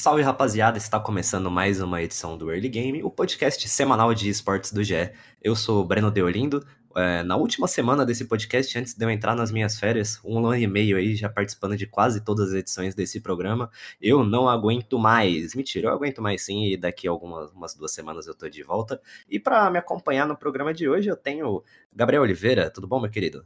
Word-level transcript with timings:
Salve 0.00 0.22
rapaziada, 0.22 0.78
está 0.78 0.98
começando 0.98 1.50
mais 1.50 1.82
uma 1.82 2.00
edição 2.00 2.34
do 2.34 2.50
Early 2.50 2.70
Game, 2.70 3.02
o 3.02 3.10
podcast 3.10 3.68
semanal 3.68 4.14
de 4.14 4.30
esportes 4.30 4.72
do 4.72 4.82
GE. 4.82 5.12
Eu 5.42 5.54
sou 5.54 5.82
o 5.82 5.84
Breno 5.84 6.10
Deolindo. 6.10 6.66
É, 6.96 7.22
na 7.22 7.36
última 7.36 7.68
semana 7.68 8.06
desse 8.06 8.24
podcast, 8.24 8.78
antes 8.78 8.94
de 8.94 9.04
eu 9.04 9.10
entrar 9.10 9.36
nas 9.36 9.52
minhas 9.52 9.78
férias, 9.78 10.18
um 10.24 10.38
ano 10.38 10.54
e 10.54 10.66
meio 10.66 10.96
aí 10.96 11.14
já 11.14 11.28
participando 11.28 11.76
de 11.76 11.86
quase 11.86 12.24
todas 12.24 12.48
as 12.48 12.54
edições 12.54 12.94
desse 12.94 13.20
programa, 13.20 13.70
eu 14.00 14.24
não 14.24 14.48
aguento 14.48 14.98
mais. 14.98 15.54
Mentira, 15.54 15.88
eu 15.88 15.92
aguento 15.92 16.22
mais 16.22 16.46
sim, 16.46 16.64
e 16.64 16.78
daqui 16.78 17.06
a 17.06 17.10
algumas 17.10 17.50
umas 17.50 17.74
duas 17.74 17.92
semanas 17.92 18.26
eu 18.26 18.34
tô 18.34 18.48
de 18.48 18.62
volta. 18.62 18.98
E 19.28 19.38
para 19.38 19.70
me 19.70 19.78
acompanhar 19.78 20.26
no 20.26 20.34
programa 20.34 20.72
de 20.72 20.88
hoje, 20.88 21.10
eu 21.10 21.16
tenho 21.16 21.62
Gabriel 21.94 22.22
Oliveira. 22.22 22.70
Tudo 22.70 22.86
bom, 22.86 22.98
meu 23.00 23.10
querido? 23.10 23.44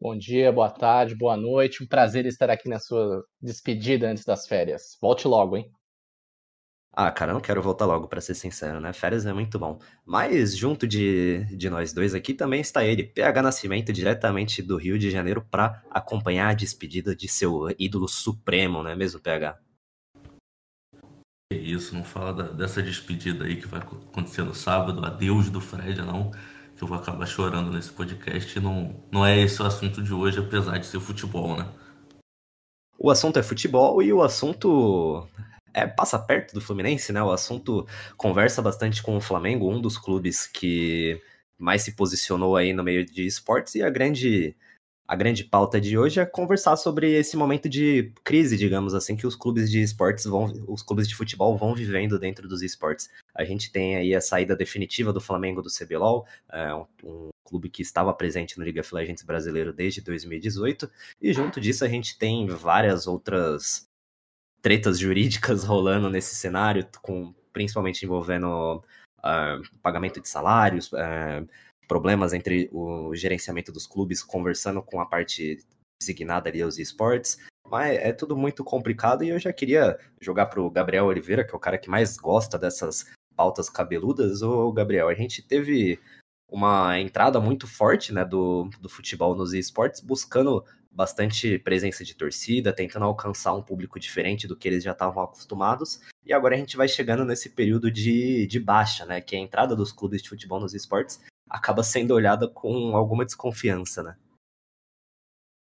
Bom 0.00 0.16
dia, 0.16 0.50
boa 0.52 0.70
tarde, 0.70 1.14
boa 1.14 1.36
noite. 1.36 1.82
Um 1.82 1.86
prazer 1.86 2.24
estar 2.26 2.48
aqui 2.50 2.66
na 2.68 2.78
sua 2.78 3.22
despedida 3.40 4.08
antes 4.10 4.24
das 4.24 4.46
férias. 4.46 4.96
Volte 5.00 5.26
logo, 5.28 5.56
hein? 5.56 5.70
Ah, 6.92 7.10
cara, 7.12 7.30
eu 7.30 7.34
não 7.34 7.40
quero 7.42 7.62
voltar 7.62 7.84
logo, 7.84 8.08
pra 8.08 8.20
ser 8.22 8.34
sincero, 8.34 8.80
né? 8.80 8.92
Férias 8.92 9.26
é 9.26 9.32
muito 9.32 9.58
bom. 9.58 9.78
Mas 10.04 10.56
junto 10.56 10.86
de, 10.86 11.44
de 11.56 11.68
nós 11.68 11.92
dois 11.92 12.14
aqui 12.14 12.32
também 12.32 12.60
está 12.60 12.84
ele, 12.84 13.04
PH 13.04 13.42
Nascimento, 13.42 13.92
diretamente 13.92 14.62
do 14.62 14.76
Rio 14.78 14.98
de 14.98 15.10
Janeiro, 15.10 15.44
para 15.50 15.82
acompanhar 15.90 16.48
a 16.48 16.54
despedida 16.54 17.14
de 17.14 17.28
seu 17.28 17.68
ídolo 17.78 18.08
supremo, 18.08 18.82
não 18.82 18.90
é 18.90 18.96
mesmo, 18.96 19.20
PH? 19.20 19.58
Que 21.52 21.58
isso, 21.58 21.94
não 21.94 22.04
fala 22.04 22.32
da- 22.32 22.52
dessa 22.52 22.82
despedida 22.82 23.44
aí 23.44 23.56
que 23.60 23.66
vai 23.68 23.80
acontecer 23.80 24.42
no 24.42 24.54
sábado, 24.54 25.04
adeus 25.04 25.48
do 25.50 25.60
Fred, 25.60 26.00
não, 26.02 26.30
que 26.76 26.82
eu 26.82 26.88
vou 26.88 26.98
acabar 26.98 27.26
chorando 27.26 27.72
nesse 27.72 27.90
podcast. 27.90 28.60
Não, 28.60 28.94
não 29.10 29.24
é 29.24 29.40
esse 29.40 29.60
o 29.62 29.66
assunto 29.66 30.02
de 30.02 30.12
hoje, 30.12 30.38
apesar 30.38 30.78
de 30.78 30.86
ser 30.86 31.00
futebol, 31.00 31.56
né? 31.56 31.66
O 32.98 33.10
assunto 33.10 33.38
é 33.38 33.42
futebol 33.42 34.02
e 34.02 34.12
o 34.12 34.22
assunto 34.22 35.26
é 35.72 35.86
passa 35.86 36.18
perto 36.18 36.54
do 36.54 36.60
Fluminense, 36.60 37.12
né? 37.12 37.22
O 37.22 37.30
assunto 37.30 37.86
conversa 38.16 38.60
bastante 38.60 39.02
com 39.02 39.16
o 39.16 39.20
Flamengo, 39.20 39.70
um 39.70 39.80
dos 39.80 39.96
clubes 39.98 40.46
que 40.46 41.20
mais 41.58 41.82
se 41.82 41.96
posicionou 41.96 42.56
aí 42.56 42.72
no 42.72 42.84
meio 42.84 43.04
de 43.04 43.26
esportes 43.26 43.74
e 43.74 43.82
a 43.82 43.90
grande 43.90 44.54
a 45.08 45.14
grande 45.14 45.44
pauta 45.44 45.80
de 45.80 45.96
hoje 45.96 46.20
é 46.20 46.26
conversar 46.26 46.76
sobre 46.76 47.12
esse 47.12 47.36
momento 47.36 47.68
de 47.68 48.12
crise, 48.24 48.56
digamos 48.56 48.94
assim, 48.94 49.16
que 49.16 49.26
os 49.26 49.36
clubes 49.36 49.70
de 49.70 49.80
esportes 49.80 50.24
vão, 50.24 50.46
os 50.66 50.82
clubes 50.82 51.08
de 51.08 51.14
futebol 51.14 51.56
vão 51.56 51.74
vivendo 51.74 52.18
dentro 52.18 52.48
dos 52.48 52.62
esportes. 52.62 53.08
A 53.34 53.44
gente 53.44 53.70
tem 53.70 53.96
aí 53.96 54.14
a 54.14 54.20
saída 54.20 54.56
definitiva 54.56 55.12
do 55.12 55.20
Flamengo 55.20 55.62
do 55.62 55.70
CBLOL, 55.70 56.26
é, 56.50 56.74
um, 56.74 56.86
um 57.04 57.28
clube 57.44 57.70
que 57.70 57.82
estava 57.82 58.12
presente 58.12 58.58
no 58.58 58.64
League 58.64 58.80
of 58.80 58.94
Legends 58.94 59.22
brasileiro 59.22 59.72
desde 59.72 60.00
2018, 60.00 60.90
e 61.22 61.32
junto 61.32 61.60
disso 61.60 61.84
a 61.84 61.88
gente 61.88 62.18
tem 62.18 62.46
várias 62.48 63.06
outras 63.06 63.86
tretas 64.60 64.98
jurídicas 64.98 65.62
rolando 65.64 66.10
nesse 66.10 66.34
cenário, 66.34 66.86
com 67.00 67.32
principalmente 67.52 68.04
envolvendo 68.04 68.82
ah, 69.22 69.60
pagamento 69.82 70.20
de 70.20 70.28
salários, 70.28 70.92
ah, 70.94 71.44
problemas 71.86 72.32
entre 72.32 72.68
o 72.72 73.14
gerenciamento 73.14 73.72
dos 73.72 73.86
clubes 73.86 74.22
conversando 74.22 74.82
com 74.82 75.00
a 75.00 75.06
parte 75.06 75.58
designada 76.00 76.48
ali 76.48 76.62
aos 76.62 76.78
esportes. 76.78 77.38
Mas 77.68 77.98
é 77.98 78.12
tudo 78.12 78.36
muito 78.36 78.62
complicado 78.62 79.24
e 79.24 79.30
eu 79.30 79.38
já 79.38 79.52
queria 79.52 79.98
jogar 80.20 80.46
pro 80.46 80.70
Gabriel 80.70 81.06
Oliveira, 81.06 81.44
que 81.44 81.52
é 81.52 81.56
o 81.56 81.60
cara 81.60 81.78
que 81.78 81.90
mais 81.90 82.16
gosta 82.16 82.58
dessas 82.58 83.06
pautas 83.34 83.68
cabeludas. 83.68 84.42
Ô, 84.42 84.72
Gabriel, 84.72 85.08
a 85.08 85.14
gente 85.14 85.42
teve 85.42 85.98
uma 86.48 86.98
entrada 87.00 87.40
muito 87.40 87.66
forte 87.66 88.12
né, 88.12 88.24
do, 88.24 88.70
do 88.80 88.88
futebol 88.88 89.34
nos 89.34 89.52
esportes, 89.52 90.00
buscando 90.00 90.64
bastante 90.96 91.58
presença 91.58 92.02
de 92.04 92.14
torcida, 92.14 92.72
tentando 92.72 93.04
alcançar 93.04 93.52
um 93.52 93.62
público 93.62 94.00
diferente 94.00 94.46
do 94.46 94.56
que 94.56 94.66
eles 94.66 94.82
já 94.82 94.92
estavam 94.92 95.22
acostumados. 95.22 96.00
E 96.24 96.32
agora 96.32 96.54
a 96.54 96.58
gente 96.58 96.76
vai 96.76 96.88
chegando 96.88 97.24
nesse 97.24 97.50
período 97.50 97.90
de, 97.90 98.46
de 98.46 98.58
baixa, 98.58 99.04
né? 99.04 99.20
Que 99.20 99.36
a 99.36 99.38
entrada 99.38 99.76
dos 99.76 99.92
clubes 99.92 100.22
de 100.22 100.28
futebol 100.28 100.58
nos 100.58 100.72
esportes 100.72 101.20
acaba 101.48 101.82
sendo 101.82 102.14
olhada 102.14 102.48
com 102.48 102.96
alguma 102.96 103.24
desconfiança, 103.24 104.02
né? 104.02 104.16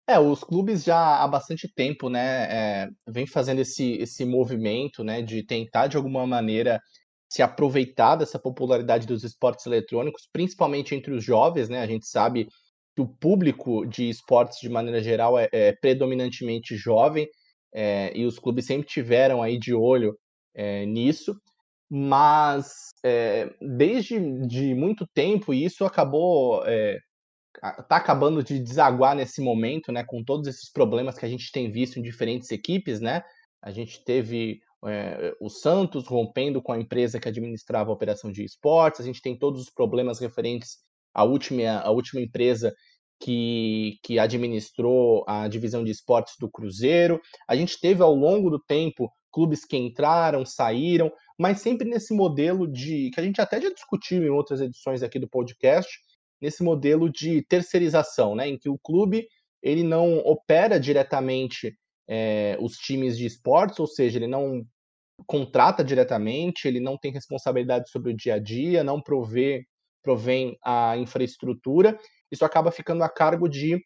É, 0.08 0.18
os 0.18 0.42
clubes 0.42 0.82
já 0.82 1.22
há 1.22 1.28
bastante 1.28 1.72
tempo, 1.72 2.10
né, 2.10 2.48
é, 2.50 2.88
vem 3.08 3.24
fazendo 3.24 3.60
esse, 3.60 3.92
esse 3.94 4.24
movimento, 4.24 5.04
né, 5.04 5.22
de 5.22 5.44
tentar 5.44 5.86
de 5.86 5.96
alguma 5.96 6.26
maneira 6.26 6.80
se 7.32 7.40
aproveitar 7.40 8.16
dessa 8.16 8.38
popularidade 8.38 9.06
dos 9.06 9.24
esportes 9.24 9.64
eletrônicos, 9.64 10.28
principalmente 10.30 10.94
entre 10.94 11.14
os 11.14 11.24
jovens, 11.24 11.66
né? 11.66 11.80
A 11.80 11.86
gente 11.86 12.06
sabe 12.06 12.46
que 12.94 13.00
o 13.00 13.08
público 13.08 13.86
de 13.86 14.10
esportes 14.10 14.58
de 14.60 14.68
maneira 14.68 15.02
geral 15.02 15.38
é, 15.38 15.48
é 15.50 15.72
predominantemente 15.72 16.76
jovem 16.76 17.26
é, 17.72 18.12
e 18.14 18.26
os 18.26 18.38
clubes 18.38 18.66
sempre 18.66 18.86
tiveram 18.86 19.42
aí 19.42 19.58
de 19.58 19.72
olho 19.72 20.14
é, 20.54 20.84
nisso, 20.84 21.34
mas 21.94 22.72
é, 23.04 23.54
desde 23.60 24.18
de 24.46 24.74
muito 24.74 25.06
tempo 25.12 25.52
e 25.52 25.62
isso 25.62 25.84
acabou 25.84 26.64
é, 26.64 26.96
tá 27.86 27.96
acabando 27.96 28.42
de 28.42 28.58
desaguar 28.58 29.14
nesse 29.14 29.42
momento, 29.42 29.92
né, 29.92 30.02
com 30.02 30.24
todos 30.24 30.48
esses 30.48 30.72
problemas 30.72 31.18
que 31.18 31.26
a 31.26 31.28
gente 31.28 31.52
tem 31.52 31.70
visto 31.70 31.98
em 31.98 32.02
diferentes 32.02 32.50
equipes, 32.50 32.98
né? 32.98 33.22
A 33.60 33.70
gente 33.70 34.02
teve 34.06 34.60
é, 34.86 35.34
o 35.38 35.50
Santos 35.50 36.06
rompendo 36.06 36.62
com 36.62 36.72
a 36.72 36.80
empresa 36.80 37.20
que 37.20 37.28
administrava 37.28 37.90
a 37.90 37.94
operação 37.94 38.32
de 38.32 38.42
esportes, 38.42 39.02
a 39.02 39.04
gente 39.04 39.20
tem 39.20 39.38
todos 39.38 39.60
os 39.60 39.70
problemas 39.70 40.18
referentes 40.18 40.78
à 41.12 41.24
última, 41.24 41.78
à 41.80 41.90
última 41.90 42.22
empresa 42.22 42.72
que, 43.20 43.98
que 44.02 44.18
administrou 44.18 45.24
a 45.28 45.46
divisão 45.46 45.84
de 45.84 45.90
esportes 45.90 46.36
do 46.40 46.50
Cruzeiro. 46.50 47.20
A 47.46 47.54
gente 47.54 47.78
teve 47.78 48.02
ao 48.02 48.14
longo 48.14 48.48
do 48.48 48.58
tempo 48.58 49.12
clubes 49.30 49.64
que 49.64 49.76
entraram, 49.76 50.44
saíram, 50.44 51.10
mas 51.38 51.60
sempre 51.60 51.88
nesse 51.88 52.14
modelo 52.14 52.70
de 52.70 53.10
que 53.10 53.20
a 53.20 53.22
gente 53.22 53.40
até 53.40 53.60
já 53.60 53.70
discutiu 53.70 54.22
em 54.22 54.30
outras 54.30 54.60
edições 54.60 55.02
aqui 55.02 55.18
do 55.18 55.28
podcast, 55.28 55.88
nesse 56.40 56.62
modelo 56.62 57.10
de 57.10 57.42
terceirização, 57.42 58.34
né, 58.34 58.48
em 58.48 58.58
que 58.58 58.68
o 58.68 58.78
clube 58.78 59.26
ele 59.62 59.84
não 59.84 60.18
opera 60.18 60.78
diretamente 60.78 61.76
é, 62.08 62.56
os 62.60 62.76
times 62.76 63.16
de 63.16 63.26
esportes, 63.26 63.78
ou 63.78 63.86
seja, 63.86 64.18
ele 64.18 64.26
não 64.26 64.66
contrata 65.26 65.84
diretamente, 65.84 66.66
ele 66.66 66.80
não 66.80 66.98
tem 66.98 67.12
responsabilidade 67.12 67.88
sobre 67.90 68.12
o 68.12 68.16
dia 68.16 68.34
a 68.34 68.38
dia, 68.38 68.82
não 68.82 69.00
provê, 69.00 69.64
provém 70.02 70.58
a 70.64 70.96
infraestrutura, 70.96 71.96
isso 72.30 72.44
acaba 72.44 72.72
ficando 72.72 73.04
a 73.04 73.08
cargo 73.08 73.48
de 73.48 73.80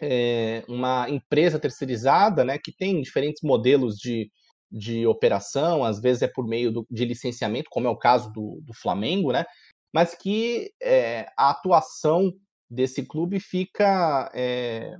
é, 0.00 0.62
uma 0.68 1.08
empresa 1.08 1.58
terceirizada, 1.58 2.44
né, 2.44 2.58
que 2.62 2.72
tem 2.76 3.00
diferentes 3.00 3.42
modelos 3.42 3.96
de, 3.96 4.30
de 4.76 5.06
operação, 5.06 5.84
às 5.84 6.00
vezes 6.00 6.22
é 6.22 6.28
por 6.28 6.46
meio 6.46 6.70
do, 6.70 6.86
de 6.90 7.04
licenciamento, 7.04 7.70
como 7.70 7.86
é 7.86 7.90
o 7.90 7.98
caso 7.98 8.30
do, 8.32 8.60
do 8.62 8.74
Flamengo, 8.74 9.32
né, 9.32 9.44
mas 9.92 10.14
que 10.14 10.70
é, 10.82 11.26
a 11.36 11.50
atuação 11.50 12.32
desse 12.68 13.04
clube 13.04 13.40
fica 13.40 14.30
é, 14.34 14.94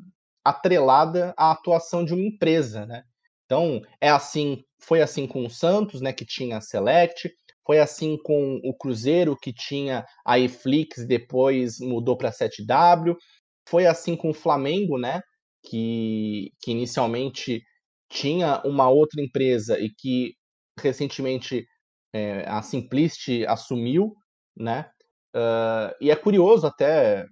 atrelada 0.44 1.34
à 1.36 1.50
atuação 1.50 2.04
de 2.04 2.14
uma 2.14 2.22
empresa, 2.22 2.86
né? 2.86 3.02
Então, 3.44 3.82
é 4.00 4.08
assim, 4.08 4.62
foi 4.80 5.02
assim 5.02 5.26
com 5.26 5.44
o 5.44 5.50
Santos, 5.50 6.00
né, 6.00 6.12
que 6.12 6.24
tinha 6.24 6.58
a 6.58 6.60
Select, 6.60 7.30
foi 7.66 7.78
assim 7.78 8.16
com 8.22 8.60
o 8.64 8.72
Cruzeiro, 8.72 9.36
que 9.36 9.52
tinha 9.52 10.04
a 10.24 10.38
Eflix, 10.38 11.06
depois 11.06 11.78
mudou 11.80 12.16
para 12.16 12.28
a 12.28 12.32
7W, 12.32 13.16
foi 13.68 13.86
assim 13.86 14.16
com 14.16 14.30
o 14.30 14.34
Flamengo, 14.34 14.98
né, 14.98 15.20
que, 15.64 16.52
que 16.60 16.70
inicialmente 16.70 17.62
tinha 18.08 18.62
uma 18.64 18.88
outra 18.88 19.22
empresa 19.22 19.78
e 19.78 19.90
que 19.90 20.34
recentemente 20.78 21.66
é, 22.12 22.44
a 22.46 22.62
Simplist 22.62 23.28
assumiu, 23.46 24.14
né, 24.56 24.88
uh, 25.34 25.94
e 26.00 26.10
é 26.10 26.16
curioso 26.16 26.66
até 26.66 27.26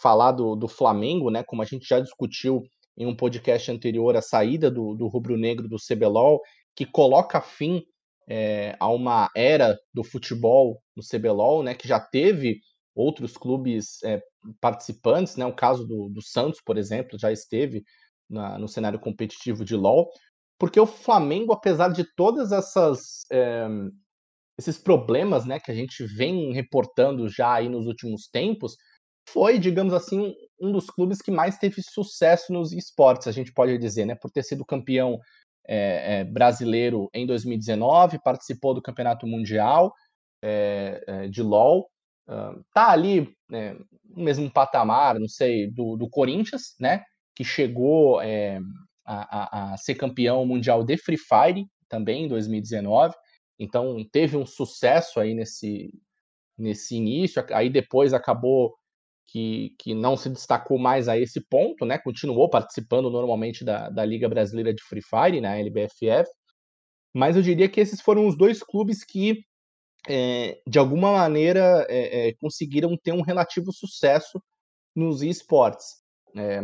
falar 0.00 0.32
do, 0.32 0.54
do 0.54 0.68
Flamengo, 0.68 1.30
né, 1.30 1.42
como 1.42 1.62
a 1.62 1.64
gente 1.64 1.86
já 1.86 2.00
discutiu 2.00 2.62
em 2.96 3.06
um 3.06 3.16
podcast 3.16 3.70
anterior 3.70 4.16
a 4.16 4.22
saída 4.22 4.70
do, 4.70 4.94
do 4.94 5.06
rubro-negro 5.06 5.68
do 5.68 5.76
CBLOL, 5.76 6.40
que 6.74 6.84
coloca 6.84 7.40
fim 7.40 7.82
é, 8.28 8.76
a 8.78 8.88
uma 8.88 9.30
era 9.34 9.78
do 9.94 10.04
futebol 10.04 10.82
no 10.94 11.02
CBLOL, 11.02 11.62
né, 11.62 11.74
que 11.74 11.88
já 11.88 11.98
teve 11.98 12.60
outros 12.94 13.36
clubes 13.36 14.02
é, 14.02 14.20
participantes, 14.60 15.36
né, 15.36 15.46
o 15.46 15.54
caso 15.54 15.86
do, 15.86 16.08
do, 16.08 16.20
Santos, 16.20 16.60
por 16.64 16.76
exemplo, 16.76 17.18
já 17.18 17.32
esteve 17.32 17.84
na, 18.28 18.58
no 18.58 18.68
cenário 18.68 18.98
competitivo 18.98 19.64
de 19.64 19.74
LOL, 19.74 20.10
porque 20.58 20.78
o 20.80 20.86
Flamengo, 20.86 21.52
apesar 21.52 21.92
de 21.92 22.04
todas 22.16 22.52
essas 22.52 23.24
é, 23.30 23.66
esses 24.58 24.76
problemas, 24.76 25.46
né, 25.46 25.60
que 25.60 25.70
a 25.70 25.74
gente 25.74 26.04
vem 26.04 26.52
reportando 26.52 27.28
já 27.28 27.54
aí 27.54 27.68
nos 27.68 27.86
últimos 27.86 28.28
tempos, 28.28 28.76
foi, 29.28 29.58
digamos 29.58 29.94
assim, 29.94 30.34
um 30.60 30.72
dos 30.72 30.90
clubes 30.90 31.22
que 31.22 31.30
mais 31.30 31.58
teve 31.58 31.80
sucesso 31.80 32.52
nos 32.52 32.72
esportes, 32.72 33.28
a 33.28 33.32
gente 33.32 33.52
pode 33.52 33.78
dizer, 33.78 34.04
né, 34.04 34.16
por 34.16 34.30
ter 34.30 34.42
sido 34.42 34.64
campeão 34.64 35.18
é, 35.66 36.20
é, 36.20 36.24
brasileiro 36.24 37.08
em 37.14 37.26
2019, 37.26 38.18
participou 38.22 38.74
do 38.74 38.82
Campeonato 38.82 39.26
Mundial 39.26 39.92
de 41.30 41.42
LoL, 41.42 41.90
tá 42.72 42.90
ali 42.90 43.28
né, 43.50 43.74
no 44.04 44.22
mesmo 44.22 44.48
patamar, 44.48 45.18
não 45.18 45.26
sei, 45.26 45.68
do, 45.68 45.96
do 45.96 46.08
Corinthians, 46.08 46.76
né, 46.78 47.02
que 47.38 47.44
chegou 47.44 48.18
a, 48.18 48.24
a, 49.06 49.72
a 49.72 49.76
ser 49.76 49.94
campeão 49.94 50.44
mundial 50.44 50.82
de 50.82 50.96
Free 50.96 51.16
Fire 51.16 51.64
também 51.88 52.24
em 52.24 52.28
2019. 52.28 53.14
Então 53.56 54.04
teve 54.10 54.36
um 54.36 54.44
sucesso 54.44 55.20
aí 55.20 55.34
nesse, 55.34 55.88
nesse 56.58 56.96
início, 56.96 57.44
aí 57.52 57.70
depois 57.70 58.12
acabou 58.12 58.74
que, 59.28 59.72
que 59.78 59.94
não 59.94 60.16
se 60.16 60.28
destacou 60.28 60.78
mais 60.80 61.06
a 61.06 61.16
esse 61.16 61.40
ponto, 61.40 61.86
né? 61.86 61.96
Continuou 61.96 62.50
participando 62.50 63.08
normalmente 63.08 63.64
da, 63.64 63.88
da 63.88 64.04
Liga 64.04 64.28
Brasileira 64.28 64.74
de 64.74 64.82
Free 64.82 65.02
Fire, 65.02 65.40
na 65.40 65.50
né? 65.50 65.60
LBFF. 65.60 66.28
Mas 67.14 67.36
eu 67.36 67.42
diria 67.42 67.68
que 67.68 67.80
esses 67.80 68.00
foram 68.00 68.26
os 68.26 68.36
dois 68.36 68.64
clubes 68.64 69.04
que, 69.04 69.44
é, 70.08 70.60
de 70.66 70.76
alguma 70.76 71.12
maneira, 71.12 71.86
é, 71.88 72.30
é, 72.30 72.34
conseguiram 72.40 72.96
ter 72.96 73.12
um 73.12 73.22
relativo 73.22 73.72
sucesso 73.72 74.42
nos 74.92 75.22
esportes. 75.22 75.86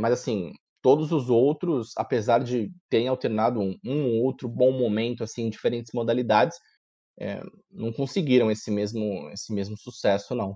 mas 0.01 0.15
assim, 0.15 0.53
todos 0.85 1.13
os 1.13 1.31
outros, 1.31 1.95
apesar 1.97 2.45
de 2.45 2.71
terem 2.91 3.09
alternado 3.09 3.59
um, 3.59 3.75
um 3.83 4.05
ou 4.05 4.23
outro 4.25 4.47
bom 4.47 4.71
momento 4.71 5.25
assim, 5.25 5.47
em 5.47 5.51
diferentes 5.51 5.93
modalidades, 5.95 6.59
é, 7.19 7.43
não 7.71 7.91
conseguiram 7.91 8.51
esse 8.51 8.71
mesmo, 8.71 9.31
esse 9.33 9.51
mesmo 9.51 9.79
sucesso, 9.79 10.35
não. 10.35 10.55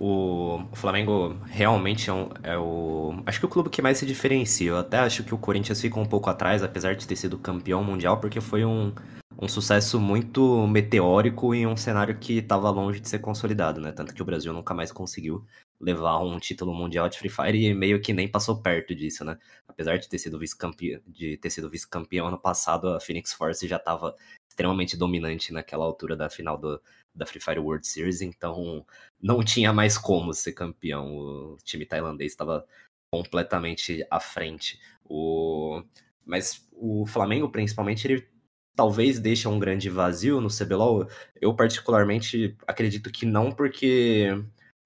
O 0.00 0.58
Flamengo 0.72 1.38
realmente 1.46 2.10
é, 2.10 2.12
um, 2.12 2.28
é, 2.42 2.58
o. 2.58 3.22
Acho 3.24 3.38
que 3.38 3.46
o 3.46 3.48
clube 3.48 3.70
que 3.70 3.80
mais 3.80 3.98
se 3.98 4.04
diferencia. 4.04 4.70
Eu 4.70 4.78
até 4.78 4.98
acho 4.98 5.22
que 5.22 5.32
o 5.32 5.38
Corinthians 5.38 5.80
fica 5.80 6.00
um 6.00 6.04
pouco 6.04 6.28
atrás, 6.28 6.60
apesar 6.60 6.96
de 6.96 7.06
ter 7.06 7.14
sido 7.14 7.38
campeão 7.38 7.84
mundial, 7.84 8.18
porque 8.18 8.40
foi 8.40 8.64
um, 8.64 8.92
um 9.40 9.46
sucesso 9.46 10.00
muito 10.00 10.66
meteórico 10.66 11.54
em 11.54 11.64
um 11.64 11.76
cenário 11.76 12.18
que 12.18 12.38
estava 12.38 12.68
longe 12.70 12.98
de 12.98 13.08
ser 13.08 13.20
consolidado, 13.20 13.80
né? 13.80 13.92
Tanto 13.92 14.12
que 14.12 14.20
o 14.20 14.24
Brasil 14.24 14.52
nunca 14.52 14.74
mais 14.74 14.90
conseguiu 14.90 15.46
levar 15.80 16.18
um 16.18 16.38
título 16.38 16.72
mundial 16.74 17.08
de 17.08 17.18
Free 17.18 17.28
Fire 17.28 17.66
e 17.66 17.74
meio 17.74 18.00
que 18.00 18.12
nem 18.12 18.28
passou 18.28 18.62
perto 18.62 18.94
disso, 18.94 19.24
né? 19.24 19.38
Apesar 19.68 19.98
de 19.98 20.08
ter 20.08 20.18
sido 20.18 20.38
vice-campeão, 20.38 21.00
de 21.06 21.36
ter 21.36 21.50
sido 21.50 21.68
vice-campeão 21.68 22.28
ano 22.28 22.38
passado, 22.38 22.88
a 22.88 23.00
Phoenix 23.00 23.32
Force 23.32 23.66
já 23.66 23.76
estava 23.76 24.14
extremamente 24.48 24.96
dominante 24.96 25.52
naquela 25.52 25.84
altura 25.84 26.16
da 26.16 26.30
final 26.30 26.56
do, 26.56 26.80
da 27.14 27.26
Free 27.26 27.40
Fire 27.40 27.58
World 27.58 27.86
Series, 27.86 28.22
então 28.22 28.86
não 29.20 29.44
tinha 29.44 29.72
mais 29.72 29.98
como 29.98 30.32
ser 30.32 30.52
campeão. 30.52 31.16
O 31.16 31.56
time 31.64 31.84
tailandês 31.84 32.32
estava 32.32 32.64
completamente 33.10 34.06
à 34.10 34.20
frente. 34.20 34.80
O... 35.04 35.82
Mas 36.24 36.66
o 36.72 37.04
Flamengo, 37.06 37.50
principalmente, 37.50 38.06
ele 38.06 38.26
talvez 38.74 39.20
deixe 39.20 39.46
um 39.46 39.58
grande 39.58 39.88
vazio 39.88 40.40
no 40.40 40.48
CBLOL. 40.48 41.06
Eu, 41.40 41.54
particularmente, 41.54 42.56
acredito 42.66 43.10
que 43.10 43.26
não, 43.26 43.52
porque 43.52 44.28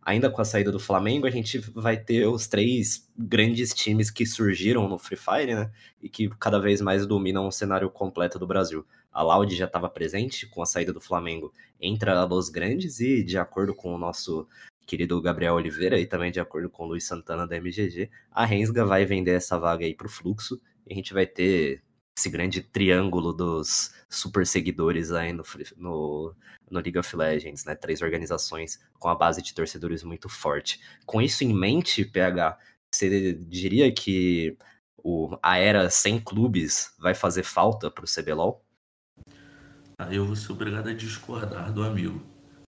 ainda 0.09 0.31
com 0.31 0.41
a 0.41 0.45
saída 0.45 0.73
do 0.73 0.81
Flamengo, 0.81 1.27
a 1.27 1.31
gente 1.31 1.59
vai 1.59 1.95
ter 1.99 2.27
os 2.27 2.47
três 2.47 3.07
grandes 3.15 3.75
times 3.75 4.11
que 4.11 4.25
surgiram 4.25 4.89
no 4.89 4.97
Free 4.99 5.19
Fire, 5.19 5.55
né? 5.55 5.71
E 6.03 6.09
que 6.09 6.31
cada 6.41 6.59
vez 6.59 6.81
mais 6.81 7.07
dominam 7.07 7.47
o 7.47 7.53
cenário 7.53 7.91
completo 7.91 8.39
do 8.39 8.47
Brasil. 8.47 8.87
A 9.13 9.23
Loud 9.23 9.55
já 9.55 9.67
estava 9.67 9.87
presente 9.87 10.47
com 10.47 10.63
a 10.63 10.67
saída 10.67 10.95
do 10.95 11.01
Flamengo, 11.01 11.53
entra 11.79 12.19
a 12.19 12.25
Los 12.25 12.49
Grandes 12.49 13.01
e, 13.01 13.23
de 13.23 13.37
acordo 13.37 13.75
com 13.75 13.95
o 13.95 13.99
nosso 13.99 14.49
querido 14.87 15.21
Gabriel 15.21 15.57
Oliveira 15.57 16.01
e 16.01 16.07
também 16.07 16.33
de 16.33 16.41
acordo 16.41 16.71
com 16.71 16.85
o 16.85 16.87
Luiz 16.87 17.05
Santana 17.05 17.47
da 17.47 17.57
MGG, 17.57 18.11
a 18.33 18.47
Rensga 18.47 18.87
vai 18.87 19.05
vender 19.05 19.33
essa 19.33 19.59
vaga 19.59 19.85
aí 19.85 19.95
para 19.95 20.07
o 20.07 20.11
Fluxo 20.11 20.59
e 20.87 20.93
a 20.95 20.97
gente 20.97 21.13
vai 21.13 21.27
ter 21.27 21.83
esse 22.19 22.29
grande 22.29 22.61
triângulo 22.61 23.33
dos 23.33 23.93
super 24.11 24.45
seguidores 24.47 25.13
aí 25.13 25.33
no, 25.33 25.45
no, 25.77 26.35
no, 26.69 26.81
League 26.81 26.99
of 26.99 27.17
Legends, 27.17 27.65
né? 27.65 27.75
Três 27.77 28.03
organizações 28.03 28.81
com 28.99 29.09
a 29.09 29.15
base 29.15 29.41
de 29.41 29.55
torcedores 29.55 30.03
muito 30.03 30.29
forte. 30.29 30.81
Com 31.07 31.23
isso 31.23 31.45
em 31.45 31.55
mente, 31.55 32.05
PH, 32.05 32.59
você 32.93 33.35
diria 33.35 33.93
que 33.93 34.57
o, 34.97 35.39
a 35.41 35.59
era 35.59 35.89
sem 35.89 36.19
clubes 36.19 36.93
vai 36.99 37.15
fazer 37.15 37.45
falta 37.45 37.91
para 37.91 38.05
o 38.05 38.09
CBLOL? 38.09 38.65
Aí 39.97 40.17
eu 40.17 40.27
vou 40.27 40.37
ser 40.37 40.53
obrigado 40.53 40.89
a 40.89 40.95
discordar 40.95 41.73
do 41.73 41.83
amigo. 41.83 42.21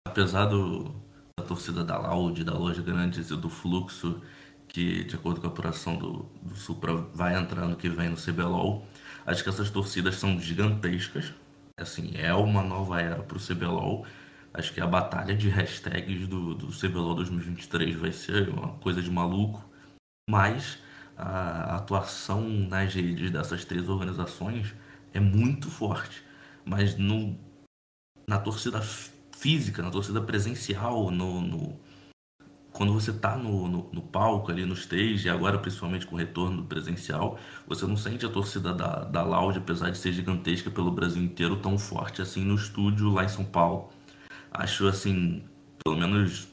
Apesar 0.08 0.46
do, 0.46 0.96
da 1.38 1.46
torcida 1.46 1.84
da 1.84 1.98
Loud, 1.98 2.44
da 2.44 2.54
Loja 2.54 2.82
Grandes 2.82 3.30
e 3.30 3.36
do 3.36 3.50
Fluxo, 3.50 4.22
que 4.68 5.04
de 5.04 5.16
acordo 5.16 5.40
com 5.40 5.48
a 5.48 5.50
apuração 5.50 5.96
do, 5.96 6.30
do 6.42 6.56
Supra 6.56 6.94
vai 7.14 7.36
entrar 7.36 7.68
no 7.68 7.76
que 7.76 7.90
vem 7.90 8.10
no 8.10 8.16
CBLOL, 8.16 8.86
Acho 9.26 9.44
que 9.44 9.50
essas 9.50 9.70
torcidas 9.70 10.16
são 10.16 10.40
gigantescas. 10.40 11.34
Assim, 11.78 12.12
é 12.16 12.34
uma 12.34 12.62
nova 12.62 13.02
era 13.02 13.24
para 13.24 13.38
o 13.38 13.40
CBLOL. 13.40 14.06
Acho 14.54 14.74
que 14.74 14.80
a 14.80 14.88
batalha 14.88 15.36
de 15.36 15.50
hashtags 15.50 16.28
do, 16.28 16.54
do 16.54 16.68
CBLOL 16.68 17.16
2023 17.16 17.96
vai 17.96 18.12
ser 18.12 18.50
uma 18.50 18.74
coisa 18.74 19.02
de 19.02 19.10
maluco. 19.10 19.68
Mas 20.30 20.78
a 21.18 21.76
atuação 21.78 22.48
nas 22.48 22.94
redes 22.94 23.32
dessas 23.32 23.66
três 23.66 23.90
organizações 23.90 24.74
é 25.14 25.20
muito 25.20 25.70
forte. 25.72 26.24
Mas 26.64 26.96
no, 26.96 27.38
na 28.28 28.38
torcida 28.38 28.82
física, 29.36 29.82
na 29.82 29.90
torcida 29.90 30.22
presencial, 30.22 31.10
no, 31.10 31.42
no 31.42 31.80
quando 32.76 32.92
você 32.92 33.12
está 33.12 33.38
no, 33.38 33.70
no, 33.70 33.90
no, 33.94 34.02
palco, 34.02 34.52
ali 34.52 34.66
no 34.66 34.74
stage, 34.74 35.28
e 35.28 35.30
agora 35.30 35.58
principalmente 35.58 36.06
com 36.06 36.16
o 36.16 36.20
retorno 36.20 36.66
presencial, 36.66 37.40
você 37.66 37.86
não 37.88 37.96
sente 37.96 38.26
a 38.26 38.30
torcida 38.30 38.74
da, 38.74 39.06
da 39.06 39.24
Loud, 39.24 39.58
apesar 39.58 39.92
de 39.92 39.98
ser 39.98 40.12
gigantesca 40.12 40.70
pelo 40.70 40.92
Brasil 40.92 41.24
inteiro, 41.24 41.56
tão 41.56 41.78
forte 41.78 42.22
assim 42.22 42.44
no 42.44 42.56
estúdio 42.56 43.10
lá 43.10 43.24
em 43.24 43.30
São 43.30 43.46
Paulo. 43.46 43.90
Acho 44.52 44.88
assim, 44.88 45.42
pelo 45.84 45.96
menos 45.96 46.50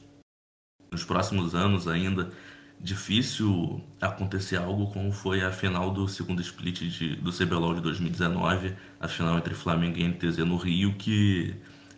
nos 0.89 1.03
próximos 1.03 1.53
anos 1.53 1.89
ainda, 1.89 2.31
difícil 2.79 3.83
acontecer 3.99 4.55
algo 4.55 4.91
como 4.91 5.11
foi 5.11 5.43
a 5.43 5.51
final 5.51 5.91
do 5.91 6.07
segundo 6.07 6.41
split 6.41 6.83
de, 6.83 7.15
do 7.17 7.33
CBLOL 7.33 7.75
de 7.75 7.81
2019, 7.81 8.73
a 8.97 9.07
final 9.09 9.37
entre 9.37 9.53
Flamengo 9.53 9.97
e 9.99 10.07
NTZ 10.07 10.37
no 10.37 10.55
Rio, 10.55 10.95
que 10.95 11.53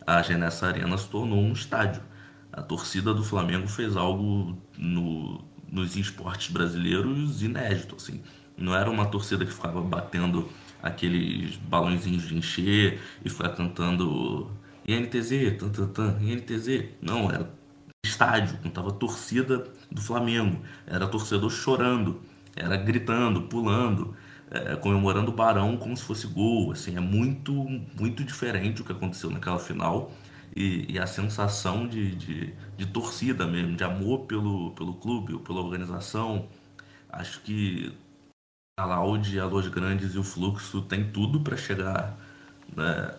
a 0.05 0.19
Genessa 0.23 0.65
Arena 0.65 0.97
se 0.97 1.07
tornou 1.09 1.39
um 1.39 1.53
estádio 1.53 2.01
a 2.55 2.61
torcida 2.61 3.13
do 3.13 3.21
Flamengo 3.21 3.67
fez 3.67 3.97
algo 3.97 4.57
no, 4.77 5.43
nos 5.69 5.95
esportes 5.97 6.49
brasileiros 6.49 7.43
inédito, 7.43 7.95
assim. 7.95 8.21
Não 8.57 8.73
era 8.73 8.89
uma 8.89 9.05
torcida 9.05 9.45
que 9.45 9.51
ficava 9.51 9.81
batendo 9.81 10.47
aqueles 10.81 11.57
balãozinhos 11.57 12.25
de 12.25 12.37
encher 12.37 13.01
e 13.23 13.29
ficava 13.29 13.53
cantando 13.53 14.49
INTZ, 14.87 15.57
tan, 15.59 15.69
tan, 15.69 15.87
tan, 15.87 16.17
INTZ. 16.21 16.85
Não, 17.01 17.29
era 17.29 17.51
estádio, 18.05 18.57
não 18.63 18.71
tava 18.71 18.93
torcida 18.93 19.67
do 19.91 20.01
Flamengo. 20.01 20.61
Era 20.87 21.07
torcedor 21.07 21.51
chorando, 21.51 22.21
era 22.55 22.77
gritando, 22.77 23.41
pulando, 23.41 24.15
é, 24.49 24.77
comemorando 24.77 25.29
o 25.29 25.33
Barão 25.33 25.75
como 25.75 25.97
se 25.97 26.03
fosse 26.03 26.25
gol. 26.27 26.71
Assim, 26.71 26.95
é 26.95 27.01
muito, 27.01 27.51
muito 27.99 28.23
diferente 28.23 28.81
o 28.81 28.85
que 28.85 28.93
aconteceu 28.93 29.29
naquela 29.29 29.59
final 29.59 30.13
e, 30.55 30.93
e 30.93 30.99
a 30.99 31.05
sensação 31.05 31.87
de, 31.87 32.15
de, 32.15 32.53
de, 32.77 32.85
torcida 32.85 33.45
mesmo, 33.45 33.75
de 33.75 33.83
amor 33.83 34.25
pelo, 34.25 34.71
pelo 34.71 34.93
clube 34.93 35.37
pela 35.39 35.59
organização. 35.59 36.47
Acho 37.09 37.41
que 37.41 37.93
a 38.79 38.85
Laude, 38.85 39.39
a 39.39 39.45
Los 39.45 39.67
Grandes 39.67 40.15
e 40.15 40.17
o 40.17 40.23
Fluxo 40.23 40.81
tem 40.81 41.11
tudo 41.11 41.41
para 41.41 41.57
chegar, 41.57 42.17
né, 42.75 43.15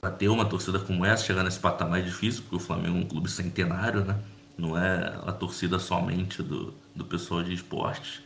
para 0.00 0.10
ter 0.10 0.28
uma 0.28 0.44
torcida 0.44 0.78
como 0.78 1.04
essa, 1.04 1.24
chegar 1.24 1.44
nesse 1.44 1.60
patamar 1.60 2.02
difícil, 2.02 2.42
porque 2.42 2.56
o 2.56 2.60
Flamengo 2.60 2.98
é 2.98 3.00
um 3.00 3.06
clube 3.06 3.30
centenário, 3.30 4.04
né? 4.04 4.20
Não 4.56 4.76
é 4.76 5.14
a 5.26 5.32
torcida 5.32 5.78
somente 5.78 6.42
do, 6.42 6.74
do 6.94 7.04
pessoal 7.04 7.42
de 7.42 7.52
esportes. 7.54 8.22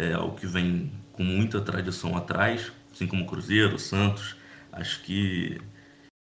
É 0.00 0.16
o 0.18 0.32
que 0.32 0.46
vem 0.46 0.92
com 1.12 1.22
muita 1.24 1.60
tradição 1.60 2.16
atrás, 2.16 2.72
assim 2.92 3.06
como 3.06 3.26
Cruzeiro, 3.26 3.78
Santos. 3.78 4.36
Acho 4.70 5.02
que 5.02 5.60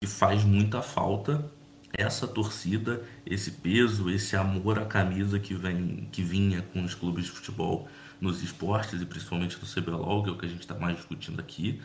que 0.01 0.07
faz 0.07 0.43
muita 0.43 0.81
falta 0.81 1.47
essa 1.93 2.27
torcida, 2.27 3.05
esse 3.25 3.51
peso, 3.51 4.09
esse 4.09 4.35
amor 4.35 4.79
à 4.79 4.85
camisa 4.85 5.39
que 5.39 5.53
vem, 5.53 6.09
que 6.11 6.23
vinha 6.23 6.63
com 6.63 6.83
os 6.83 6.95
clubes 6.95 7.25
de 7.25 7.31
futebol 7.31 7.87
nos 8.19 8.41
esportes 8.41 8.99
e 8.99 9.05
principalmente 9.05 9.59
no 9.59 9.67
CBLOL, 9.67 10.23
que 10.23 10.29
é 10.29 10.31
o 10.31 10.37
que 10.37 10.45
a 10.45 10.49
gente 10.49 10.61
está 10.61 10.73
mais 10.73 10.95
discutindo 10.95 11.39
aqui. 11.39 11.81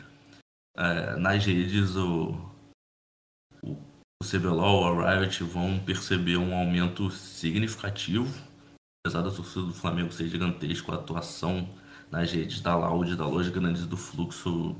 É, 0.76 1.16
nas 1.16 1.44
redes, 1.44 1.96
o, 1.96 2.40
o, 3.62 3.72
o 4.22 4.24
CBLOL, 4.24 5.04
a 5.04 5.18
Riot 5.18 5.42
vão 5.44 5.78
perceber 5.78 6.36
um 6.36 6.54
aumento 6.54 7.10
significativo, 7.10 8.32
apesar 9.04 9.22
da 9.22 9.30
torcida 9.30 9.66
do 9.66 9.74
Flamengo 9.74 10.12
ser 10.12 10.28
gigantesca, 10.28 10.92
a 10.92 10.94
atuação 10.96 11.68
nas 12.10 12.30
redes 12.30 12.60
da 12.60 12.76
Loud, 12.76 13.16
da 13.16 13.26
Loja 13.26 13.50
Grandes 13.50 13.86
do 13.86 13.96
Fluxo 13.96 14.76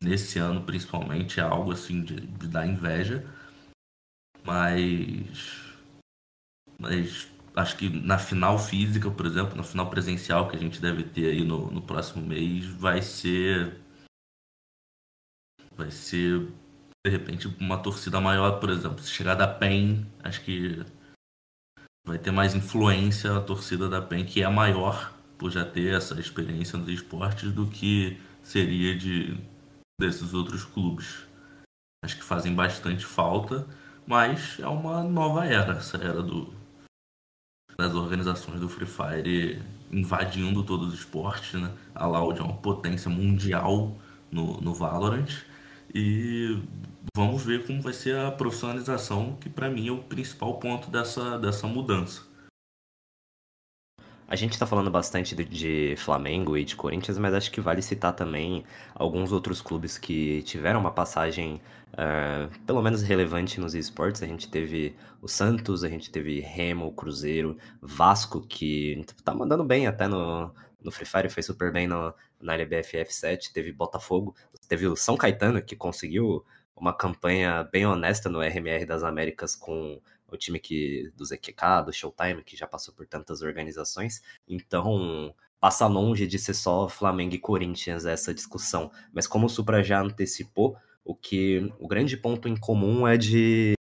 nesse 0.00 0.38
ano 0.38 0.62
principalmente 0.62 1.40
é 1.40 1.42
algo 1.42 1.72
assim 1.72 2.02
de, 2.02 2.16
de 2.20 2.48
dar 2.48 2.66
inveja. 2.66 3.24
Mas. 4.44 5.60
Mas 6.78 7.28
acho 7.54 7.76
que 7.76 7.90
na 7.90 8.18
final 8.18 8.58
física, 8.58 9.10
por 9.10 9.26
exemplo, 9.26 9.56
na 9.56 9.62
final 9.62 9.90
presencial 9.90 10.48
que 10.48 10.56
a 10.56 10.58
gente 10.58 10.80
deve 10.80 11.04
ter 11.04 11.26
aí 11.30 11.44
no, 11.44 11.70
no 11.70 11.82
próximo 11.82 12.26
mês, 12.26 12.64
vai 12.66 13.02
ser. 13.02 13.78
Vai 15.76 15.90
ser, 15.90 16.48
de 17.06 17.10
repente, 17.10 17.48
uma 17.58 17.78
torcida 17.78 18.20
maior, 18.20 18.60
por 18.60 18.70
exemplo. 18.70 18.98
Se 19.00 19.10
chegar 19.10 19.34
da 19.34 19.48
PEN, 19.48 20.06
acho 20.22 20.42
que 20.42 20.84
vai 22.06 22.18
ter 22.18 22.30
mais 22.30 22.54
influência 22.54 23.36
a 23.36 23.40
torcida 23.40 23.88
da 23.88 24.02
PEN, 24.02 24.24
que 24.24 24.42
é 24.42 24.48
maior 24.48 25.14
por 25.38 25.50
já 25.50 25.64
ter 25.64 25.94
essa 25.94 26.18
experiência 26.20 26.78
nos 26.78 26.88
esportes, 26.88 27.52
do 27.52 27.66
que 27.66 28.20
seria 28.42 28.96
de 28.96 29.38
desses 30.00 30.34
outros 30.34 30.64
clubes. 30.64 31.28
Acho 32.04 32.16
que 32.16 32.24
fazem 32.24 32.54
bastante 32.54 33.04
falta, 33.04 33.66
mas 34.06 34.58
é 34.58 34.66
uma 34.66 35.02
nova 35.02 35.44
era, 35.44 35.74
essa 35.74 35.98
era 35.98 36.22
do, 36.22 36.52
das 37.76 37.94
organizações 37.94 38.58
do 38.58 38.68
Free 38.68 38.86
Fire 38.86 39.62
invadindo 39.92 40.64
todos 40.64 40.88
os 40.88 40.94
esportes, 40.94 41.60
né? 41.60 41.70
A 41.94 42.06
Loud 42.06 42.40
é 42.40 42.42
uma 42.42 42.56
potência 42.56 43.10
mundial 43.10 43.96
no, 44.30 44.60
no 44.60 44.72
Valorant 44.72 45.28
e 45.94 46.62
vamos 47.14 47.44
ver 47.44 47.66
como 47.66 47.82
vai 47.82 47.92
ser 47.92 48.16
a 48.16 48.30
profissionalização, 48.30 49.36
que 49.40 49.50
para 49.50 49.68
mim 49.68 49.88
é 49.88 49.92
o 49.92 49.98
principal 49.98 50.58
ponto 50.58 50.90
dessa, 50.90 51.38
dessa 51.38 51.66
mudança. 51.66 52.29
A 54.30 54.36
gente 54.36 54.52
está 54.52 54.64
falando 54.64 54.92
bastante 54.92 55.34
de, 55.34 55.44
de, 55.44 55.96
Flamengo 55.96 56.56
e 56.56 56.64
de 56.64 56.76
Corinthians, 56.76 57.18
mas 57.18 57.34
acho 57.34 57.50
que 57.50 57.60
vale 57.60 57.82
citar 57.82 58.14
também 58.14 58.64
alguns 58.94 59.32
outros 59.32 59.60
clubes 59.60 59.98
que 59.98 60.44
tiveram 60.44 60.78
uma 60.78 60.92
passagem 60.92 61.60
uh, 61.94 62.48
pelo 62.64 62.80
menos 62.80 63.02
relevante 63.02 63.58
nos 63.58 63.74
esportes. 63.74 64.22
A 64.22 64.28
gente 64.28 64.48
teve 64.48 64.94
o 65.20 65.26
Santos, 65.26 65.82
a 65.82 65.88
gente 65.88 66.12
teve 66.12 66.38
Remo, 66.38 66.92
Cruzeiro, 66.92 67.58
Vasco, 67.82 68.40
que 68.40 69.04
tá 69.24 69.34
mandando 69.34 69.64
bem 69.64 69.88
até 69.88 70.06
no, 70.06 70.54
no 70.80 70.92
Free 70.92 71.06
Fire, 71.06 71.28
foi 71.28 71.42
super 71.42 71.72
bem 71.72 71.88
no, 71.88 72.14
na 72.40 72.54
LBF 72.54 72.98
F7, 72.98 73.50
teve 73.52 73.72
Botafogo, 73.72 74.36
teve 74.68 74.86
o 74.86 74.94
São 74.94 75.16
Caetano, 75.16 75.60
que 75.60 75.74
conseguiu 75.74 76.44
uma 76.76 76.96
campanha 76.96 77.64
bem 77.64 77.84
honesta 77.84 78.30
no 78.30 78.40
RMR 78.40 78.86
das 78.86 79.02
Américas 79.02 79.56
com 79.56 80.00
o 80.34 80.38
time 80.38 80.58
que 80.58 81.12
do 81.16 81.24
ZQK, 81.24 81.84
do 81.86 81.92
Showtime, 81.92 82.44
que 82.44 82.56
já 82.56 82.66
passou 82.66 82.94
por 82.94 83.06
tantas 83.06 83.42
organizações. 83.42 84.22
Então, 84.48 85.34
passa 85.60 85.86
longe 85.86 86.26
de 86.26 86.38
ser 86.38 86.54
só 86.54 86.88
Flamengo 86.88 87.34
e 87.34 87.38
Corinthians 87.38 88.06
essa 88.06 88.32
discussão. 88.32 88.90
Mas 89.12 89.26
como 89.26 89.46
o 89.46 89.48
Supra 89.48 89.82
já 89.82 90.00
antecipou, 90.00 90.76
o 91.04 91.14
que 91.14 91.70
o 91.78 91.86
grande 91.86 92.16
ponto 92.16 92.48
em 92.48 92.56
comum 92.56 93.06
é 93.06 93.16
de 93.16 93.74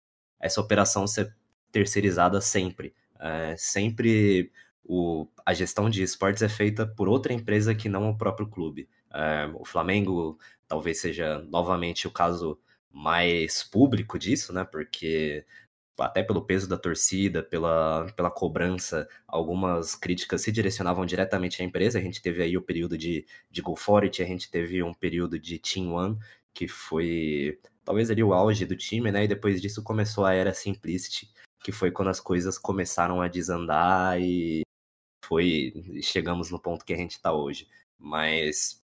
essa 0.41 0.61
operação 0.61 1.07
ser 1.07 1.35
terceirizada 1.71 2.41
sempre. 2.41 2.95
É, 3.19 3.55
sempre 3.59 4.51
o, 4.85 5.27
a 5.45 5.53
gestão 5.53 5.91
de 5.91 6.03
esportes 6.03 6.43
é 6.43 6.49
feita 6.49 6.87
por 6.87 7.09
outra 7.09 7.33
empresa 7.33 7.75
que 7.75 7.89
não 7.89 8.09
o 8.09 8.17
próprio 8.17 8.49
clube. 8.49 8.89
É, 9.13 9.47
o 9.55 9.65
Flamengo 9.65 10.39
talvez 10.69 11.01
seja 11.01 11.41
novamente 11.49 12.07
o 12.07 12.11
caso 12.11 12.59
mais 12.91 13.63
público 13.63 14.19
disso, 14.19 14.53
né? 14.53 14.65
Porque 14.65 15.45
até 15.99 16.23
pelo 16.23 16.45
peso 16.45 16.69
da 16.69 16.77
torcida, 16.77 17.43
pela, 17.43 18.07
pela 18.17 18.31
cobrança, 18.31 19.09
algumas 19.27 19.95
críticas 19.95 20.43
se 20.43 20.53
direcionavam 20.53 21.07
diretamente 21.07 21.63
à 21.63 21.65
empresa. 21.65 21.99
A 21.99 22.03
gente 22.03 22.21
teve 22.21 22.43
aí 22.43 22.57
o 22.57 22.63
período 22.63 22.99
de, 22.99 23.27
de 23.51 23.63
Go 23.63 23.77
For 23.77 24.05
It, 24.05 24.23
a 24.23 24.27
gente 24.27 24.51
teve 24.51 24.83
um 24.83 24.93
período 24.93 25.39
de 25.39 25.59
Team 25.59 25.93
One, 25.93 26.19
que 26.53 26.69
foi 26.69 27.59
talvez 27.85 28.11
ali 28.11 28.23
o 28.23 28.33
auge 28.33 28.67
do 28.67 28.77
time, 28.77 29.11
né? 29.13 29.25
E 29.25 29.29
depois 29.29 29.61
disso 29.61 29.83
começou 29.83 30.25
a 30.25 30.35
era 30.35 30.53
Simplicity, 30.53 31.33
que 31.63 31.73
foi 31.73 31.91
quando 31.91 32.09
as 32.09 32.21
coisas 32.21 32.59
começaram 32.59 33.21
a 33.21 33.29
desandar 33.29 34.21
e 34.21 34.63
foi 35.25 35.73
chegamos 36.03 36.51
no 36.51 36.61
ponto 36.61 36.85
que 36.85 36.93
a 36.93 36.97
gente 36.97 37.13
está 37.13 37.33
hoje. 37.33 37.69
Mas 37.99 38.83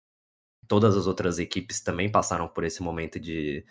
todas 0.68 0.96
as 0.96 1.06
outras 1.06 1.38
equipes 1.38 1.80
também 1.80 2.10
passaram 2.10 2.48
por 2.48 2.64
esse 2.64 2.82
momento 2.82 3.18
de, 3.18 3.64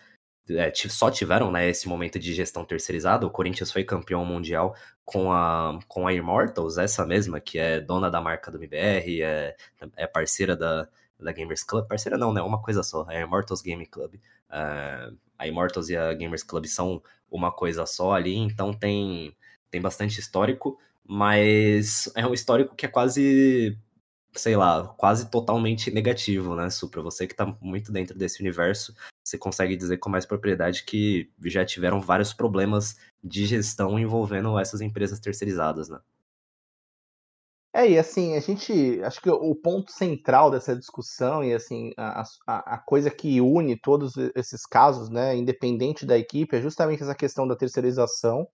é, 0.51 0.72
só 0.74 1.12
tiveram 1.12 1.51
né, 1.51 1.70
esse 1.70 1.88
momento 1.88 2.18
de 2.18 2.34
gestão 2.34 2.65
terceirizada. 2.65 3.25
O 3.25 3.29
Corinthians 3.29 3.72
foi 3.72 3.84
campeão 3.84 4.25
mundial 4.25 4.75
com 5.06 5.32
a, 5.32 5.79
com 5.88 6.08
a 6.08 6.13
Immortals, 6.13 6.77
essa 6.77 7.06
mesma, 7.06 7.39
que 7.39 7.58
é 7.58 7.79
dona 7.79 8.10
da 8.10 8.22
marca 8.22 8.51
do 8.51 8.58
MBR, 8.58 9.22
é, 9.22 9.56
é 9.96 10.08
parceira 10.08 10.56
da, 10.56 10.88
da 11.20 11.32
Gamers 11.32 11.63
Club. 11.63 11.88
Parceira 11.88 12.18
não, 12.18 12.34
né? 12.34 12.41
Uma 12.41 12.62
coisa 12.62 12.84
só, 12.84 13.06
é 13.10 13.18
a 13.18 13.22
Immortals 13.22 13.62
Game 13.62 13.86
Club. 13.86 14.15
Uh, 14.15 15.15
a 15.38 15.48
Immortals 15.48 15.89
e 15.89 15.98
a 15.98 16.13
Gamers 16.13 16.44
Club 16.44 16.65
são 16.65 17.01
uma 17.29 17.51
coisa 17.51 17.86
só 17.86 18.13
ali, 18.13 18.36
então 18.36 18.74
tem, 18.74 19.36
tem 19.70 19.82
bastante 19.82 20.20
histórico, 20.20 20.79
mas 21.06 22.12
é 22.15 22.25
um 22.25 22.34
histórico 22.34 22.75
que 22.75 22.86
é 22.86 22.89
quase 22.89 23.77
sei 24.34 24.56
lá, 24.56 24.88
quase 24.98 25.29
totalmente 25.29 25.91
negativo, 25.91 26.56
né, 26.56 26.70
Supra? 26.70 27.01
Você 27.01 27.27
que 27.27 27.36
tá 27.36 27.46
muito 27.62 27.91
dentro 27.91 28.18
desse 28.18 28.41
universo, 28.41 28.94
você 29.30 29.38
consegue 29.38 29.76
dizer 29.76 29.98
com 29.98 30.10
mais 30.10 30.26
propriedade 30.26 30.84
que 30.84 31.32
já 31.46 31.66
tiveram 31.66 32.02
vários 32.02 32.34
problemas 32.34 32.98
de 33.24 33.46
gestão 33.46 34.00
envolvendo 34.00 34.58
essas 34.58 34.82
empresas 34.82 35.20
terceirizadas, 35.20 35.90
né? 35.90 36.00
É, 37.72 37.88
e 37.88 38.00
assim, 38.00 38.36
a 38.36 38.40
gente. 38.40 39.00
Acho 39.04 39.22
que 39.22 39.30
o 39.30 39.54
ponto 39.54 39.92
central 39.92 40.50
dessa 40.50 40.76
discussão 40.76 41.44
e 41.44 41.54
assim, 41.54 41.92
a, 41.96 42.24
a, 42.48 42.76
a, 42.76 42.78
coisa 42.80 43.12
que 43.12 43.40
une 43.40 43.80
todos 43.80 44.18
esses 44.36 44.66
casos, 44.66 45.08
né, 45.10 45.36
independente 45.36 46.04
da 46.04 46.18
equipe, 46.18 46.56
é 46.58 46.62
justamente 46.62 47.04
essa 47.04 47.14
questão 47.14 47.48
da 47.48 47.56
terceirização 47.56 48.48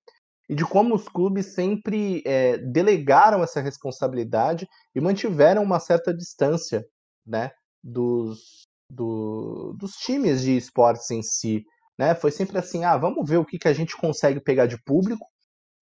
e 0.49 0.53
de 0.53 0.65
como 0.65 0.93
os 0.93 1.07
clubes 1.07 1.53
sempre 1.53 2.21
é, 2.25 2.57
delegaram 2.57 3.41
essa 3.41 3.61
responsabilidade 3.61 4.67
e 4.93 4.99
mantiveram 4.99 5.63
uma 5.63 5.79
certa 5.79 6.13
distância 6.13 6.85
né, 7.25 7.51
dos, 7.81 8.67
do, 8.89 9.73
dos 9.77 9.93
times 9.93 10.41
de 10.41 10.57
esportes 10.57 11.09
em 11.11 11.21
si. 11.21 11.63
Né? 11.97 12.13
Foi 12.15 12.31
sempre 12.31 12.57
assim, 12.57 12.83
ah, 12.83 12.97
vamos 12.97 13.27
ver 13.29 13.37
o 13.37 13.45
que, 13.45 13.57
que 13.57 13.67
a 13.67 13.73
gente 13.73 13.95
consegue 13.95 14.39
pegar 14.39 14.65
de 14.65 14.81
público, 14.83 15.25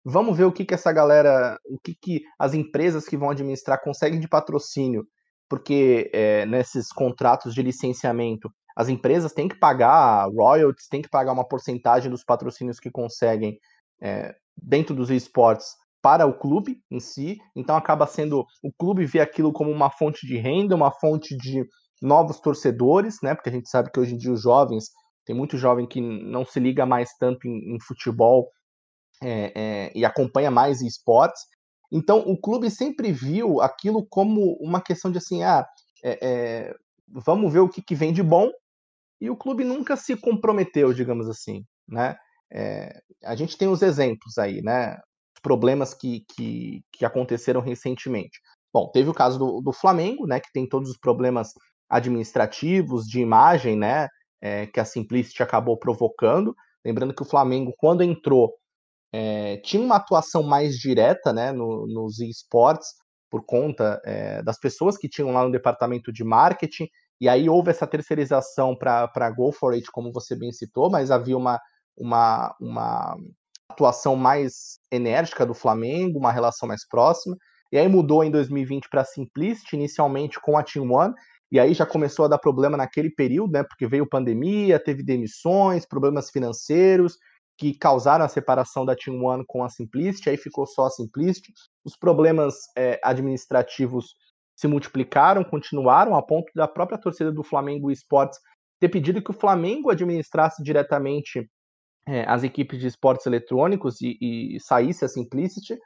vamos 0.04 0.38
ver 0.38 0.46
o 0.46 0.52
que, 0.52 0.66
que 0.66 0.74
essa 0.74 0.92
galera, 0.92 1.58
o 1.66 1.80
que, 1.80 1.96
que 1.96 2.22
as 2.38 2.54
empresas 2.54 3.06
que 3.06 3.18
vão 3.18 3.30
administrar 3.30 3.82
conseguem 3.82 4.20
de 4.20 4.28
patrocínio, 4.28 5.08
porque 5.50 6.10
é, 6.14 6.46
nesses 6.46 6.92
contratos 6.92 7.54
de 7.54 7.62
licenciamento 7.62 8.50
as 8.76 8.90
empresas 8.90 9.34
têm 9.34 9.48
que 9.48 9.60
pagar 9.60 10.28
royalties, 10.28 10.88
têm 10.88 11.02
que 11.02 11.10
pagar 11.10 11.32
uma 11.32 11.48
porcentagem 11.48 12.10
dos 12.10 12.24
patrocínios 12.24 12.80
que 12.80 12.90
conseguem 12.90 13.60
é, 14.02 14.36
dentro 14.58 14.96
dos 14.96 15.10
esportes 15.10 15.76
para 16.02 16.26
o 16.26 16.38
clube 16.38 16.82
em 16.92 17.00
si, 17.00 17.38
então 17.56 17.78
acaba 17.78 18.06
sendo 18.06 18.46
o 18.62 18.72
clube 18.78 19.06
vê 19.06 19.22
aquilo 19.22 19.54
como 19.54 19.72
uma 19.72 19.90
fonte 19.90 20.28
de 20.28 20.38
renda, 20.38 20.76
uma 20.76 20.92
fonte 20.92 21.38
de 21.38 21.64
novos 22.04 22.40
torcedores, 22.40 23.18
né? 23.24 23.34
Porque 23.34 23.50
a 23.50 23.52
gente 23.52 23.70
sabe 23.70 23.90
que 23.90 24.00
hoje 24.00 24.14
em 24.14 24.18
dia 24.18 24.32
os 24.32 24.42
jovens 24.42 24.90
tem 25.26 25.34
muito 25.34 25.58
jovem 25.58 25.88
que 25.88 26.02
não 26.02 26.46
se 26.46 26.60
liga 26.60 26.86
mais 26.86 27.16
tanto 27.18 27.48
em, 27.48 27.76
em 27.76 27.80
futebol 27.80 28.52
é, 29.22 29.54
é, 29.56 29.92
e 29.96 30.04
acompanha 30.04 30.52
mais 30.52 30.82
esportes. 30.82 31.42
Então 31.90 32.20
o 32.20 32.40
clube 32.40 32.70
sempre 32.70 33.12
viu 33.12 33.62
aquilo 33.62 34.06
como 34.06 34.58
uma 34.60 34.82
questão 34.82 35.10
de 35.10 35.18
assim, 35.18 35.44
ah, 35.44 35.66
é, 36.04 36.20
é, 36.22 36.76
vamos 37.08 37.54
ver 37.54 37.60
o 37.60 37.70
que, 37.70 37.82
que 37.82 37.96
vem 37.96 38.12
de 38.12 38.22
bom. 38.22 38.52
E 39.22 39.30
o 39.30 39.38
clube 39.38 39.64
nunca 39.64 39.96
se 39.96 40.18
comprometeu, 40.18 40.94
digamos 40.94 41.30
assim, 41.30 41.64
né? 41.88 42.18
É, 42.52 43.00
a 43.24 43.36
gente 43.36 43.58
tem 43.58 43.70
os 43.70 43.82
exemplos 43.82 44.38
aí, 44.38 44.62
né? 44.62 45.00
Problemas 45.42 45.94
que, 45.94 46.26
que, 46.36 46.82
que 46.92 47.06
aconteceram 47.06 47.62
recentemente. 47.62 48.40
Bom, 48.74 48.90
teve 48.92 49.10
o 49.10 49.14
caso 49.14 49.40
do, 49.40 49.62
do, 49.62 49.72
Flamengo, 49.72 50.28
né? 50.28 50.42
Que 50.42 50.52
tem 50.52 50.68
todos 50.68 50.90
os 50.90 50.98
problemas 50.98 51.54
administrativos, 51.90 53.06
de 53.06 53.20
imagem, 53.20 53.78
né? 53.78 54.08
É, 54.42 54.68
que 54.68 54.80
a 54.80 54.86
Simplicity 54.86 55.42
acabou 55.42 55.78
provocando. 55.78 56.56
Lembrando 56.86 57.14
que 57.14 57.22
o 57.22 57.26
Flamengo, 57.26 57.74
quando 57.78 58.04
entrou, 58.04 58.54
é, 59.14 59.58
tinha 59.58 59.82
uma 59.82 59.96
atuação 59.96 60.44
mais 60.44 60.76
direta 60.76 61.32
né, 61.32 61.52
no, 61.52 61.88
nos 61.88 62.20
esportes, 62.20 62.90
por 63.30 63.46
conta 63.46 64.02
é, 64.04 64.44
das 64.44 64.60
pessoas 64.60 64.98
que 64.98 65.08
tinham 65.08 65.32
lá 65.32 65.46
no 65.46 65.52
departamento 65.52 66.12
de 66.12 66.24
marketing, 66.24 66.88
e 67.22 67.30
aí 67.30 67.50
houve 67.50 67.70
essa 67.70 67.88
terceirização 67.88 68.76
para 68.76 69.32
Go 69.32 69.52
For 69.52 69.74
It, 69.74 69.90
como 69.92 70.12
você 70.12 70.36
bem 70.36 70.52
citou, 70.52 70.90
mas 70.90 71.10
havia 71.10 71.38
uma 71.38 71.60
uma, 71.98 72.56
uma 72.60 73.18
atuação 73.70 74.16
mais 74.16 74.80
enérgica 74.92 75.46
do 75.46 75.54
Flamengo, 75.54 76.20
uma 76.20 76.32
relação 76.32 76.68
mais 76.68 76.88
próxima. 76.88 77.36
E 77.72 77.78
aí 77.78 77.88
mudou 77.88 78.24
em 78.24 78.32
2020 78.32 78.88
para 78.90 79.04
Simplicity, 79.04 79.76
inicialmente 79.76 80.40
com 80.40 80.58
a 80.58 80.64
Team 80.64 80.92
One, 80.92 81.14
e 81.54 81.60
aí 81.60 81.76
já 81.76 81.86
começou 81.86 82.26
a 82.26 82.28
dar 82.28 82.40
problema 82.40 82.76
naquele 82.76 83.12
período, 83.12 83.54
né? 83.54 83.64
Porque 83.64 83.86
veio 83.86 84.10
pandemia, 84.10 84.80
teve 84.80 85.04
demissões, 85.04 85.86
problemas 85.86 86.32
financeiros 86.32 87.16
que 87.56 87.78
causaram 87.78 88.26
a 88.26 88.28
separação 88.28 88.84
da 88.84 88.96
Team 88.96 89.24
One 89.24 89.46
com 89.48 89.64
a 89.64 89.70
Simplicity, 89.70 90.32
aí 90.32 90.36
ficou 90.36 90.66
só 90.66 90.88
a 90.88 90.90
Simplicity. 90.90 91.54
Os 91.86 91.96
problemas 91.96 92.56
é, 92.76 93.00
administrativos 93.04 94.16
se 94.56 94.68
multiplicaram, 94.68 95.44
continuaram, 95.44 96.16
a 96.16 96.24
ponto 96.24 96.52
da 96.56 96.68
própria 96.68 96.98
torcida 96.98 97.32
do 97.32 97.44
Flamengo 97.44 97.92
Esportes 97.92 98.40
ter 98.80 98.90
pedido 98.90 99.22
que 99.22 99.30
o 99.30 99.40
Flamengo 99.40 99.92
administrasse 99.92 100.64
diretamente 100.64 101.48
é, 102.08 102.26
as 102.28 102.44
equipes 102.44 102.80
de 102.80 102.88
esportes 102.88 103.28
eletrônicos 103.28 104.02
e, 104.02 104.18
e 104.20 104.60
saísse 104.60 105.06
a 105.06 105.08
Simplicity. 105.08 105.78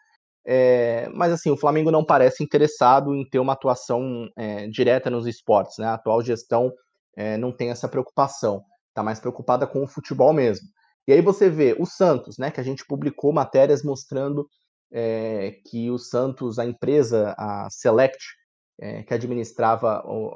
É, 0.50 1.10
mas 1.14 1.34
assim, 1.34 1.52
o 1.52 1.58
Flamengo 1.58 1.92
não 1.92 2.06
parece 2.06 2.42
interessado 2.42 3.14
em 3.14 3.28
ter 3.30 3.38
uma 3.38 3.52
atuação 3.52 4.30
é, 4.38 4.66
direta 4.68 5.10
nos 5.10 5.28
esportes, 5.28 5.78
né? 5.78 5.88
A 5.88 5.96
atual 5.96 6.22
gestão 6.22 6.72
é, 7.18 7.36
não 7.36 7.52
tem 7.52 7.70
essa 7.70 7.90
preocupação, 7.90 8.64
está 8.88 9.04
mais 9.04 9.20
preocupada 9.20 9.68
com 9.68 9.84
o 9.84 9.88
futebol 9.88 10.32
mesmo. 10.32 10.66
E 11.06 11.12
aí 11.12 11.22
você 11.22 11.50
vê 11.50 11.76
o 11.78 11.86
Santos, 11.86 12.38
né? 12.38 12.50
Que 12.50 12.62
a 12.62 12.64
gente 12.64 12.86
publicou 12.86 13.34
matérias 13.34 13.84
mostrando 13.84 14.48
é, 14.90 15.58
que 15.66 15.92
o 15.92 15.98
Santos, 15.98 16.58
a 16.60 16.66
empresa, 16.66 17.36
a 17.38 17.68
Select, 17.70 18.24
é, 18.80 19.04
que 19.04 19.14
administrava 19.14 20.02
o, 20.06 20.30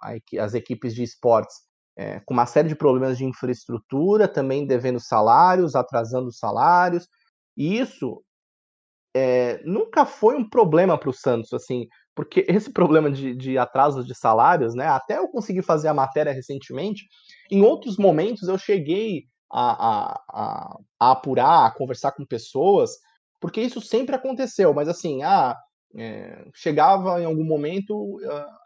a, 0.00 0.14
as 0.40 0.54
equipes 0.54 0.94
de 0.94 1.02
esportes, 1.02 1.56
é, 1.94 2.20
com 2.20 2.32
uma 2.32 2.46
série 2.46 2.68
de 2.68 2.76
problemas 2.76 3.18
de 3.18 3.24
infraestrutura, 3.26 4.26
também 4.26 4.66
devendo 4.66 5.00
salários, 5.00 5.74
atrasando 5.74 6.32
salários. 6.32 7.06
E 7.54 7.78
isso 7.78 8.22
é, 9.14 9.60
nunca 9.64 10.04
foi 10.04 10.36
um 10.36 10.48
problema 10.48 10.98
para 10.98 11.10
o 11.10 11.12
Santos, 11.12 11.52
assim, 11.52 11.86
porque 12.14 12.44
esse 12.48 12.72
problema 12.72 13.10
de, 13.10 13.34
de 13.34 13.58
atrasos 13.58 14.06
de 14.06 14.14
salários, 14.14 14.74
né? 14.74 14.86
Até 14.86 15.18
eu 15.18 15.28
consegui 15.28 15.62
fazer 15.62 15.88
a 15.88 15.94
matéria 15.94 16.32
recentemente. 16.32 17.06
Em 17.50 17.62
outros 17.62 17.96
momentos 17.96 18.48
eu 18.48 18.58
cheguei 18.58 19.24
a, 19.50 19.70
a, 19.88 20.22
a, 20.28 20.78
a 21.00 21.10
apurar, 21.12 21.66
a 21.66 21.70
conversar 21.70 22.12
com 22.12 22.24
pessoas 22.24 22.90
porque 23.40 23.60
isso 23.60 23.80
sempre 23.80 24.14
aconteceu, 24.14 24.74
mas 24.74 24.88
assim, 24.88 25.22
ah, 25.22 25.56
é, 25.96 26.44
chegava 26.54 27.20
em 27.20 27.24
algum 27.24 27.44
momento, 27.44 28.18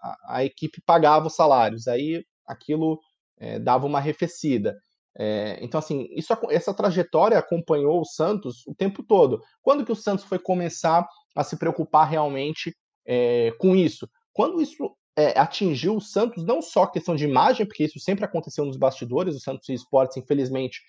a, 0.02 0.36
a, 0.36 0.44
equipe 0.44 0.80
pagava 0.84 1.26
os 1.26 1.34
salários, 1.34 1.86
aí 1.86 2.24
aquilo 2.46 2.98
é, 3.38 3.58
dava 3.58 3.86
uma 3.86 3.98
arrefecida. 3.98 4.76
É, 5.18 5.58
então, 5.62 5.78
assim, 5.78 6.08
isso, 6.10 6.32
essa 6.50 6.72
trajetória 6.72 7.38
acompanhou 7.38 8.00
o 8.00 8.04
Santos 8.04 8.66
o 8.66 8.74
tempo 8.74 9.02
todo. 9.02 9.42
Quando 9.60 9.84
que 9.84 9.92
o 9.92 9.96
Santos 9.96 10.24
foi 10.24 10.38
começar 10.38 11.06
a 11.34 11.44
se 11.44 11.56
preocupar 11.56 12.08
realmente 12.08 12.74
é, 13.06 13.52
com 13.58 13.76
isso? 13.76 14.08
Quando 14.32 14.60
isso 14.60 14.96
é, 15.16 15.38
atingiu 15.38 15.96
o 15.96 16.00
Santos, 16.00 16.44
não 16.44 16.62
só 16.62 16.86
questão 16.86 17.14
de 17.14 17.24
imagem, 17.24 17.66
porque 17.66 17.84
isso 17.84 17.98
sempre 17.98 18.24
aconteceu 18.24 18.64
nos 18.64 18.76
bastidores, 18.76 19.36
o 19.36 19.40
Santos 19.40 19.68
Esportes, 19.68 20.16
infelizmente, 20.16 20.80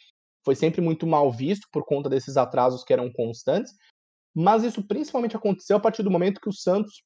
foi 0.45 0.55
sempre 0.55 0.81
muito 0.81 1.05
mal 1.05 1.31
visto 1.31 1.67
por 1.71 1.85
conta 1.85 2.09
desses 2.09 2.37
atrasos 2.37 2.83
que 2.83 2.93
eram 2.93 3.11
constantes, 3.11 3.73
mas 4.33 4.63
isso 4.63 4.85
principalmente 4.85 5.35
aconteceu 5.35 5.77
a 5.77 5.79
partir 5.79 6.03
do 6.03 6.11
momento 6.11 6.41
que 6.41 6.49
o 6.49 6.53
Santos 6.53 7.03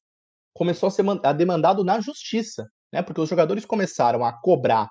começou 0.54 0.86
a 0.86 0.90
ser 0.90 1.04
demandado 1.36 1.84
na 1.84 2.00
justiça, 2.00 2.66
né? 2.92 3.02
Porque 3.02 3.20
os 3.20 3.28
jogadores 3.28 3.64
começaram 3.64 4.24
a 4.24 4.32
cobrar 4.32 4.88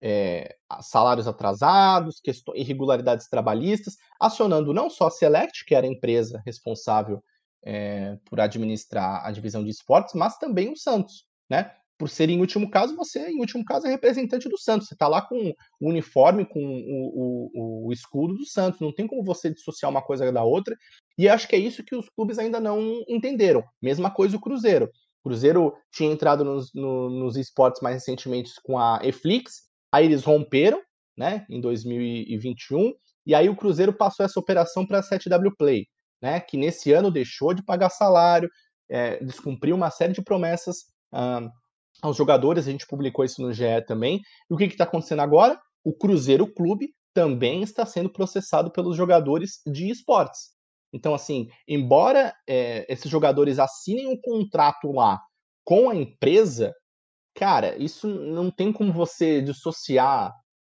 é, 0.00 0.54
salários 0.80 1.26
atrasados, 1.26 2.20
irregularidades 2.54 3.28
trabalhistas, 3.28 3.96
acionando 4.20 4.72
não 4.72 4.88
só 4.88 5.06
a 5.08 5.10
Select, 5.10 5.64
que 5.64 5.74
era 5.74 5.86
a 5.86 5.90
empresa 5.90 6.42
responsável 6.46 7.22
é, 7.64 8.16
por 8.24 8.40
administrar 8.40 9.26
a 9.26 9.30
divisão 9.30 9.64
de 9.64 9.70
esportes, 9.70 10.14
mas 10.14 10.38
também 10.38 10.70
o 10.72 10.76
Santos, 10.76 11.24
né? 11.50 11.72
por 11.98 12.08
ser 12.08 12.30
em 12.30 12.38
último 12.38 12.70
caso, 12.70 12.94
você, 12.94 13.28
em 13.28 13.40
último 13.40 13.64
caso, 13.64 13.86
é 13.86 13.90
representante 13.90 14.48
do 14.48 14.56
Santos. 14.56 14.86
Você 14.86 14.94
está 14.94 15.08
lá 15.08 15.20
com 15.20 15.52
o 15.80 15.88
uniforme, 15.88 16.46
com 16.46 16.60
o, 16.60 17.50
o, 17.52 17.86
o, 17.88 17.92
escudo 17.92 18.34
do 18.34 18.46
Santos. 18.46 18.80
Não 18.80 18.92
tem 18.92 19.06
como 19.06 19.24
você 19.24 19.52
dissociar 19.52 19.90
uma 19.90 20.00
coisa 20.00 20.30
da 20.30 20.44
outra. 20.44 20.76
E 21.18 21.28
acho 21.28 21.48
que 21.48 21.56
é 21.56 21.58
isso 21.58 21.82
que 21.82 21.96
os 21.96 22.08
clubes 22.08 22.38
ainda 22.38 22.60
não 22.60 23.02
entenderam. 23.08 23.64
Mesma 23.82 24.12
coisa 24.12 24.36
o 24.36 24.40
Cruzeiro. 24.40 24.86
O 24.86 25.28
Cruzeiro 25.28 25.74
tinha 25.92 26.10
entrado 26.10 26.44
nos, 26.44 26.72
no, 26.72 27.10
nos 27.10 27.36
esportes 27.36 27.82
mais 27.82 27.96
recentemente 27.96 28.52
com 28.62 28.78
a 28.78 29.00
Eflix, 29.02 29.67
aí 29.92 30.06
eles 30.06 30.24
romperam, 30.24 30.80
né, 31.16 31.44
em 31.48 31.60
2021, 31.60 32.92
e 33.26 33.34
aí 33.34 33.48
o 33.48 33.56
Cruzeiro 33.56 33.92
passou 33.92 34.24
essa 34.24 34.38
operação 34.38 34.86
para 34.86 35.00
a 35.00 35.02
7W 35.02 35.52
Play, 35.56 35.86
né, 36.22 36.40
que 36.40 36.56
nesse 36.56 36.92
ano 36.92 37.10
deixou 37.10 37.52
de 37.52 37.64
pagar 37.64 37.90
salário, 37.90 38.48
é, 38.88 39.22
descumpriu 39.22 39.76
uma 39.76 39.90
série 39.90 40.12
de 40.12 40.22
promessas 40.22 40.86
ah, 41.12 41.48
aos 42.02 42.16
jogadores, 42.16 42.66
a 42.66 42.70
gente 42.70 42.86
publicou 42.86 43.24
isso 43.24 43.42
no 43.42 43.52
GE 43.52 43.82
também. 43.86 44.20
E 44.50 44.54
o 44.54 44.56
que 44.56 44.64
está 44.64 44.84
acontecendo 44.84 45.20
agora? 45.20 45.58
O 45.84 45.92
Cruzeiro 45.92 46.46
Clube 46.52 46.90
também 47.12 47.62
está 47.62 47.84
sendo 47.84 48.10
processado 48.10 48.70
pelos 48.70 48.96
jogadores 48.96 49.60
de 49.66 49.90
esportes. 49.90 50.56
Então, 50.92 51.14
assim, 51.14 51.48
embora 51.66 52.32
é, 52.48 52.86
esses 52.92 53.10
jogadores 53.10 53.58
assinem 53.58 54.06
um 54.06 54.18
contrato 54.20 54.90
lá 54.92 55.20
com 55.64 55.90
a 55.90 55.94
empresa, 55.94 56.72
cara, 57.38 57.80
isso 57.80 58.08
não 58.08 58.50
tem 58.50 58.72
como 58.72 58.92
você 58.92 59.40
dissociar 59.40 60.32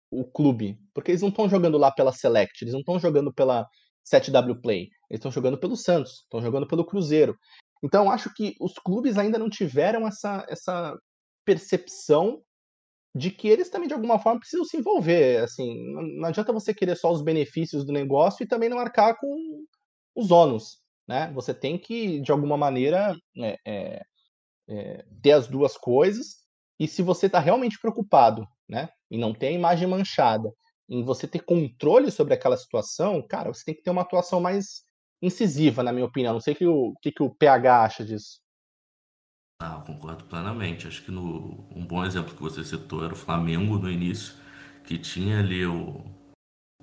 o 0.09 0.25
clube, 0.25 0.79
porque 0.95 1.11
eles 1.11 1.21
não 1.21 1.29
estão 1.29 1.47
jogando 1.47 1.77
lá 1.77 1.91
pela 1.91 2.11
Select, 2.11 2.63
eles 2.63 2.73
não 2.73 2.79
estão 2.79 2.99
jogando 2.99 3.31
pela 3.31 3.67
7W 4.11 4.59
Play, 4.61 4.89
eles 5.09 5.19
estão 5.19 5.31
jogando 5.31 5.59
pelo 5.59 5.75
Santos, 5.75 6.23
estão 6.23 6.41
jogando 6.41 6.67
pelo 6.67 6.85
Cruzeiro. 6.85 7.35
Então, 7.83 8.09
acho 8.09 8.33
que 8.33 8.55
os 8.59 8.73
clubes 8.73 9.15
ainda 9.15 9.37
não 9.37 9.47
tiveram 9.47 10.07
essa, 10.07 10.43
essa 10.49 10.97
percepção 11.45 12.41
de 13.15 13.29
que 13.29 13.47
eles 13.47 13.69
também, 13.69 13.87
de 13.87 13.93
alguma 13.93 14.17
forma, 14.17 14.39
precisam 14.39 14.65
se 14.65 14.77
envolver. 14.77 15.43
Assim, 15.43 15.71
não 16.19 16.27
adianta 16.27 16.51
você 16.51 16.73
querer 16.73 16.95
só 16.95 17.11
os 17.11 17.21
benefícios 17.21 17.85
do 17.85 17.93
negócio 17.93 18.43
e 18.43 18.47
também 18.47 18.69
não 18.69 18.79
arcar 18.79 19.15
com 19.19 19.63
os 20.15 20.31
ônus. 20.31 20.79
Né? 21.07 21.31
Você 21.33 21.53
tem 21.53 21.77
que, 21.77 22.19
de 22.21 22.31
alguma 22.31 22.57
maneira, 22.57 23.15
é, 23.37 23.55
é, 23.67 24.01
é, 24.67 25.05
ter 25.21 25.33
as 25.33 25.47
duas 25.47 25.77
coisas. 25.77 26.44
E 26.79 26.87
se 26.87 27.01
você 27.01 27.27
está 27.27 27.39
realmente 27.39 27.79
preocupado 27.79 28.47
né, 28.67 28.89
e 29.09 29.17
não 29.17 29.33
tem 29.33 29.49
a 29.49 29.59
imagem 29.59 29.87
manchada, 29.87 30.51
em 30.89 31.03
você 31.03 31.27
ter 31.27 31.39
controle 31.39 32.11
sobre 32.11 32.33
aquela 32.33 32.57
situação, 32.57 33.25
cara, 33.27 33.53
você 33.53 33.63
tem 33.65 33.75
que 33.75 33.81
ter 33.81 33.89
uma 33.89 34.01
atuação 34.01 34.39
mais 34.39 34.83
incisiva, 35.21 35.81
na 35.81 35.91
minha 35.91 36.05
opinião. 36.05 36.33
Não 36.33 36.39
sei 36.39 36.53
o 36.53 36.57
que 36.57 36.65
o, 36.67 36.93
que, 37.01 37.11
que 37.11 37.23
o 37.23 37.33
PH 37.33 37.83
acha 37.83 38.05
disso. 38.05 38.39
Ah, 39.59 39.81
concordo 39.85 40.25
plenamente. 40.25 40.87
Acho 40.87 41.03
que 41.03 41.11
no, 41.11 41.65
um 41.75 41.85
bom 41.85 42.05
exemplo 42.05 42.35
que 42.35 42.41
você 42.41 42.63
citou 42.63 43.03
era 43.03 43.13
o 43.13 43.17
Flamengo 43.17 43.77
no 43.79 43.89
início, 43.89 44.35
que 44.83 44.97
tinha 44.97 45.39
ali 45.39 45.65
o, 45.65 46.03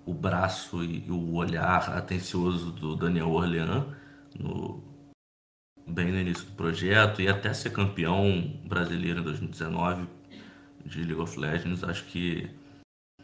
o 0.04 0.14
braço 0.14 0.82
e 0.82 1.08
o 1.10 1.34
olhar 1.34 1.96
atencioso 1.96 2.72
do 2.72 2.96
Daniel 2.96 3.30
Orlean 3.30 3.96
no, 4.38 4.91
bem 5.86 6.12
no 6.12 6.18
início 6.18 6.44
do 6.46 6.52
projeto 6.52 7.20
e 7.20 7.28
até 7.28 7.52
ser 7.52 7.70
campeão 7.70 8.52
brasileiro 8.64 9.20
em 9.20 9.22
2019 9.22 10.06
de 10.84 11.02
League 11.04 11.20
of 11.20 11.38
Legends. 11.38 11.84
Acho 11.84 12.04
que 12.04 12.50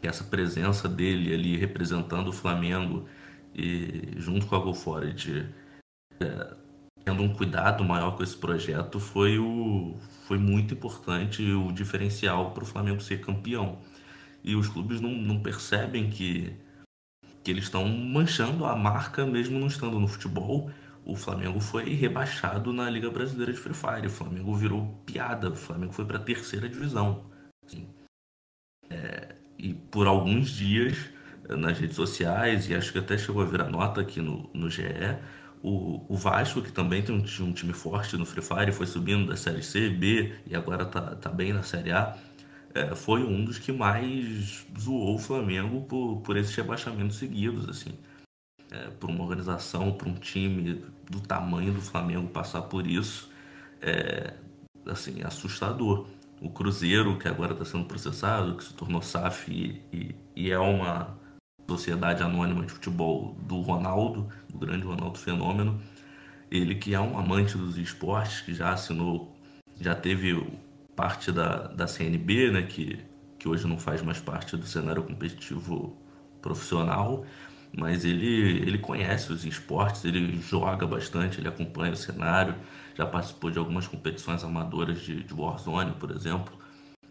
essa 0.02 0.24
presença 0.24 0.88
dele 0.88 1.34
ali 1.34 1.56
representando 1.56 2.28
o 2.28 2.32
Flamengo 2.32 3.08
e 3.54 4.12
junto 4.16 4.46
com 4.46 4.54
a 4.54 4.60
GoForward 4.60 5.48
é, 6.20 6.56
tendo 7.04 7.22
um 7.22 7.32
cuidado 7.32 7.82
maior 7.84 8.16
com 8.16 8.22
esse 8.22 8.36
projeto 8.36 9.00
foi, 9.00 9.38
o, 9.38 9.96
foi 10.26 10.38
muito 10.38 10.74
importante 10.74 11.42
o 11.42 11.72
diferencial 11.72 12.50
para 12.50 12.62
o 12.62 12.66
Flamengo 12.66 13.00
ser 13.00 13.20
campeão. 13.20 13.78
E 14.44 14.54
os 14.54 14.68
clubes 14.68 15.00
não, 15.00 15.10
não 15.10 15.40
percebem 15.40 16.10
que, 16.10 16.52
que 17.42 17.50
eles 17.50 17.64
estão 17.64 17.88
manchando 17.88 18.64
a 18.64 18.76
marca 18.76 19.26
mesmo 19.26 19.58
não 19.58 19.66
estando 19.66 19.98
no 19.98 20.06
futebol. 20.06 20.70
O 21.08 21.16
Flamengo 21.16 21.58
foi 21.58 21.84
rebaixado 21.94 22.70
na 22.70 22.90
Liga 22.90 23.10
Brasileira 23.10 23.50
de 23.50 23.58
Free 23.58 23.72
Fire. 23.72 24.06
O 24.06 24.10
Flamengo 24.10 24.54
virou 24.54 25.02
piada. 25.06 25.48
O 25.48 25.56
Flamengo 25.56 25.90
foi 25.90 26.04
para 26.04 26.18
a 26.18 26.22
terceira 26.22 26.68
divisão. 26.68 27.24
Assim. 27.64 27.88
É, 28.90 29.34
e 29.58 29.72
por 29.72 30.06
alguns 30.06 30.50
dias 30.50 30.96
nas 31.48 31.78
redes 31.78 31.96
sociais, 31.96 32.68
e 32.68 32.74
acho 32.74 32.92
que 32.92 32.98
até 32.98 33.16
chegou 33.16 33.40
a 33.40 33.46
virar 33.46 33.70
nota 33.70 34.02
aqui 34.02 34.20
no, 34.20 34.50
no 34.52 34.68
GE, 34.68 34.82
o, 35.62 36.04
o 36.12 36.14
Vasco, 36.14 36.60
que 36.60 36.70
também 36.70 37.02
tem 37.02 37.14
um, 37.14 37.24
um, 37.44 37.52
time 37.52 37.72
forte 37.72 38.14
no 38.18 38.26
Free 38.26 38.42
Fire, 38.42 38.70
foi 38.70 38.86
subindo 38.86 39.26
da 39.26 39.36
Série 39.36 39.62
C, 39.62 39.88
B 39.88 40.34
e 40.46 40.54
agora 40.54 40.84
tá, 40.84 41.16
tá 41.16 41.30
bem 41.30 41.54
na 41.54 41.62
Série 41.62 41.90
A, 41.90 42.18
é, 42.74 42.94
foi 42.94 43.24
um 43.24 43.46
dos 43.46 43.58
que 43.58 43.72
mais 43.72 44.66
zoou 44.78 45.14
o 45.14 45.18
Flamengo 45.18 45.80
por, 45.86 46.20
por 46.20 46.36
esses 46.36 46.54
rebaixamentos 46.54 47.16
seguidos, 47.16 47.66
assim. 47.66 47.96
É, 48.70 48.90
por 49.00 49.08
uma 49.08 49.24
organização, 49.24 49.92
por 49.92 50.08
um 50.08 50.14
time 50.14 50.84
do 51.10 51.20
tamanho 51.20 51.72
do 51.72 51.80
Flamengo 51.80 52.28
passar 52.28 52.62
por 52.62 52.86
isso, 52.86 53.30
é, 53.80 54.34
assim, 54.86 55.22
assustador. 55.22 56.06
O 56.40 56.50
Cruzeiro, 56.50 57.18
que 57.18 57.26
agora 57.26 57.52
está 57.52 57.64
sendo 57.64 57.86
processado, 57.86 58.56
que 58.56 58.64
se 58.64 58.74
tornou 58.74 59.00
SAF 59.00 59.50
e, 59.50 59.82
e, 59.90 60.14
e 60.36 60.50
é 60.50 60.58
uma 60.58 61.16
Sociedade 61.68 62.22
Anônima 62.22 62.64
de 62.64 62.72
Futebol 62.72 63.36
do 63.40 63.60
Ronaldo, 63.60 64.28
do 64.48 64.58
grande 64.58 64.84
Ronaldo 64.84 65.18
Fenômeno. 65.18 65.80
Ele 66.50 66.74
que 66.74 66.94
é 66.94 67.00
um 67.00 67.18
amante 67.18 67.56
dos 67.56 67.76
esportes, 67.76 68.40
que 68.40 68.54
já 68.54 68.72
assinou, 68.72 69.36
já 69.80 69.94
teve 69.94 70.46
parte 70.94 71.30
da, 71.30 71.68
da 71.68 71.86
CNB, 71.86 72.50
né, 72.50 72.62
que, 72.62 72.98
que 73.38 73.48
hoje 73.48 73.66
não 73.66 73.78
faz 73.78 74.02
mais 74.02 74.18
parte 74.20 74.56
do 74.56 74.66
cenário 74.66 75.02
competitivo 75.02 75.96
profissional, 76.40 77.24
mas 77.76 78.04
ele, 78.04 78.58
ele 78.62 78.78
conhece 78.78 79.32
os 79.32 79.44
esportes, 79.44 80.04
ele 80.04 80.40
joga 80.40 80.86
bastante, 80.86 81.40
ele 81.40 81.48
acompanha 81.48 81.92
o 81.92 81.96
cenário, 81.96 82.54
já 82.94 83.06
participou 83.06 83.50
de 83.50 83.58
algumas 83.58 83.86
competições 83.86 84.42
amadoras 84.42 85.00
de, 85.00 85.22
de 85.22 85.34
Warzone, 85.34 85.92
por 85.92 86.10
exemplo. 86.10 86.56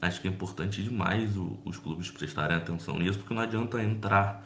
acho 0.01 0.21
que 0.21 0.27
é 0.27 0.31
importante 0.31 0.83
demais 0.83 1.37
o, 1.37 1.59
os 1.65 1.77
clubes 1.77 2.11
prestarem 2.11 2.57
atenção 2.57 2.97
nisso, 2.97 3.19
porque 3.19 3.33
não 3.33 3.41
adianta 3.41 3.81
entrar 3.81 4.45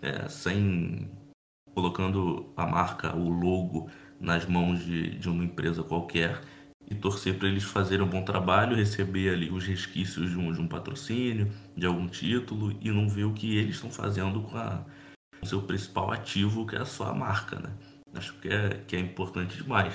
é, 0.00 0.28
sem 0.28 1.10
colocando 1.74 2.52
a 2.56 2.66
marca, 2.66 3.16
o 3.16 3.28
logo 3.28 3.90
nas 4.20 4.46
mãos 4.46 4.84
de, 4.84 5.18
de 5.18 5.28
uma 5.28 5.44
empresa 5.44 5.82
qualquer 5.82 6.40
e 6.88 6.94
torcer 6.94 7.38
para 7.38 7.48
eles 7.48 7.64
fazerem 7.64 8.04
um 8.04 8.08
bom 8.08 8.22
trabalho, 8.22 8.76
receber 8.76 9.30
ali 9.30 9.50
os 9.50 9.64
resquícios 9.64 10.30
de 10.30 10.38
um, 10.38 10.52
de 10.52 10.60
um 10.60 10.68
patrocínio, 10.68 11.50
de 11.76 11.86
algum 11.86 12.06
título 12.06 12.76
e 12.80 12.90
não 12.90 13.08
ver 13.08 13.24
o 13.24 13.32
que 13.32 13.56
eles 13.56 13.76
estão 13.76 13.90
fazendo 13.90 14.42
com, 14.42 14.56
a, 14.56 14.84
seu 15.44 15.62
principal 15.62 16.10
ativo, 16.10 16.66
que 16.66 16.76
é 16.76 16.80
a 16.80 16.86
sua 16.86 17.14
marca, 17.14 17.58
né? 17.58 17.72
Acho 18.14 18.34
que 18.40 18.48
é, 18.48 18.80
que 18.86 18.96
é 18.96 19.00
importante 19.00 19.56
demais. 19.56 19.92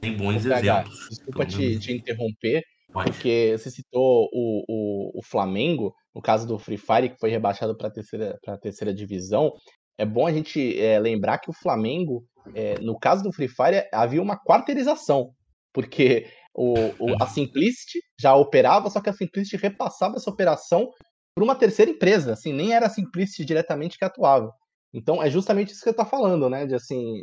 Tem 0.00 0.16
bons 0.16 0.44
exemplos. 0.44 1.08
Desculpa 1.10 1.44
te, 1.44 1.78
te, 1.78 1.92
interromper, 1.92 2.62
Pode. 2.92 3.10
porque 3.10 3.56
você 3.58 3.70
citou 3.70 4.28
o, 4.32 4.64
o, 4.68 5.18
o, 5.18 5.22
Flamengo, 5.22 5.94
no 6.14 6.22
caso 6.22 6.46
do 6.46 6.58
Free 6.58 6.78
Fire, 6.78 7.10
que 7.10 7.18
foi 7.18 7.30
rebaixado 7.30 7.76
para 7.76 7.88
a 7.88 7.90
terceira, 7.90 8.38
terceira 8.62 8.94
divisão. 8.94 9.52
É 9.98 10.06
bom 10.06 10.26
a 10.26 10.32
gente 10.32 10.80
é, 10.80 10.98
lembrar 10.98 11.38
que 11.38 11.50
o 11.50 11.52
Flamengo, 11.54 12.24
é, 12.54 12.78
no 12.80 12.98
caso 12.98 13.22
do 13.22 13.32
Free 13.32 13.48
Fire, 13.48 13.86
havia 13.92 14.22
uma 14.22 14.38
quarteirização 14.38 15.32
porque 15.78 16.26
o, 16.54 16.74
o, 16.98 17.22
a 17.22 17.26
Simplicity 17.28 18.00
já 18.20 18.34
operava, 18.34 18.90
só 18.90 19.00
que 19.00 19.08
a 19.08 19.12
Simplicity 19.12 19.56
repassava 19.56 20.16
essa 20.16 20.28
operação 20.28 20.90
para 21.34 21.44
uma 21.44 21.54
terceira 21.54 21.90
empresa, 21.90 22.32
assim, 22.32 22.52
nem 22.52 22.74
era 22.74 22.86
a 22.86 22.90
Simplicity 22.90 23.44
diretamente 23.44 23.96
que 23.96 24.04
atuava. 24.04 24.52
Então 24.92 25.22
é 25.22 25.30
justamente 25.30 25.68
isso 25.68 25.78
que 25.78 25.84
você 25.84 25.90
está 25.90 26.04
falando, 26.04 26.48
né? 26.48 26.66
De 26.66 26.74
assim. 26.74 27.22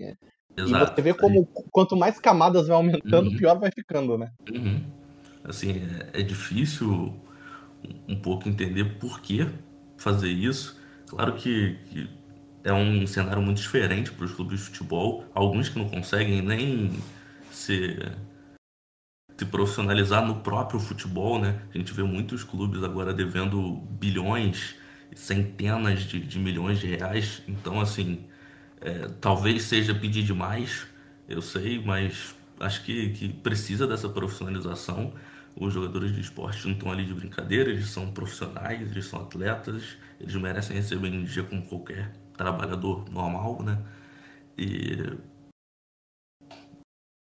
Exato. 0.58 0.92
E 0.92 0.96
você 0.96 1.02
vê 1.02 1.14
como 1.14 1.46
quanto 1.72 1.98
mais 1.98 2.20
camadas 2.20 2.68
vai 2.68 2.78
aumentando, 2.78 3.30
uhum. 3.30 3.38
pior 3.38 3.60
vai 3.60 3.72
ficando, 3.72 4.18
né? 4.18 4.32
Uhum. 4.54 4.86
Assim, 5.44 5.82
é, 6.14 6.22
é 6.22 6.24
difícil 6.24 7.14
um 8.08 8.16
pouco 8.16 8.48
entender 8.48 8.98
por 8.98 9.22
que 9.22 9.48
fazer 9.98 10.30
isso. 10.30 10.80
Claro 11.08 11.34
que, 11.34 11.78
que 11.90 12.10
é 12.64 12.74
um 12.74 13.06
cenário 13.06 13.42
muito 13.42 13.62
diferente 13.62 14.12
para 14.12 14.26
os 14.26 14.32
clubes 14.32 14.60
de 14.60 14.66
futebol. 14.66 15.26
Alguns 15.34 15.70
que 15.70 15.78
não 15.78 15.88
conseguem 15.88 16.42
nem 16.42 16.92
ser 17.52 18.14
se 19.38 19.46
profissionalizar 19.46 20.26
no 20.26 20.38
próprio 20.38 20.80
futebol, 20.80 21.40
né? 21.40 21.62
A 21.74 21.78
gente 21.78 21.94
vê 21.94 22.04
muitos 22.04 22.44
clubes 22.44 22.84
agora 22.84 23.14
devendo 23.14 23.82
bilhões, 24.00 24.76
centenas 25.16 26.02
de, 26.04 26.20
de 26.20 26.38
milhões 26.38 26.80
de 26.80 26.88
reais. 26.88 27.42
Então, 27.48 27.82
assim, 27.82 28.26
é, 28.82 29.08
talvez 29.20 29.64
seja 29.64 29.96
pedir 29.96 30.24
demais, 30.24 30.86
eu 31.28 31.42
sei, 31.42 31.84
mas 31.84 32.36
acho 32.60 32.84
que, 32.84 33.10
que 33.10 33.30
precisa 33.30 33.88
dessa 33.88 34.08
profissionalização. 34.08 35.14
Os 35.56 35.74
jogadores 35.74 36.14
de 36.14 36.22
esporte 36.22 36.68
não 36.68 36.74
estão 36.74 36.92
ali 36.92 37.06
de 37.06 37.14
brincadeira, 37.14 37.70
eles 37.70 37.88
são 37.88 38.12
profissionais, 38.12 38.92
eles 38.92 39.06
são 39.06 39.22
atletas, 39.22 39.98
eles 40.20 40.36
merecem 40.36 40.76
receber 40.76 41.08
em 41.08 41.24
dia 41.24 41.44
como 41.44 41.64
qualquer 41.64 42.12
trabalhador 42.38 43.10
normal, 43.10 43.64
né? 43.64 43.82
E 44.58 45.18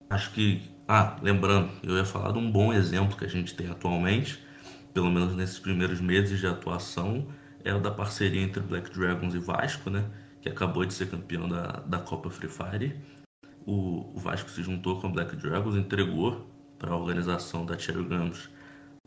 acho 0.09 0.31
que 0.33 0.61
ah, 0.87 1.17
lembrando, 1.21 1.69
eu 1.83 1.97
ia 1.97 2.05
falar 2.05 2.31
de 2.31 2.39
um 2.39 2.49
bom 2.49 2.71
exemplo 2.71 3.17
que 3.17 3.25
a 3.25 3.29
gente 3.29 3.53
tem 3.53 3.69
atualmente, 3.69 4.41
pelo 4.93 5.11
menos 5.11 5.35
nesses 5.35 5.59
primeiros 5.59 5.99
meses 5.99 6.39
de 6.39 6.47
atuação, 6.47 7.27
é 7.63 7.73
o 7.73 7.79
da 7.79 7.91
parceria 7.91 8.41
entre 8.41 8.61
Black 8.61 8.91
Dragons 8.91 9.33
e 9.33 9.39
Vasco, 9.39 9.89
né? 9.89 10.09
Que 10.41 10.49
acabou 10.49 10.85
de 10.85 10.93
ser 10.93 11.09
campeão 11.09 11.47
da, 11.47 11.79
da 11.85 11.99
Copa 11.99 12.29
Free 12.29 12.49
Fire. 12.49 12.95
O, 13.65 14.11
o 14.15 14.19
Vasco 14.19 14.49
se 14.49 14.63
juntou 14.63 14.99
com 14.99 15.07
a 15.07 15.09
Black 15.09 15.35
Dragons, 15.35 15.75
entregou 15.75 16.47
para 16.79 16.91
a 16.91 16.95
organização 16.95 17.65
da 17.65 17.77
Cherry 17.77 18.05
Gamos 18.05 18.49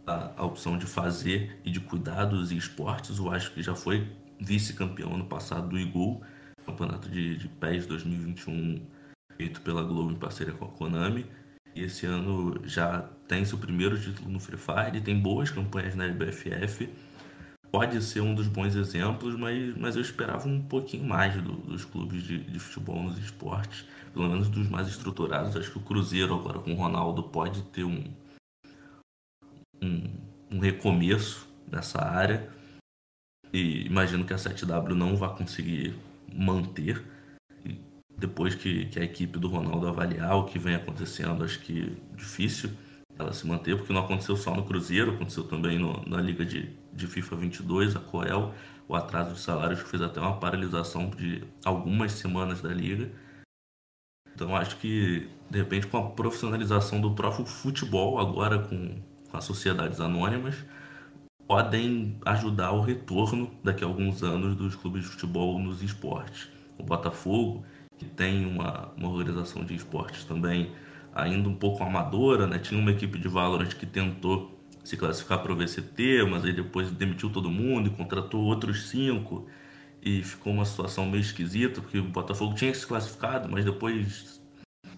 a, 0.07 0.33
a, 0.37 0.45
opção 0.45 0.77
de 0.77 0.87
fazer 0.87 1.59
e 1.65 1.71
de 1.71 1.81
cuidar 1.81 2.27
dos 2.27 2.53
esportes. 2.53 3.19
O 3.19 3.25
Vasco 3.25 3.55
que 3.55 3.63
já 3.63 3.75
foi 3.75 4.11
vice-campeão 4.39 5.15
ano 5.15 5.27
passado 5.27 5.69
do 5.69 5.79
IGUL, 5.79 6.23
campeonato 6.67 7.09
de, 7.09 7.37
de 7.37 7.49
PES 7.49 7.87
2021 7.87 8.83
feito 9.37 9.61
pela 9.63 9.83
Globo 9.83 10.13
em 10.13 10.17
parceria 10.17 10.53
com 10.53 10.67
a 10.67 10.69
Konami 10.69 11.27
e 11.75 11.83
esse 11.85 12.07
ano 12.07 12.61
já 12.65 13.09
tem 13.29 13.45
seu 13.45 13.59
primeiro 13.59 13.99
título 13.99 14.31
no 14.31 14.41
Free 14.41 14.59
Fire, 14.59 15.01
tem 15.01 15.19
boas 15.19 15.51
campanhas 15.51 15.95
na 15.95 16.05
LBFF. 16.05 16.91
Pode 17.71 18.03
ser 18.03 18.21
um 18.21 18.35
dos 18.35 18.49
bons 18.49 18.75
exemplos, 18.75 19.37
mas, 19.37 19.77
mas 19.77 19.97
eu 19.97 20.03
esperava 20.03 20.49
um 20.49 20.61
pouquinho 20.61 21.05
mais 21.05 21.41
do, 21.41 21.53
dos 21.53 21.85
clubes 21.85 22.25
de, 22.25 22.39
de 22.39 22.59
futebol 22.59 23.03
nos 23.03 23.17
esportes, 23.19 23.85
pelo 24.13 24.29
menos 24.29 24.49
dos 24.49 24.69
mais 24.69 24.89
estruturados. 24.89 25.57
Acho 25.57 25.71
que 25.71 25.79
o 25.79 25.83
Cruzeiro, 25.83 26.35
agora 26.35 26.59
com 26.59 26.73
o 26.73 26.77
Ronaldo, 26.77 27.23
pode 27.23 27.63
ter 27.65 27.85
um, 27.85 28.05
um, 29.81 30.11
um 30.51 30.59
recomeço 30.59 31.49
nessa 31.71 32.05
área. 32.05 32.51
E 33.53 33.87
imagino 33.87 34.25
que 34.25 34.33
a 34.33 34.37
7W 34.37 34.95
não 34.95 35.17
vai 35.17 35.35
conseguir 35.37 35.95
manter 36.33 37.05
depois 38.21 38.55
que, 38.55 38.85
que, 38.87 39.01
a 39.01 39.05
equipe 39.05 39.39
do 39.39 39.49
Ronaldo 39.49 39.89
avaliar 39.89 40.37
o 40.37 40.45
que 40.45 40.59
vem 40.59 40.75
acontecendo, 40.75 41.43
acho 41.43 41.59
que 41.61 41.97
difícil 42.15 42.71
ela 43.21 43.33
se 43.33 43.47
manter, 43.47 43.77
porque 43.77 43.93
não 43.93 44.03
aconteceu 44.03 44.37
só 44.37 44.55
no 44.55 44.65
Cruzeiro, 44.65 45.13
aconteceu 45.13 45.45
também 45.45 45.79
no, 45.79 46.03
na 46.07 46.21
Liga 46.21 46.45
de, 46.45 46.71
de 46.93 47.07
FIFA 47.07 47.37
22, 47.37 47.97
a 47.97 48.01
Coel, 48.01 48.55
o 48.89 48.95
atraso 48.95 49.35
de 49.35 49.41
salários 49.41 49.81
fez 49.81 50.03
até 50.03 50.21
uma 50.21 50.37
paralisação 50.39 51.11
de 51.11 51.45
algumas 51.65 52.13
semanas 52.13 52.61
da 52.61 52.71
Liga. 52.71 53.11
Então 54.35 54.57
acho 54.57 54.77
que, 54.79 55.29
de 55.49 55.59
repente, 55.59 55.87
com 55.87 55.99
a 55.99 56.11
profissionalização 56.11 57.01
do 57.01 57.15
próprio 57.15 57.45
futebol, 57.47 58.19
agora 58.19 58.59
com, 58.59 59.01
com 59.31 59.37
as 59.37 59.45
sociedades 59.45 60.01
anônimas, 60.01 60.57
podem 61.47 62.19
ajudar 62.25 62.73
o 62.73 62.81
retorno 62.81 63.51
daqui 63.63 63.85
a 63.85 63.87
alguns 63.87 64.23
anos 64.23 64.57
dos 64.57 64.75
clubes 64.75 65.03
de 65.03 65.09
futebol 65.09 65.59
nos 65.59 65.83
esportes. 65.83 66.49
O 66.79 66.83
Botafogo 66.83 67.65
que 68.01 68.07
tem 68.07 68.47
uma, 68.47 68.91
uma 68.97 69.11
organização 69.11 69.63
de 69.63 69.75
esportes 69.75 70.25
também 70.25 70.73
ainda 71.15 71.49
um 71.49 71.55
pouco 71.55 71.83
amadora, 71.83 72.47
né? 72.47 72.59
Tinha 72.59 72.81
uma 72.81 72.91
equipe 72.91 73.19
de 73.19 73.29
Valorant 73.29 73.69
que 73.69 73.87
tentou 73.87 74.59
se 74.85 74.97
classificar 74.97 75.43
para 75.43 75.53
o 75.53 75.57
VCT, 75.57 76.25
mas 76.29 76.45
aí 76.45 76.53
depois 76.53 76.91
demitiu 76.91 77.31
todo 77.31 77.51
mundo 77.51 77.89
e 77.89 77.91
contratou 77.91 78.43
outros 78.43 78.89
cinco 78.89 79.47
e 80.03 80.23
ficou 80.23 80.53
uma 80.53 80.65
situação 80.65 81.07
meio 81.07 81.21
esquisita, 81.21 81.81
porque 81.81 81.99
o 81.99 82.05
Botafogo 82.05 82.55
tinha 82.55 82.75
se 82.75 82.87
classificado, 82.87 83.49
mas 83.51 83.65
depois 83.65 84.41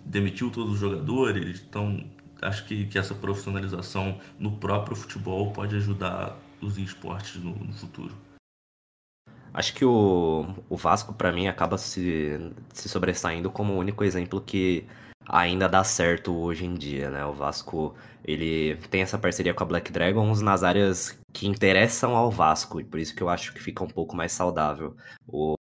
demitiu 0.04 0.50
todos 0.50 0.74
os 0.74 0.78
jogadores, 0.78 1.64
então 1.68 2.04
acho 2.40 2.64
que, 2.66 2.86
que 2.86 2.98
essa 2.98 3.14
profissionalização 3.14 4.20
no 4.38 4.52
próprio 4.52 4.96
futebol 4.96 5.52
pode 5.52 5.76
ajudar 5.76 6.36
os 6.60 6.78
esportes 6.78 7.42
no, 7.42 7.54
no 7.54 7.72
futuro. 7.72 8.14
Acho 9.54 9.74
que 9.74 9.84
o, 9.84 10.46
o 10.68 10.76
Vasco, 10.76 11.12
para 11.12 11.30
mim, 11.30 11.46
acaba 11.46 11.76
se, 11.76 12.38
se 12.72 12.88
sobressaindo 12.88 13.50
como 13.50 13.74
o 13.74 13.78
único 13.78 14.02
exemplo 14.02 14.40
que 14.40 14.86
ainda 15.32 15.66
dá 15.68 15.82
certo 15.82 16.36
hoje 16.36 16.66
em 16.66 16.74
dia, 16.74 17.10
né? 17.10 17.24
O 17.24 17.32
Vasco, 17.32 17.96
ele 18.22 18.76
tem 18.88 19.00
essa 19.00 19.18
parceria 19.18 19.54
com 19.54 19.62
a 19.62 19.66
Black 19.66 19.90
Dragons 19.90 20.42
nas 20.42 20.62
áreas 20.62 21.18
que 21.32 21.46
interessam 21.46 22.14
ao 22.14 22.30
Vasco, 22.30 22.78
e 22.80 22.84
por 22.84 23.00
isso 23.00 23.16
que 23.16 23.22
eu 23.22 23.30
acho 23.30 23.52
que 23.54 23.62
fica 23.62 23.82
um 23.82 23.88
pouco 23.88 24.14
mais 24.14 24.32
saudável. 24.32 24.94
O, 25.26 25.54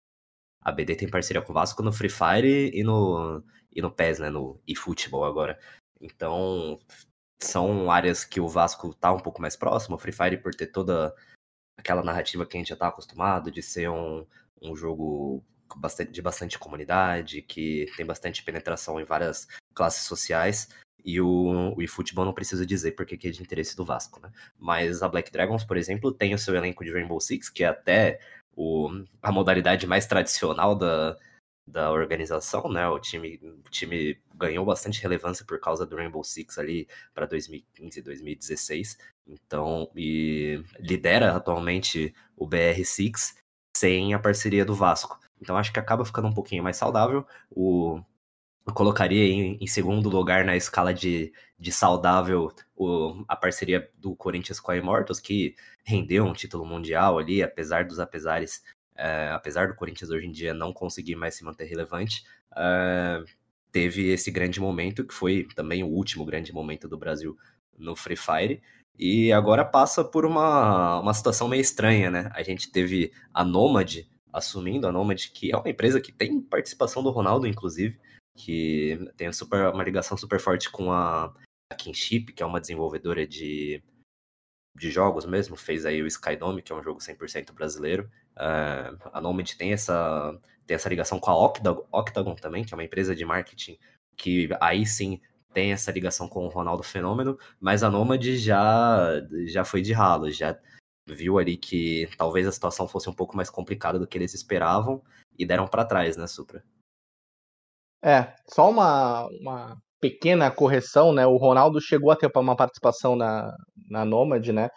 a 0.62 0.70
BD 0.70 0.94
tem 0.96 1.08
parceria 1.08 1.40
com 1.40 1.52
o 1.52 1.54
Vasco 1.54 1.82
no 1.82 1.92
Free 1.92 2.10
Fire 2.10 2.70
e 2.74 2.84
no, 2.84 3.42
e 3.74 3.80
no 3.80 3.90
PES, 3.90 4.18
né? 4.18 4.30
No 4.30 4.60
eFootball 4.68 5.24
agora. 5.24 5.58
Então, 6.00 6.78
são 7.42 7.90
áreas 7.90 8.24
que 8.24 8.40
o 8.40 8.48
Vasco 8.48 8.94
tá 8.94 9.12
um 9.12 9.20
pouco 9.20 9.40
mais 9.40 9.56
próximo. 9.56 9.96
O 9.96 9.98
Free 9.98 10.12
Fire, 10.12 10.36
por 10.36 10.54
ter 10.54 10.66
toda 10.66 11.14
aquela 11.78 12.02
narrativa 12.02 12.46
que 12.46 12.56
a 12.56 12.60
gente 12.60 12.68
já 12.68 12.76
tá 12.76 12.88
acostumado 12.88 13.50
de 13.50 13.62
ser 13.62 13.88
um, 13.90 14.26
um 14.60 14.76
jogo 14.76 15.42
bastante, 15.76 16.12
de 16.12 16.22
bastante 16.22 16.58
comunidade, 16.58 17.42
que 17.42 17.86
tem 17.96 18.04
bastante 18.06 18.42
penetração 18.44 19.00
em 19.00 19.04
várias 19.04 19.48
classes 19.74 20.04
sociais. 20.04 20.68
E 21.04 21.20
o, 21.20 21.74
o 21.76 21.82
eFootball 21.82 22.24
não 22.24 22.32
precisa 22.32 22.64
dizer 22.64 22.92
porque 22.92 23.16
que 23.16 23.28
é 23.28 23.30
de 23.30 23.42
interesse 23.42 23.76
do 23.76 23.84
Vasco, 23.84 24.20
né? 24.20 24.30
Mas 24.58 25.02
a 25.02 25.08
Black 25.08 25.32
Dragons, 25.32 25.64
por 25.64 25.76
exemplo, 25.76 26.12
tem 26.12 26.32
o 26.34 26.38
seu 26.38 26.54
elenco 26.54 26.84
de 26.84 26.92
Rainbow 26.92 27.20
Six, 27.20 27.48
que 27.48 27.64
é 27.64 27.68
até 27.68 28.20
o, 28.56 28.88
a 29.20 29.32
modalidade 29.32 29.86
mais 29.86 30.06
tradicional 30.06 30.76
da, 30.76 31.16
da 31.66 31.90
organização, 31.90 32.68
né? 32.70 32.86
O 32.88 32.98
time, 33.00 33.40
o 33.42 33.70
time 33.70 34.20
ganhou 34.34 34.64
bastante 34.64 35.02
relevância 35.02 35.44
por 35.44 35.58
causa 35.60 35.86
do 35.86 35.96
Rainbow 35.96 36.22
Six 36.22 36.58
ali 36.58 36.88
para 37.14 37.26
2015 37.26 38.02
2016. 38.02 38.98
Então, 39.26 39.90
e 39.96 40.62
lidera 40.78 41.34
atualmente 41.34 42.14
o 42.36 42.48
BR6 42.48 43.34
sem 43.76 44.14
a 44.14 44.18
parceria 44.18 44.64
do 44.64 44.74
Vasco. 44.74 45.18
Então 45.40 45.56
acho 45.56 45.72
que 45.72 45.78
acaba 45.78 46.04
ficando 46.04 46.28
um 46.28 46.34
pouquinho 46.34 46.62
mais 46.62 46.76
saudável. 46.76 47.26
O 47.50 48.00
eu 48.66 48.72
colocaria 48.72 49.24
em, 49.24 49.58
em, 49.60 49.66
segundo 49.66 50.08
lugar 50.08 50.44
na 50.44 50.56
escala 50.56 50.94
de, 50.94 51.32
de 51.58 51.72
saudável 51.72 52.52
o, 52.76 53.24
a 53.28 53.36
parceria 53.36 53.90
do 53.98 54.14
Corinthians 54.14 54.60
com 54.60 54.70
a 54.70 54.76
Immortals, 54.76 55.20
que 55.20 55.54
rendeu 55.84 56.24
um 56.24 56.32
título 56.32 56.64
mundial 56.64 57.18
ali, 57.18 57.42
apesar 57.42 57.84
dos 57.84 57.98
apesares 57.98 58.62
é, 58.96 59.30
apesar 59.32 59.68
do 59.68 59.74
Corinthians 59.74 60.10
hoje 60.10 60.26
em 60.26 60.32
dia 60.32 60.54
não 60.54 60.72
conseguir 60.72 61.16
mais 61.16 61.34
se 61.34 61.44
manter 61.44 61.64
relevante, 61.64 62.24
é, 62.56 63.22
teve 63.70 64.10
esse 64.10 64.30
grande 64.30 64.60
momento, 64.60 65.04
que 65.04 65.14
foi 65.14 65.48
também 65.56 65.82
o 65.82 65.88
último 65.88 66.24
grande 66.24 66.52
momento 66.52 66.88
do 66.88 66.98
Brasil 66.98 67.36
no 67.76 67.96
Free 67.96 68.16
Fire, 68.16 68.62
E 68.98 69.32
agora 69.32 69.64
passa 69.64 70.04
por 70.04 70.24
uma, 70.26 71.00
uma 71.00 71.14
situação 71.14 71.48
meio 71.48 71.62
estranha, 71.62 72.10
né? 72.10 72.30
A 72.34 72.42
gente 72.42 72.70
teve 72.70 73.12
a 73.32 73.42
Nomad 73.44 74.06
assumindo, 74.32 74.86
a 74.86 74.92
Nomad, 74.92 75.30
que 75.32 75.52
é 75.52 75.56
uma 75.56 75.68
empresa 75.68 76.00
que 76.00 76.12
tem 76.12 76.40
participação 76.40 77.02
do 77.02 77.10
Ronaldo, 77.10 77.46
inclusive, 77.46 77.98
que 78.36 78.98
tem 79.16 79.32
super, 79.32 79.72
uma 79.72 79.84
ligação 79.84 80.16
super 80.16 80.40
forte 80.40 80.70
com 80.70 80.92
a, 80.92 81.34
a 81.70 81.74
Kinship, 81.76 82.32
que 82.32 82.42
é 82.42 82.46
uma 82.46 82.60
desenvolvedora 82.60 83.26
de, 83.26 83.82
de 84.76 84.90
jogos 84.90 85.24
mesmo, 85.26 85.56
fez 85.56 85.84
aí 85.84 86.02
o 86.02 86.06
Skydome, 86.06 86.62
que 86.62 86.72
é 86.72 86.76
um 86.76 86.82
jogo 86.82 87.00
100% 87.00 87.52
brasileiro. 87.52 88.10
Uh, 88.36 89.10
a 89.12 89.20
Nomad 89.20 89.50
tem 89.54 89.72
essa, 89.72 90.38
tem 90.66 90.74
essa 90.74 90.88
ligação 90.88 91.18
com 91.18 91.30
a 91.30 91.44
Octagon, 91.44 91.86
Octagon 91.92 92.34
também, 92.34 92.64
que 92.64 92.72
é 92.72 92.76
uma 92.76 92.84
empresa 92.84 93.14
de 93.14 93.24
marketing 93.24 93.78
que 94.16 94.48
aí 94.60 94.86
sim 94.86 95.20
tem 95.52 95.72
essa 95.72 95.90
ligação 95.90 96.28
com 96.28 96.46
o 96.46 96.48
Ronaldo 96.48 96.82
Fenômeno, 96.82 97.38
mas 97.60 97.82
a 97.82 97.90
Nomad 97.90 98.24
já, 98.36 99.20
já 99.46 99.64
foi 99.64 99.82
de 99.82 99.92
ralo, 99.92 100.30
já 100.30 100.58
viu 101.06 101.38
ali 101.38 101.56
que 101.56 102.08
talvez 102.16 102.46
a 102.46 102.52
situação 102.52 102.88
fosse 102.88 103.10
um 103.10 103.12
pouco 103.12 103.36
mais 103.36 103.50
complicada 103.50 103.98
do 103.98 104.06
que 104.06 104.16
eles 104.16 104.32
esperavam 104.32 105.02
e 105.38 105.44
deram 105.44 105.66
para 105.66 105.84
trás, 105.84 106.16
né, 106.16 106.26
Supra? 106.26 106.64
É, 108.04 108.32
só 108.52 108.68
uma, 108.70 109.26
uma 109.40 109.76
pequena 110.00 110.50
correção, 110.50 111.12
né? 111.12 111.26
O 111.26 111.36
Ronaldo 111.36 111.80
chegou 111.80 112.10
a 112.10 112.16
ter 112.16 112.30
uma 112.36 112.56
participação 112.56 113.16
na, 113.16 113.52
na 113.88 114.04
Nomad, 114.04 114.48
né? 114.48 114.68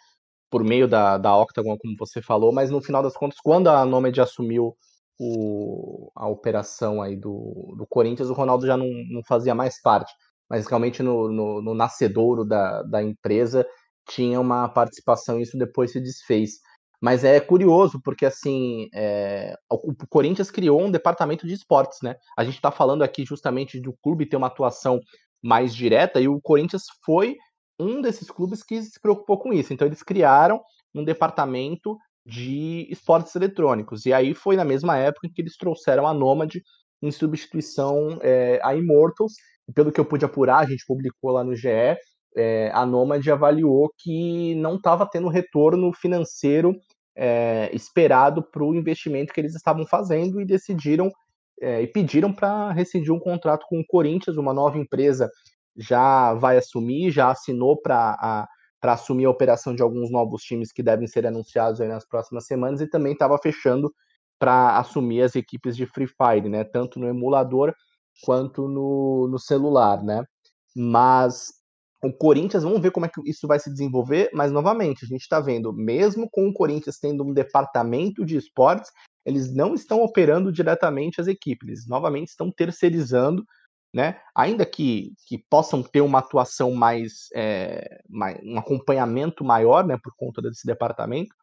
Por 0.52 0.64
meio 0.64 0.88
da, 0.88 1.18
da 1.18 1.38
Octagon, 1.38 1.78
como 1.78 1.96
você 2.00 2.22
falou, 2.22 2.54
mas 2.54 2.72
no 2.72 2.82
final 2.82 3.04
das 3.04 3.16
contas, 3.16 3.40
quando 3.44 3.70
a 3.70 3.86
Nomad 3.86 4.18
assumiu 4.20 4.76
o, 5.20 6.12
a 6.16 6.28
operação 6.30 7.02
aí 7.02 7.16
do, 7.18 7.76
do 7.78 7.86
Corinthians, 7.90 8.30
o 8.30 8.34
Ronaldo 8.34 8.66
já 8.68 8.78
não, 8.78 8.88
não 9.12 9.22
fazia 9.28 9.56
mais 9.56 9.82
parte 9.82 10.14
mas 10.50 10.68
realmente 10.68 11.02
no, 11.02 11.32
no, 11.32 11.62
no 11.62 11.74
nascedouro 11.74 12.46
da, 12.46 12.84
da 12.84 13.02
empresa 13.04 13.66
tinha 14.10 14.40
uma 14.40 14.70
participação 14.70 15.40
isso 15.40 15.58
depois 15.58 15.92
se 15.92 16.00
desfez. 16.00 16.52
Mas 17.02 17.24
é 17.24 17.40
curioso, 17.40 18.00
porque 18.04 18.26
assim, 18.26 18.88
é, 18.94 19.56
o 19.70 19.94
Corinthians 20.08 20.50
criou 20.50 20.82
um 20.82 20.92
departamento 20.92 21.46
de 21.46 21.54
esportes, 21.54 22.00
né? 22.02 22.16
A 22.38 22.44
gente 22.44 22.56
está 22.56 22.72
falando 22.72 23.04
aqui 23.04 23.26
justamente 23.26 23.80
do 23.80 23.94
clube 24.02 24.26
ter 24.26 24.38
uma 24.38 24.48
atuação 24.48 25.00
mais 25.44 25.76
direta, 25.76 26.20
e 26.20 26.28
o 26.28 26.42
Corinthians 26.42 26.84
foi 27.06 27.36
um 27.80 28.02
desses 28.02 28.30
clubes 28.32 28.64
que 28.64 28.82
se 28.82 29.00
preocupou 29.00 29.38
com 29.38 29.54
isso. 29.54 29.74
Então 29.74 29.88
eles 29.88 30.02
criaram 30.02 30.62
um 30.94 31.04
departamento 31.04 31.98
de 32.26 32.88
esportes 32.90 33.36
eletrônicos. 33.36 34.06
E 34.06 34.14
aí 34.14 34.34
foi 34.34 34.56
na 34.56 34.66
mesma 34.66 34.98
época 34.98 35.30
que 35.34 35.42
eles 35.42 35.58
trouxeram 35.58 36.08
a 36.08 36.14
Nomad 36.14 36.56
em 37.02 37.12
substituição 37.12 38.18
é, 38.22 38.60
a 38.64 38.76
Immortals, 38.76 39.34
pelo 39.74 39.92
que 39.92 40.00
eu 40.00 40.06
pude 40.06 40.26
apurar, 40.26 40.60
a 40.60 40.66
gente 40.66 40.86
publicou 40.86 41.32
lá 41.32 41.44
no 41.44 41.56
GE, 41.56 41.98
é, 42.36 42.70
a 42.74 42.86
Nomad 42.86 43.26
avaliou 43.28 43.92
que 43.98 44.56
não 44.56 44.76
estava 44.76 45.06
tendo 45.06 45.30
retorno 45.30 45.94
financeiro 45.94 46.76
é, 47.16 47.70
esperado 47.74 48.44
para 48.44 48.64
o 48.64 48.76
investimento 48.76 49.34
que 49.34 49.40
eles 49.40 49.56
estavam 49.56 49.86
fazendo 49.86 50.42
e 50.42 50.46
decidiram 50.46 51.12
é, 51.62 51.82
e 51.82 51.88
pediram 51.88 52.34
para 52.34 52.72
rescindir 52.74 53.14
um 53.14 53.20
contrato 53.20 53.66
com 53.70 53.80
o 53.80 53.86
Corinthians, 53.88 54.36
uma 54.36 54.54
nova 54.54 54.78
empresa 54.78 55.30
já 55.78 56.34
vai 56.34 56.58
assumir, 56.58 57.12
já 57.12 57.32
assinou 57.32 57.82
para 57.82 58.48
assumir 58.84 59.26
a 59.26 59.30
operação 59.30 59.74
de 59.74 59.82
alguns 59.82 60.12
novos 60.12 60.44
times 60.44 60.72
que 60.72 60.84
devem 60.84 61.08
ser 61.08 61.26
anunciados 61.26 61.80
nas 61.80 62.06
próximas 62.06 62.46
semanas 62.46 62.82
e 62.82 62.90
também 62.90 63.14
estava 63.14 63.38
fechando 63.38 63.94
para 64.38 64.78
assumir 64.78 65.22
as 65.22 65.36
equipes 65.36 65.78
de 65.78 65.86
Free 65.86 66.08
Fire, 66.08 66.50
né, 66.50 66.66
tanto 66.66 67.00
no 67.00 67.08
emulador 67.08 67.74
quanto 68.24 68.68
no, 68.68 69.28
no 69.30 69.40
celular, 69.40 70.04
né? 70.04 70.24
Mas 70.76 71.54
o 72.04 72.14
Corinthians, 72.14 72.64
vamos 72.64 72.82
ver 72.82 72.92
como 72.92 73.06
é 73.06 73.10
que 73.10 73.22
isso 73.30 73.48
vai 73.48 73.60
se 73.60 73.72
desenvolver, 73.72 74.30
mas 74.34 74.52
novamente, 74.52 75.06
a 75.06 75.08
gente 75.08 75.22
está 75.22 75.40
vendo, 75.40 75.74
mesmo 75.74 76.30
com 76.30 76.48
o 76.48 76.54
Corinthians 76.54 77.00
tendo 77.00 77.24
um 77.24 77.34
departamento 77.34 78.26
de 78.26 78.38
esportes, 78.38 78.92
eles 79.26 79.54
não 79.54 79.74
estão 79.74 80.02
operando 80.02 80.52
diretamente 80.52 81.20
as 81.20 81.28
equipes, 81.28 81.68
eles 81.68 81.88
novamente 81.88 82.28
estão 82.30 82.52
terceirizando, 82.52 83.44
né? 83.94 84.20
Ainda 84.36 84.66
que, 84.66 85.14
que 85.26 85.44
possam 85.50 85.82
ter 85.82 86.02
uma 86.02 86.20
atuação 86.20 86.74
mais, 86.74 87.30
é, 87.34 88.02
mais 88.08 88.38
um 88.44 88.60
acompanhamento 88.60 89.44
maior, 89.44 89.86
né, 89.86 89.98
por 90.04 90.14
conta 90.18 90.42
desse 90.42 90.68
departamento, 90.68 91.34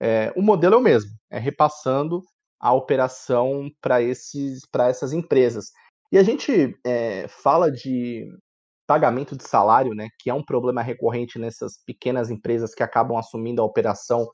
é, 0.00 0.32
o 0.34 0.42
modelo 0.42 0.74
é 0.74 0.78
o 0.78 0.82
mesmo, 0.82 1.10
é 1.30 1.38
repassando 1.38 2.22
a 2.58 2.72
operação 2.72 3.70
para 3.80 4.00
essas 4.02 5.12
empresas. 5.12 5.70
E 6.10 6.18
a 6.18 6.22
gente 6.22 6.76
é, 6.84 7.28
fala 7.28 7.70
de 7.70 8.26
pagamento 8.88 9.36
de 9.36 9.46
salário, 9.46 9.94
né, 9.94 10.08
que 10.18 10.30
é 10.30 10.34
um 10.34 10.42
problema 10.42 10.80
recorrente 10.80 11.38
nessas 11.38 11.76
pequenas 11.84 12.30
empresas 12.30 12.74
que 12.74 12.82
acabam 12.82 13.18
assumindo 13.18 13.60
a 13.60 13.64
operação 13.64 14.26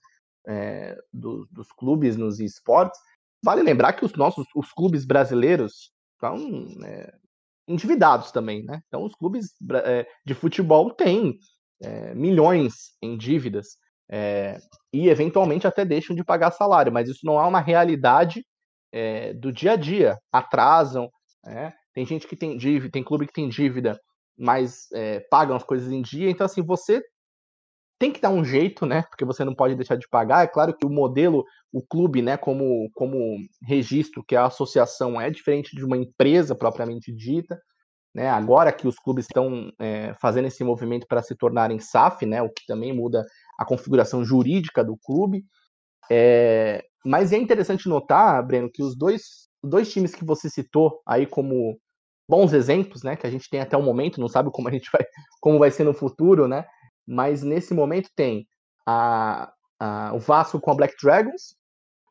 é, 0.47 0.97
do, 1.13 1.45
dos 1.51 1.73
clubes 1.73 2.17
nos 2.17 2.39
esportes. 2.39 2.99
Vale 3.43 3.63
lembrar 3.63 3.95
que 3.95 4.05
os 4.05 4.15
nossos 4.15 4.47
os 4.55 4.71
clubes 4.73 5.05
brasileiros 5.05 5.91
estão 6.15 6.39
é, 6.85 7.13
endividados 7.67 8.31
também, 8.31 8.63
né? 8.65 8.81
Então 8.87 9.05
os 9.05 9.15
clubes 9.17 9.47
é, 9.85 10.07
de 10.25 10.35
futebol 10.35 10.95
têm 10.95 11.37
é, 11.83 12.15
milhões 12.15 12.93
em 13.03 13.19
dívidas 13.19 13.77
e 14.93 15.09
eventualmente 15.09 15.67
até 15.67 15.85
deixam 15.85 16.15
de 16.15 16.23
pagar 16.23 16.53
salário, 16.53 16.93
mas 16.93 17.09
isso 17.09 17.25
não 17.25 17.41
é 17.41 17.45
uma 17.45 17.59
realidade 17.59 18.45
do 19.41 19.51
dia 19.51 19.73
a 19.73 19.77
dia. 19.77 20.19
Atrasam, 20.31 21.09
é, 21.47 21.73
tem 21.95 22.07
gente 22.07 22.29
que 22.29 22.37
tem 22.37 22.57
dívida, 22.57 22.93
tem 22.93 23.03
clube 23.03 23.27
que 23.27 23.33
tem 23.33 23.49
dívida, 23.49 23.99
mas 24.37 24.89
é, 24.93 25.21
pagam 25.31 25.57
as 25.57 25.63
coisas 25.63 25.91
em 25.91 26.03
dia. 26.03 26.31
Então, 26.31 26.45
assim, 26.45 26.63
você 26.63 27.03
tem 27.99 28.13
que 28.13 28.21
dar 28.21 28.31
um 28.31 28.45
jeito, 28.45 28.85
né? 28.85 29.03
Porque 29.09 29.25
você 29.25 29.45
não 29.45 29.55
pode 29.55 29.75
deixar 29.75 29.97
de 29.97 30.09
pagar. 30.09 30.45
É 30.45 30.49
claro 30.49 30.77
que 30.77 30.85
o 30.85 30.91
modelo, 30.91 31.45
o 31.73 31.81
clube, 31.83 32.23
né, 32.23 32.37
como, 32.37 32.91
como 32.93 33.37
registro, 33.63 34.25
que 34.27 34.37
a 34.37 34.47
associação, 34.47 35.21
é 35.21 35.31
diferente 35.31 35.77
de 35.77 35.85
uma 35.85 35.97
empresa 35.97 36.55
propriamente 36.55 37.13
dita. 37.13 37.59
Né? 38.15 38.29
Agora 38.29 38.73
que 38.73 38.87
os 38.87 38.97
clubes 38.97 39.27
estão 39.27 39.73
é, 39.81 40.15
fazendo 40.21 40.47
esse 40.47 40.63
movimento 40.63 41.07
para 41.09 41.23
se 41.23 41.35
tornarem 41.35 41.81
SAF, 41.81 42.27
né? 42.27 42.43
O 42.43 42.51
que 42.51 42.67
também 42.67 42.93
muda 42.93 43.25
a 43.59 43.65
configuração 43.65 44.25
jurídica 44.25 44.85
do 44.85 44.97
clube. 44.97 45.45
É, 46.11 46.85
mas 47.05 47.33
é 47.33 47.39
interessante 47.39 47.89
notar, 47.89 48.45
Breno, 48.47 48.71
que 48.71 48.83
os 48.83 48.97
dois 48.97 49.45
dois 49.65 49.91
times 49.91 50.15
que 50.15 50.25
você 50.25 50.49
citou 50.51 51.01
aí 51.07 51.27
como 51.27 51.79
bons 52.29 52.53
exemplos, 52.53 53.03
né, 53.03 53.17
que 53.17 53.27
a 53.27 53.31
gente 53.31 53.49
tem 53.51 53.61
até 53.61 53.77
o 53.77 53.83
momento, 53.83 54.21
não 54.21 54.29
sabe 54.29 54.51
como 54.51 54.69
a 54.69 54.73
gente 54.73 54.89
vai, 54.93 55.05
como 55.41 55.59
vai 55.59 55.71
ser 55.71 55.85
no 55.85 55.95
futuro, 55.95 56.49
né, 56.49 56.67
mas 57.07 57.43
nesse 57.43 57.75
momento 57.75 58.11
tem 58.15 58.47
a, 58.87 59.53
a, 59.79 60.13
o 60.15 60.19
Vasco 60.19 60.61
com 60.61 60.71
a 60.71 60.75
Black 60.75 60.95
Dragons. 61.03 61.57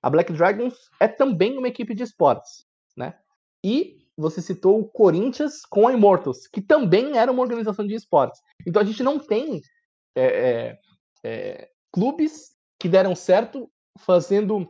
A 0.01 0.09
Black 0.09 0.31
Dragons 0.33 0.75
é 0.99 1.07
também 1.07 1.57
uma 1.57 1.67
equipe 1.67 1.95
de 1.95 2.03
esportes, 2.03 2.65
né? 2.95 3.17
E 3.63 3.97
você 4.17 4.41
citou 4.41 4.79
o 4.79 4.87
Corinthians 4.87 5.65
com 5.65 5.87
a 5.87 5.93
Immortals, 5.93 6.47
que 6.47 6.61
também 6.61 7.17
era 7.17 7.31
uma 7.31 7.41
organização 7.41 7.87
de 7.87 7.95
esportes. 7.95 8.41
Então 8.67 8.81
a 8.81 8.85
gente 8.85 9.01
não 9.01 9.17
tem 9.17 9.61
é, 10.15 10.23
é, 10.23 10.79
é, 11.23 11.69
clubes 11.91 12.51
que 12.79 12.89
deram 12.89 13.15
certo 13.15 13.71
fazendo 13.99 14.69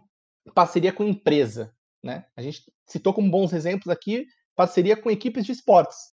parceria 0.53 0.93
com 0.93 1.03
empresa, 1.03 1.73
né? 2.03 2.25
A 2.35 2.41
gente 2.41 2.63
citou 2.87 3.13
como 3.13 3.31
bons 3.31 3.53
exemplos 3.53 3.87
aqui 3.87 4.25
parceria 4.55 4.95
com 4.95 5.09
equipes 5.09 5.45
de 5.45 5.51
esportes. 5.51 6.13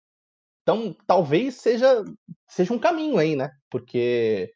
Então, 0.63 0.95
talvez 1.05 1.55
seja, 1.55 2.03
seja 2.47 2.73
um 2.73 2.79
caminho 2.79 3.17
aí, 3.17 3.35
né? 3.35 3.49
Porque 3.69 4.51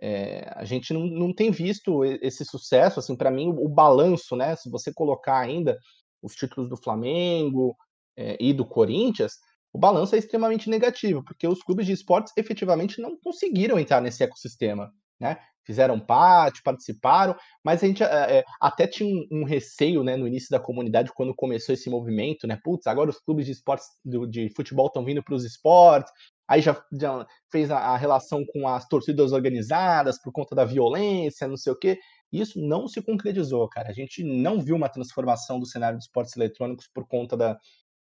é, 0.00 0.52
a 0.54 0.64
gente 0.64 0.92
não, 0.92 1.06
não 1.06 1.34
tem 1.34 1.50
visto 1.50 2.04
esse 2.04 2.44
sucesso. 2.44 3.00
Assim, 3.00 3.16
para 3.16 3.30
mim, 3.30 3.48
o, 3.48 3.64
o, 3.64 3.68
balanço, 3.68 4.36
né? 4.36 4.54
Se 4.56 4.68
você 4.68 4.92
colocar 4.92 5.38
ainda 5.38 5.78
os 6.22 6.34
títulos 6.34 6.68
do 6.68 6.76
Flamengo 6.76 7.76
é, 8.16 8.36
e 8.38 8.52
do 8.52 8.66
Corinthians, 8.66 9.32
o 9.72 9.78
balanço 9.78 10.14
é 10.14 10.18
extremamente 10.18 10.70
negativo, 10.70 11.24
porque 11.24 11.48
os 11.48 11.62
clubes 11.62 11.86
de 11.86 11.92
esportes 11.92 12.32
efetivamente 12.36 13.00
não 13.00 13.18
conseguiram 13.18 13.78
entrar 13.78 14.00
nesse 14.00 14.22
ecossistema. 14.22 14.92
Né? 15.18 15.38
Fizeram 15.64 15.98
parte, 15.98 16.62
participaram, 16.62 17.34
mas 17.62 17.82
a 17.82 17.86
gente 17.86 18.02
é, 18.02 18.44
até 18.60 18.86
tinha 18.86 19.08
um, 19.08 19.40
um, 19.40 19.44
receio 19.44 20.02
né, 20.02 20.16
no 20.16 20.26
início 20.26 20.50
da 20.50 20.60
comunidade 20.60 21.12
quando 21.14 21.34
começou 21.34 21.72
esse 21.72 21.88
movimento, 21.88 22.46
né? 22.46 22.58
Putz, 22.62 22.86
agora 22.86 23.10
os 23.10 23.18
clubes 23.18 23.46
de 23.46 23.52
esportes 23.52 23.86
do, 24.04 24.26
de 24.26 24.50
futebol 24.50 24.86
estão 24.86 25.04
vindo 25.04 25.22
para 25.22 25.34
os 25.34 25.44
esportes, 25.44 26.12
aí 26.46 26.60
já, 26.60 26.80
já 26.92 27.26
fez 27.50 27.70
a, 27.70 27.78
a, 27.78 27.96
relação 27.96 28.44
com 28.52 28.68
as 28.68 28.86
torcidas 28.86 29.32
organizadas 29.32 30.20
por 30.20 30.32
conta 30.32 30.54
da 30.54 30.64
violência, 30.64 31.48
não 31.48 31.56
sei 31.56 31.72
o 31.72 31.76
quê. 31.76 31.98
Isso 32.32 32.60
não 32.60 32.88
se 32.88 33.00
concretizou, 33.00 33.68
cara. 33.68 33.88
A 33.88 33.92
gente 33.92 34.22
não 34.24 34.60
viu 34.60 34.76
uma 34.76 34.88
transformação 34.88 35.60
do 35.60 35.66
cenário 35.66 35.98
de 35.98 36.04
esportes 36.04 36.36
eletrônicos 36.36 36.88
por 36.92 37.06
conta 37.06 37.36
da, 37.36 37.58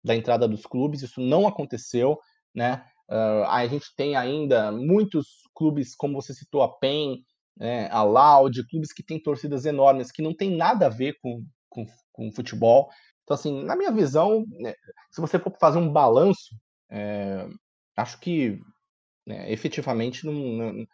da 0.02 0.14
entrada 0.14 0.48
dos 0.48 0.64
clubes, 0.64 1.02
isso 1.02 1.20
não 1.20 1.46
aconteceu, 1.46 2.18
né? 2.54 2.84
Uh, 3.08 3.44
a 3.48 3.66
gente 3.66 3.94
tem 3.96 4.16
ainda 4.16 4.72
muitos 4.72 5.26
clubes, 5.54 5.94
como 5.94 6.14
você 6.14 6.32
citou, 6.32 6.62
a 6.62 6.68
PEN, 6.78 7.22
né, 7.56 7.88
a 7.90 8.02
Loud, 8.02 8.66
clubes 8.68 8.92
que 8.92 9.02
têm 9.02 9.22
torcidas 9.22 9.64
enormes, 9.64 10.10
que 10.10 10.22
não 10.22 10.34
tem 10.34 10.56
nada 10.56 10.86
a 10.86 10.90
ver 10.90 11.16
com, 11.20 11.44
com, 11.68 11.86
com 12.12 12.32
futebol. 12.32 12.88
Então, 13.22 13.34
assim, 13.34 13.64
na 13.64 13.76
minha 13.76 13.92
visão, 13.92 14.44
né, 14.60 14.74
se 15.10 15.20
você 15.20 15.38
for 15.38 15.52
fazer 15.60 15.78
um 15.78 15.92
balanço, 15.92 16.54
é, 16.90 17.46
acho 17.96 18.18
que 18.20 18.58
né, 19.26 19.50
efetivamente 19.52 20.26
não, 20.26 20.86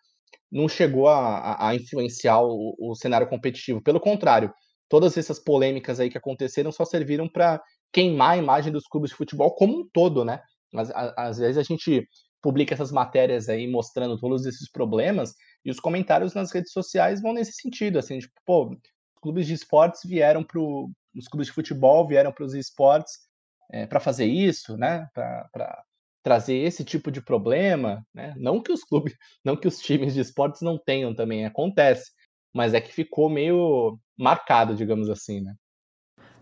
não, 0.51 0.68
chegou 0.68 1.09
a, 1.09 1.68
a 1.68 1.75
influenciar 1.75 2.40
o, 2.42 2.75
o, 2.79 2.94
cenário 2.94 3.29
competitivo. 3.29 3.83
Pelo 3.83 4.01
contrário, 4.01 4.53
todas 4.88 5.16
essas 5.16 5.38
polêmicas 5.38 5.99
aí 6.01 6.11
que 6.11 6.18
aconteceram 6.18 6.71
só 6.71 6.85
serviram 6.85 7.29
para 7.29 7.61
queimar 7.92 8.33
a 8.33 8.37
imagem 8.37 8.73
dos 8.73 8.87
clubes 8.87 9.11
de 9.11 9.16
futebol 9.16 9.55
como 9.55 9.81
um 9.81 9.88
todo, 9.92 10.25
né? 10.25 10.40
Às, 10.75 10.90
às 11.16 11.38
vezes 11.38 11.57
a 11.57 11.62
gente 11.62 12.07
publica 12.42 12.75
essas 12.75 12.92
matérias 12.92 13.49
aí 13.49 13.66
mostrando 13.66 14.18
todos 14.18 14.44
esses 14.47 14.71
problemas 14.71 15.35
e 15.64 15.71
os 15.71 15.81
comentários 15.81 16.35
nas 16.35 16.53
redes 16.53 16.73
sociais 16.73 17.21
vão 17.21 17.33
nesse 17.33 17.53
sentido, 17.53 17.99
assim, 17.99 18.18
tipo, 18.18 18.35
pô, 18.44 18.71
os 18.71 19.21
clubes 19.21 19.47
de 19.47 19.55
esportes 19.55 20.03
vieram 20.05 20.42
para 20.44 20.61
os 20.61 21.27
clubes 21.29 21.49
de 21.49 21.53
futebol 21.53 22.07
vieram 22.07 22.33
para 22.33 22.44
os 22.44 22.55
esportes 22.55 23.29
é, 23.71 23.87
para 23.87 24.01
fazer 24.01 24.27
isso, 24.27 24.77
né? 24.77 25.09
Para 25.12 25.85
trazer 26.23 26.57
esse 26.57 26.85
tipo 26.85 27.11
de 27.11 27.21
problema, 27.23 28.07
né? 28.14 28.35
Não 28.37 28.62
que 28.62 28.73
os 28.73 28.85
clubes, 28.85 29.14
não 29.44 29.57
que 29.57 29.68
os 29.68 29.79
times 29.79 30.14
de 30.14 30.21
esportes 30.21 30.61
não 30.61 30.79
tenham 30.79 31.14
também, 31.14 31.44
acontece, 31.44 32.11
mas 32.55 32.75
é 32.75 32.81
que 32.81 32.92
ficou 32.92 33.29
meio 33.29 33.99
marcado, 34.16 34.75
digamos 34.75 35.09
assim, 35.11 35.40
né? 35.40 35.55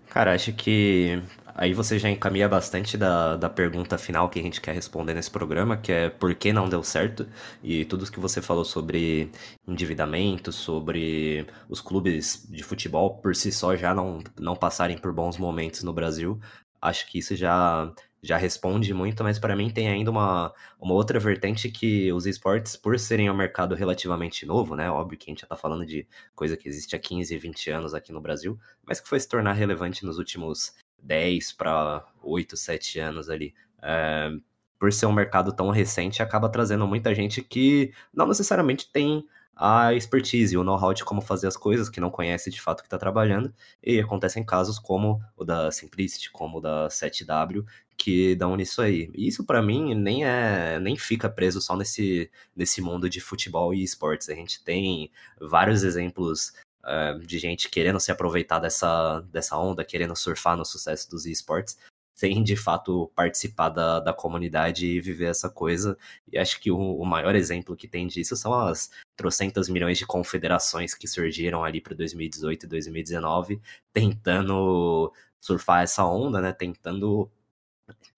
Cara, 0.08 0.34
acho 0.34 0.52
que 0.54 1.20
aí 1.54 1.74
você 1.74 1.98
já 1.98 2.08
encaminha 2.08 2.48
bastante 2.48 2.96
da, 2.96 3.36
da 3.36 3.50
pergunta 3.50 3.98
final 3.98 4.28
que 4.30 4.38
a 4.38 4.42
gente 4.42 4.60
quer 4.60 4.72
responder 4.74 5.14
nesse 5.14 5.30
programa, 5.30 5.76
que 5.76 5.90
é 5.92 6.08
por 6.10 6.34
que 6.34 6.52
não 6.52 6.68
deu 6.68 6.82
certo? 6.82 7.28
E 7.62 7.84
tudo 7.84 8.10
que 8.10 8.20
você 8.20 8.40
falou 8.40 8.64
sobre 8.64 9.30
endividamento, 9.66 10.52
sobre 10.52 11.46
os 11.68 11.80
clubes 11.80 12.46
de 12.48 12.62
futebol 12.62 13.18
por 13.20 13.34
si 13.34 13.50
só 13.52 13.74
já 13.76 13.92
não, 13.94 14.22
não 14.38 14.54
passarem 14.56 14.96
por 14.96 15.12
bons 15.12 15.36
momentos 15.38 15.82
no 15.82 15.92
Brasil, 15.92 16.40
acho 16.80 17.06
que 17.10 17.18
isso 17.18 17.34
já 17.36 17.92
já 18.26 18.36
responde 18.36 18.92
muito, 18.92 19.22
mas 19.22 19.38
para 19.38 19.54
mim 19.54 19.70
tem 19.70 19.88
ainda 19.88 20.10
uma, 20.10 20.52
uma 20.80 20.94
outra 20.94 21.18
vertente 21.18 21.70
que 21.70 22.12
os 22.12 22.26
esportes, 22.26 22.76
por 22.76 22.98
serem 22.98 23.30
um 23.30 23.36
mercado 23.36 23.74
relativamente 23.74 24.44
novo, 24.44 24.74
né? 24.74 24.90
Óbvio 24.90 25.18
que 25.18 25.30
a 25.30 25.32
gente 25.32 25.42
já 25.42 25.46
tá 25.46 25.56
falando 25.56 25.86
de 25.86 26.06
coisa 26.34 26.56
que 26.56 26.68
existe 26.68 26.96
há 26.96 26.98
15, 26.98 27.36
20 27.38 27.70
anos 27.70 27.94
aqui 27.94 28.12
no 28.12 28.20
Brasil, 28.20 28.58
mas 28.84 29.00
que 29.00 29.08
foi 29.08 29.20
se 29.20 29.28
tornar 29.28 29.52
relevante 29.52 30.04
nos 30.04 30.18
últimos 30.18 30.74
10 31.02 31.52
para 31.52 32.04
8, 32.22 32.56
7 32.56 32.98
anos 32.98 33.30
ali. 33.30 33.54
É, 33.82 34.30
por 34.78 34.92
ser 34.92 35.06
um 35.06 35.12
mercado 35.12 35.52
tão 35.52 35.70
recente, 35.70 36.22
acaba 36.22 36.48
trazendo 36.48 36.86
muita 36.86 37.14
gente 37.14 37.42
que 37.42 37.92
não 38.12 38.26
necessariamente 38.26 38.90
tem 38.90 39.24
a 39.56 39.94
expertise, 39.94 40.54
o 40.54 40.62
know-how 40.62 40.92
de 40.92 41.02
como 41.02 41.22
fazer 41.22 41.46
as 41.46 41.56
coisas, 41.56 41.88
que 41.88 41.98
não 41.98 42.10
conhece 42.10 42.50
de 42.50 42.60
fato 42.60 42.82
que 42.82 42.86
está 42.86 42.98
trabalhando, 42.98 43.54
e 43.82 43.98
acontecem 43.98 44.44
casos 44.44 44.78
como 44.78 45.18
o 45.34 45.44
da 45.44 45.72
Simplicity, 45.72 46.30
como 46.30 46.58
o 46.58 46.60
da 46.60 46.88
7W, 46.88 47.64
que 47.96 48.34
dão 48.36 48.56
nisso 48.56 48.82
aí. 48.82 49.10
Isso 49.14 49.44
para 49.44 49.62
mim 49.62 49.94
nem 49.94 50.24
é 50.24 50.78
nem 50.78 50.96
fica 50.96 51.28
preso 51.28 51.60
só 51.60 51.76
nesse, 51.76 52.30
nesse 52.54 52.80
mundo 52.80 53.08
de 53.08 53.20
futebol 53.20 53.72
e 53.74 53.82
esportes. 53.82 54.28
A 54.28 54.34
gente 54.34 54.62
tem 54.62 55.10
vários 55.40 55.82
exemplos 55.82 56.52
uh, 56.84 57.18
de 57.20 57.38
gente 57.38 57.68
querendo 57.70 57.98
se 58.00 58.12
aproveitar 58.12 58.58
dessa, 58.58 59.20
dessa 59.32 59.56
onda, 59.58 59.84
querendo 59.84 60.14
surfar 60.14 60.56
no 60.56 60.64
sucesso 60.64 61.10
dos 61.10 61.26
esportes, 61.26 61.78
sem 62.14 62.42
de 62.42 62.56
fato 62.56 63.10
participar 63.14 63.70
da, 63.70 64.00
da 64.00 64.12
comunidade 64.12 64.86
e 64.86 65.00
viver 65.00 65.26
essa 65.26 65.48
coisa. 65.50 65.96
E 66.30 66.38
acho 66.38 66.60
que 66.60 66.70
o, 66.70 66.78
o 66.78 67.04
maior 67.04 67.34
exemplo 67.34 67.76
que 67.76 67.88
tem 67.88 68.06
disso 68.06 68.36
são 68.36 68.54
as 68.54 68.90
trocentas 69.16 69.68
milhões 69.68 69.98
de 69.98 70.06
confederações 70.06 70.94
que 70.94 71.08
surgiram 71.08 71.64
ali 71.64 71.80
para 71.80 71.94
2018 71.94 72.64
e 72.64 72.68
2019, 72.68 73.60
tentando 73.92 75.12
surfar 75.40 75.82
essa 75.82 76.04
onda, 76.04 76.40
né? 76.40 76.52
Tentando 76.52 77.30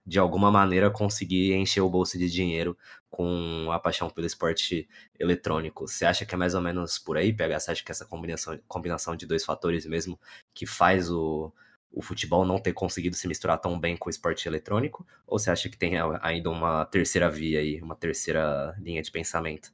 de 0.05 0.17
alguma 0.17 0.51
maneira 0.51 0.89
conseguir 0.89 1.53
encher 1.53 1.81
o 1.81 1.89
bolso 1.89 2.17
de 2.17 2.29
dinheiro 2.29 2.77
com 3.09 3.69
a 3.71 3.79
paixão 3.79 4.09
pelo 4.09 4.25
esporte 4.25 4.87
eletrônico. 5.19 5.87
Você 5.87 6.05
acha 6.05 6.25
que 6.25 6.33
é 6.33 6.37
mais 6.37 6.55
ou 6.55 6.61
menos 6.61 6.97
por 6.97 7.17
aí, 7.17 7.31
PH? 7.33 7.59
Você 7.59 7.71
acha 7.71 7.83
que 7.83 7.91
essa 7.91 8.05
combinação, 8.05 8.59
combinação 8.67 9.15
de 9.15 9.25
dois 9.25 9.45
fatores 9.45 9.85
mesmo 9.85 10.19
que 10.53 10.65
faz 10.65 11.09
o, 11.11 11.53
o 11.91 12.01
futebol 12.01 12.45
não 12.45 12.59
ter 12.59 12.73
conseguido 12.73 13.15
se 13.15 13.27
misturar 13.27 13.59
tão 13.59 13.79
bem 13.79 13.97
com 13.97 14.07
o 14.07 14.09
esporte 14.09 14.47
eletrônico? 14.47 15.05
Ou 15.27 15.37
você 15.37 15.51
acha 15.51 15.69
que 15.69 15.77
tem 15.77 15.93
ainda 16.21 16.49
uma 16.49 16.85
terceira 16.85 17.29
via 17.29 17.59
aí, 17.59 17.81
uma 17.81 17.95
terceira 17.95 18.75
linha 18.79 19.01
de 19.01 19.11
pensamento? 19.11 19.71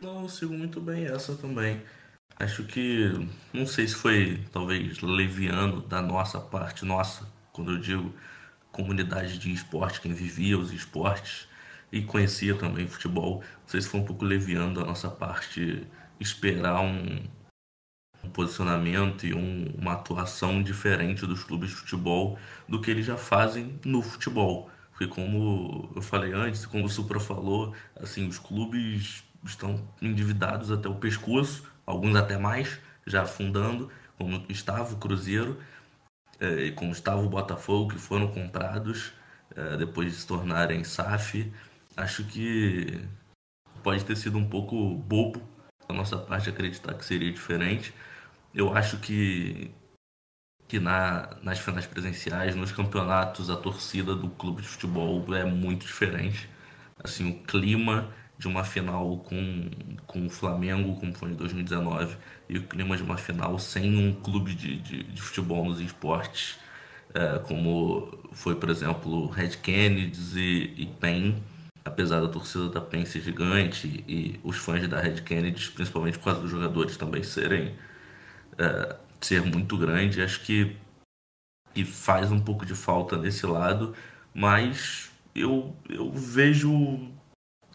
Não, 0.00 0.22
eu 0.22 0.28
sigo 0.28 0.52
muito 0.52 0.80
bem 0.80 1.06
essa 1.06 1.34
também. 1.36 1.80
Acho 2.36 2.64
que, 2.64 3.10
não 3.52 3.66
sei 3.66 3.86
se 3.86 3.94
foi 3.94 4.42
talvez 4.50 5.00
leviano 5.00 5.80
da 5.82 6.02
nossa 6.02 6.40
parte, 6.40 6.84
nossa, 6.84 7.30
quando 7.52 7.72
eu 7.72 7.78
digo 7.78 8.12
comunidade 8.72 9.38
de 9.38 9.52
esporte, 9.52 10.00
quem 10.00 10.12
vivia 10.12 10.58
os 10.58 10.72
esportes 10.72 11.46
e 11.92 12.02
conhecia 12.02 12.54
também 12.56 12.88
futebol, 12.88 13.40
não 13.40 13.68
sei 13.68 13.82
se 13.82 13.88
foi 13.88 14.00
um 14.00 14.04
pouco 14.04 14.24
leviano 14.24 14.74
da 14.74 14.84
nossa 14.84 15.10
parte 15.10 15.86
esperar 16.18 16.80
um, 16.80 17.22
um 18.24 18.30
posicionamento 18.30 19.26
e 19.26 19.34
um, 19.34 19.74
uma 19.76 19.92
atuação 19.92 20.62
diferente 20.62 21.26
dos 21.26 21.44
clubes 21.44 21.70
de 21.70 21.76
futebol 21.76 22.38
do 22.66 22.80
que 22.80 22.90
eles 22.90 23.04
já 23.04 23.16
fazem 23.16 23.78
no 23.84 24.00
futebol. 24.00 24.70
Porque 24.90 25.06
como 25.06 25.90
eu 25.94 26.02
falei 26.02 26.32
antes, 26.32 26.64
como 26.64 26.84
o 26.84 26.88
Supra 26.88 27.20
falou, 27.20 27.74
assim, 27.96 28.26
os 28.26 28.38
clubes 28.38 29.24
estão 29.44 29.86
endividados 30.00 30.70
até 30.70 30.88
o 30.88 30.94
pescoço, 30.94 31.64
alguns 31.84 32.14
até 32.14 32.38
mais, 32.38 32.78
já 33.06 33.22
afundando, 33.22 33.90
como 34.16 34.44
estava 34.48 34.94
o 34.94 34.98
Cruzeiro, 34.98 35.58
é, 36.42 36.70
como 36.72 36.90
estava 36.90 37.22
o 37.22 37.28
Botafogo, 37.28 37.92
que 37.92 37.98
foram 37.98 38.28
comprados 38.28 39.12
é, 39.54 39.76
depois 39.76 40.12
de 40.12 40.18
se 40.18 40.26
tornarem 40.26 40.82
SAF. 40.82 41.52
Acho 41.96 42.24
que 42.24 43.00
pode 43.82 44.04
ter 44.04 44.16
sido 44.16 44.38
um 44.38 44.48
pouco 44.48 44.94
bobo 44.96 45.40
da 45.88 45.94
nossa 45.94 46.18
parte 46.18 46.48
acreditar 46.48 46.94
que 46.94 47.04
seria 47.04 47.32
diferente, 47.32 47.94
eu 48.54 48.74
acho 48.74 48.98
que, 48.98 49.70
que 50.68 50.78
na, 50.78 51.36
nas 51.42 51.58
finais 51.58 51.86
presenciais, 51.86 52.54
nos 52.54 52.72
campeonatos, 52.72 53.50
a 53.50 53.56
torcida 53.56 54.14
do 54.14 54.28
clube 54.30 54.62
de 54.62 54.68
futebol 54.68 55.24
é 55.34 55.44
muito 55.44 55.86
diferente. 55.86 56.48
Assim, 57.02 57.30
o 57.30 57.42
clima 57.44 58.12
de 58.42 58.48
uma 58.48 58.64
final 58.64 59.18
com, 59.18 59.70
com 60.04 60.26
o 60.26 60.28
Flamengo, 60.28 60.96
como 60.98 61.14
foi 61.14 61.30
em 61.30 61.34
2019, 61.34 62.16
e 62.48 62.58
o 62.58 62.64
clima 62.64 62.96
de 62.96 63.02
uma 63.04 63.16
final 63.16 63.56
sem 63.56 63.96
um 63.96 64.12
clube 64.12 64.52
de, 64.52 64.78
de, 64.78 65.04
de 65.04 65.22
futebol 65.22 65.64
nos 65.64 65.80
esportes, 65.80 66.58
é, 67.14 67.38
como 67.38 68.18
foi, 68.32 68.56
por 68.56 68.68
exemplo, 68.68 69.28
Red 69.28 69.50
Kennedy 69.62 70.18
e, 70.36 70.82
e 70.82 70.86
apesar 71.84 72.20
da 72.20 72.26
torcida 72.26 72.68
da 72.68 72.80
PEN 72.80 73.04
ser 73.04 73.20
gigante 73.20 74.04
e 74.08 74.40
os 74.42 74.56
fãs 74.56 74.88
da 74.88 75.00
Red 75.00 75.20
Kennedy, 75.22 75.70
principalmente 75.70 76.18
por 76.18 76.24
causa 76.24 76.40
dos 76.40 76.50
jogadores 76.50 76.96
também 76.96 77.22
serem 77.22 77.76
é, 78.58 78.96
ser 79.20 79.42
muito 79.42 79.76
grande. 79.78 80.20
Acho 80.20 80.40
que, 80.40 80.76
que 81.72 81.84
faz 81.84 82.32
um 82.32 82.40
pouco 82.40 82.66
de 82.66 82.74
falta 82.74 83.16
nesse 83.16 83.46
lado, 83.46 83.94
mas 84.34 85.12
eu, 85.32 85.76
eu 85.88 86.12
vejo 86.12 87.12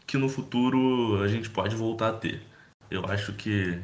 que 0.07 0.17
no 0.17 0.29
futuro 0.29 1.21
a 1.21 1.27
gente 1.27 1.49
pode 1.49 1.75
voltar 1.75 2.09
a 2.09 2.13
ter. 2.13 2.41
Eu 2.89 3.05
acho 3.05 3.33
que, 3.33 3.79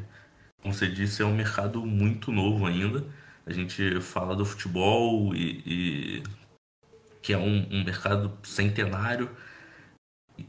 como 0.61 0.73
você 0.73 0.87
disse, 0.87 1.21
é 1.21 1.25
um 1.25 1.35
mercado 1.35 1.85
muito 1.85 2.31
novo 2.31 2.65
ainda. 2.65 3.05
A 3.45 3.51
gente 3.51 3.99
fala 4.01 4.35
do 4.35 4.45
futebol 4.45 5.35
e, 5.35 5.61
e 5.65 6.23
que 7.21 7.33
é 7.33 7.37
um, 7.37 7.67
um 7.71 7.83
mercado 7.83 8.37
centenário 8.43 9.29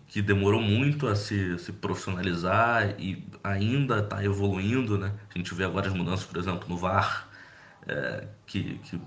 que 0.07 0.23
demorou 0.23 0.63
muito 0.63 1.07
a 1.07 1.17
se, 1.17 1.59
se 1.59 1.73
profissionalizar 1.73 2.95
e 2.99 3.27
ainda 3.43 3.99
está 3.99 4.25
evoluindo, 4.25 4.97
né? 4.99 5.13
A 5.35 5.39
gente 5.39 5.55
vê 5.55 5.65
agora 5.65 5.89
as 5.89 5.95
mudanças, 5.95 6.25
por 6.25 6.39
exemplo, 6.39 6.69
no 6.69 6.77
VAR, 6.77 7.29
é, 7.87 8.27
que, 8.47 8.79
que 8.79 9.01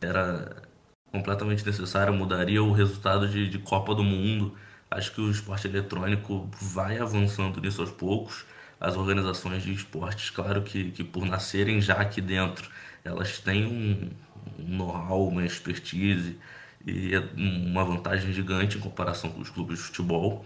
era 0.00 0.62
completamente 1.10 1.64
necessário, 1.66 2.14
mudaria 2.14 2.62
o 2.62 2.72
resultado 2.72 3.28
de, 3.28 3.48
de 3.48 3.58
Copa 3.58 3.94
do 3.94 4.04
Mundo. 4.04 4.56
Acho 4.90 5.12
que 5.12 5.20
o 5.20 5.30
esporte 5.30 5.66
eletrônico 5.66 6.48
vai 6.60 6.98
avançando 6.98 7.60
nisso 7.60 7.80
aos 7.80 7.90
poucos. 7.90 8.44
As 8.80 8.96
organizações 8.96 9.62
de 9.62 9.72
esportes, 9.72 10.30
claro 10.30 10.62
que, 10.62 10.90
que 10.92 11.02
por 11.04 11.26
nascerem 11.26 11.80
já 11.80 11.94
aqui 11.94 12.20
dentro, 12.20 12.70
elas 13.04 13.38
têm 13.38 13.66
um, 13.66 14.10
um 14.58 14.76
know-how, 14.76 15.28
uma 15.28 15.44
expertise, 15.44 16.38
e 16.86 17.14
é 17.14 17.20
uma 17.36 17.84
vantagem 17.84 18.32
gigante 18.32 18.78
em 18.78 18.80
comparação 18.80 19.30
com 19.30 19.40
os 19.40 19.50
clubes 19.50 19.78
de 19.78 19.84
futebol. 19.84 20.44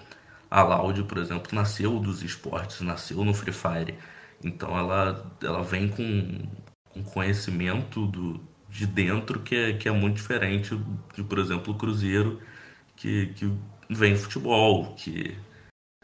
A 0.51 0.63
Loud, 0.63 1.05
por 1.05 1.19
exemplo, 1.19 1.55
nasceu 1.55 1.99
dos 2.01 2.23
esportes, 2.23 2.81
nasceu 2.81 3.25
no 3.25 3.35
Free 3.35 3.53
Fire. 3.53 3.95
Então 4.43 4.77
ela, 4.77 5.31
ela 5.43 5.63
vem 5.63 5.89
com, 5.89 6.49
com 6.89 7.03
conhecimento 7.05 8.07
do, 8.07 8.41
de 8.69 8.87
dentro 8.87 9.41
que 9.41 9.55
é, 9.55 9.73
que 9.75 9.89
é 9.89 9.93
muito 9.93 10.17
diferente 10.17 10.79
de, 11.15 11.23
por 11.23 11.39
exemplo, 11.39 11.75
o 11.75 11.77
Cruzeiro, 11.77 12.41
que, 12.97 13.29
que 13.35 13.53
vem 13.91 14.17
futebol, 14.17 14.95
que 14.95 15.37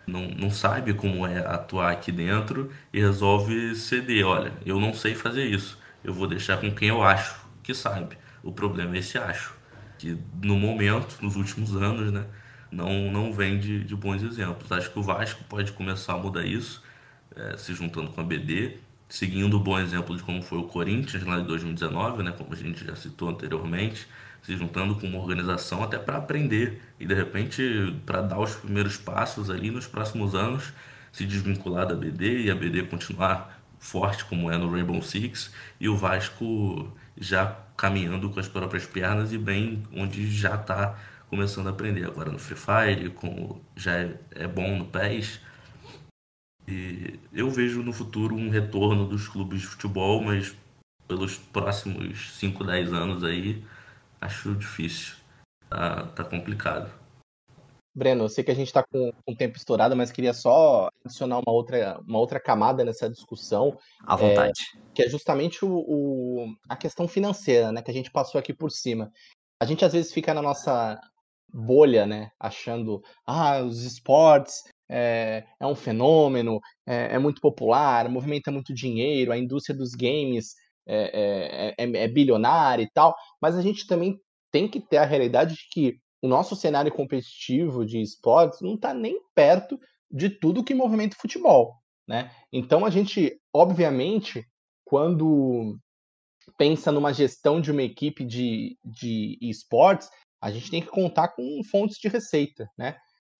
não, 0.06 0.28
não 0.28 0.50
sabe 0.50 0.94
como 0.94 1.26
é 1.26 1.38
atuar 1.46 1.92
aqui 1.92 2.12
dentro 2.12 2.70
e 2.92 3.00
resolve 3.00 3.74
ceder. 3.74 4.26
Olha, 4.26 4.52
eu 4.64 4.80
não 4.80 4.92
sei 4.94 5.14
fazer 5.14 5.44
isso, 5.46 5.78
eu 6.04 6.12
vou 6.14 6.26
deixar 6.26 6.58
com 6.58 6.70
quem 6.74 6.88
eu 6.88 7.02
acho 7.02 7.40
que 7.62 7.74
sabe. 7.74 8.18
O 8.42 8.52
problema 8.52 8.96
é 8.96 8.98
esse 9.00 9.18
acho 9.18 9.54
que 9.98 10.16
no 10.42 10.56
momento, 10.58 11.18
nos 11.22 11.36
últimos 11.36 11.74
anos, 11.76 12.12
né, 12.12 12.26
não, 12.70 13.10
não 13.10 13.32
vem 13.32 13.58
de, 13.58 13.84
de 13.84 13.96
bons 13.96 14.22
exemplos. 14.22 14.70
Acho 14.72 14.90
que 14.92 14.98
o 14.98 15.02
Vasco 15.02 15.42
pode 15.44 15.72
começar 15.72 16.14
a 16.14 16.18
mudar 16.18 16.44
isso. 16.44 16.82
é, 17.36 17.56
se 17.56 17.74
juntando 17.74 18.10
com 18.12 18.20
a 18.20 18.24
BD, 18.24 18.78
seguindo 19.08 19.56
o 19.56 19.60
bom 19.60 19.78
exemplo 19.78 20.16
de 20.16 20.22
como 20.22 20.42
foi 20.42 20.58
o 20.58 20.64
Corinthians 20.64 21.24
lá 21.24 21.38
em 21.40 21.44
2019, 21.44 22.22
né, 22.22 22.32
como 22.32 22.52
a 22.54 22.56
gente 22.56 22.84
já 22.84 22.96
citou 22.96 23.28
anteriormente, 23.30 24.08
se 24.46 24.56
juntando 24.56 24.94
com 24.94 25.08
uma 25.08 25.18
organização 25.18 25.82
até 25.82 25.98
para 25.98 26.18
aprender 26.18 26.80
e 27.00 27.06
de 27.06 27.12
repente 27.12 28.00
para 28.06 28.22
dar 28.22 28.38
os 28.38 28.54
primeiros 28.54 28.96
passos 28.96 29.50
ali 29.50 29.72
nos 29.72 29.88
próximos 29.88 30.36
anos, 30.36 30.72
se 31.10 31.26
desvincular 31.26 31.84
da 31.84 31.96
BD 31.96 32.42
e 32.42 32.50
a 32.50 32.54
BD 32.54 32.84
continuar 32.84 33.60
forte 33.80 34.24
como 34.24 34.48
é 34.48 34.56
no 34.56 34.70
Rainbow 34.70 35.02
Six 35.02 35.52
e 35.80 35.88
o 35.88 35.96
Vasco 35.96 36.96
já 37.18 37.58
caminhando 37.76 38.30
com 38.30 38.38
as 38.38 38.46
próprias 38.46 38.86
pernas 38.86 39.32
e 39.32 39.38
bem 39.38 39.82
onde 39.92 40.30
já 40.30 40.54
está 40.54 40.96
começando 41.28 41.66
a 41.66 41.70
aprender 41.70 42.04
agora 42.04 42.30
no 42.30 42.38
Free 42.38 42.56
Fire, 42.56 43.10
como 43.10 43.60
já 43.74 43.94
é, 43.94 44.14
é 44.30 44.46
bom 44.46 44.78
no 44.78 44.84
PES. 44.84 45.40
E 46.68 47.18
eu 47.32 47.50
vejo 47.50 47.82
no 47.82 47.92
futuro 47.92 48.36
um 48.36 48.48
retorno 48.48 49.08
dos 49.08 49.26
clubes 49.26 49.62
de 49.62 49.66
futebol, 49.66 50.22
mas 50.22 50.54
pelos 51.08 51.36
próximos 51.36 52.30
5, 52.38 52.62
10 52.62 52.92
anos 52.92 53.24
aí, 53.24 53.64
acho 54.20 54.54
difícil. 54.54 55.16
Tá, 55.68 56.06
tá 56.06 56.24
complicado. 56.24 56.90
Breno, 57.94 58.24
eu 58.24 58.28
sei 58.28 58.44
que 58.44 58.50
a 58.50 58.54
gente 58.54 58.66
está 58.66 58.82
com 58.82 59.10
o 59.26 59.34
tempo 59.34 59.56
estourado, 59.56 59.96
mas 59.96 60.12
queria 60.12 60.34
só 60.34 60.90
adicionar 61.02 61.38
uma 61.38 61.50
outra, 61.50 61.98
uma 62.06 62.18
outra 62.18 62.38
camada 62.38 62.84
nessa 62.84 63.08
discussão. 63.08 63.78
À 64.04 64.14
vontade. 64.14 64.60
É, 64.74 64.78
que 64.94 65.02
é 65.02 65.08
justamente 65.08 65.64
o, 65.64 65.70
o, 65.70 66.54
a 66.68 66.76
questão 66.76 67.08
financeira, 67.08 67.72
né? 67.72 67.80
Que 67.80 67.90
a 67.90 67.94
gente 67.94 68.10
passou 68.10 68.38
aqui 68.38 68.52
por 68.52 68.70
cima. 68.70 69.10
A 69.58 69.64
gente 69.64 69.82
às 69.82 69.94
vezes 69.94 70.12
fica 70.12 70.34
na 70.34 70.42
nossa 70.42 71.00
bolha, 71.50 72.04
né? 72.04 72.30
Achando, 72.38 73.02
ah, 73.26 73.62
os 73.62 73.82
esportes 73.82 74.62
é, 74.90 75.44
é 75.58 75.66
um 75.66 75.74
fenômeno, 75.74 76.60
é, 76.86 77.14
é, 77.14 77.18
muito 77.18 77.40
popular, 77.40 78.08
movimenta 78.08 78.50
muito 78.50 78.74
dinheiro, 78.74 79.32
a 79.32 79.38
indústria 79.38 79.76
dos 79.76 79.92
games 79.92 80.54
é, 80.86 81.74
é, 81.78 81.84
é, 81.84 82.04
é 82.04 82.08
bilionária 82.08 82.82
e 82.82 82.90
tal, 82.90 83.14
mas 83.40 83.56
a 83.56 83.62
gente 83.62 83.86
também 83.86 84.18
tem 84.50 84.68
que 84.68 84.80
ter 84.80 84.98
a 84.98 85.04
realidade 85.04 85.54
de 85.54 85.68
que 85.70 85.98
o 86.22 86.28
nosso 86.28 86.56
cenário 86.56 86.92
competitivo 86.92 87.84
de 87.84 88.00
esportes 88.00 88.60
não 88.60 88.74
está 88.74 88.94
nem 88.94 89.20
perto 89.34 89.78
de 90.10 90.30
tudo 90.30 90.64
que 90.64 90.74
movimenta 90.74 91.16
futebol, 91.20 91.74
né? 92.08 92.30
Então 92.52 92.84
a 92.84 92.90
gente, 92.90 93.38
obviamente, 93.52 94.46
quando 94.84 95.78
pensa 96.56 96.92
numa 96.92 97.12
gestão 97.12 97.60
de 97.60 97.70
uma 97.70 97.82
equipe 97.82 98.24
de, 98.24 98.78
de 98.84 99.36
esportes, 99.42 100.08
a 100.40 100.50
gente 100.50 100.70
tem 100.70 100.80
que 100.80 100.88
contar 100.88 101.28
com 101.28 101.60
fontes 101.70 101.98
de 101.98 102.08
receita, 102.08 102.68
né? 102.78 102.96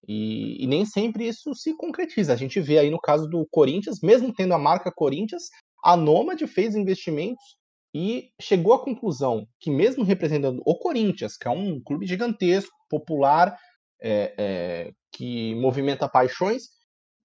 E, 0.07 0.63
e, 0.63 0.67
nem 0.67 0.85
sempre 0.85 1.27
isso 1.27 1.53
se 1.55 1.75
concretiza. 1.75 2.31
A 2.31 2.35
gente 2.35 2.59
vê 2.61 2.79
aí 2.79 2.89
no 2.89 2.99
caso 2.99 3.27
do 3.27 3.45
Corinthians, 3.49 3.99
mesmo 4.01 4.33
tendo 4.33 4.53
a 4.53 4.57
marca 4.57 4.91
Corinthians, 4.91 5.49
a 5.83 5.95
Nomad 5.95 6.41
fez 6.47 6.75
investimentos 6.75 7.57
e 7.93 8.29
chegou 8.39 8.73
à 8.73 8.83
conclusão 8.83 9.47
que, 9.59 9.71
mesmo 9.71 10.03
representando 10.03 10.61
o 10.65 10.75
Corinthians, 10.75 11.37
que 11.37 11.47
é 11.47 11.51
um 11.51 11.81
clube 11.81 12.05
gigantesco, 12.05 12.75
popular, 12.89 13.57
é, 14.01 14.33
é, 14.37 14.91
que 15.11 15.55
movimenta 15.55 16.07
paixões, 16.07 16.63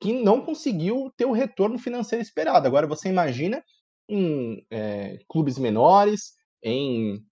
que 0.00 0.12
não 0.12 0.44
conseguiu 0.44 1.12
ter 1.16 1.24
o 1.24 1.32
retorno 1.32 1.78
financeiro 1.78 2.22
esperado. 2.22 2.66
Agora, 2.66 2.86
você 2.86 3.08
imagina 3.08 3.62
em 4.08 4.64
é, 4.70 5.18
clubes 5.28 5.58
menores, 5.58 6.32
em 6.62 7.22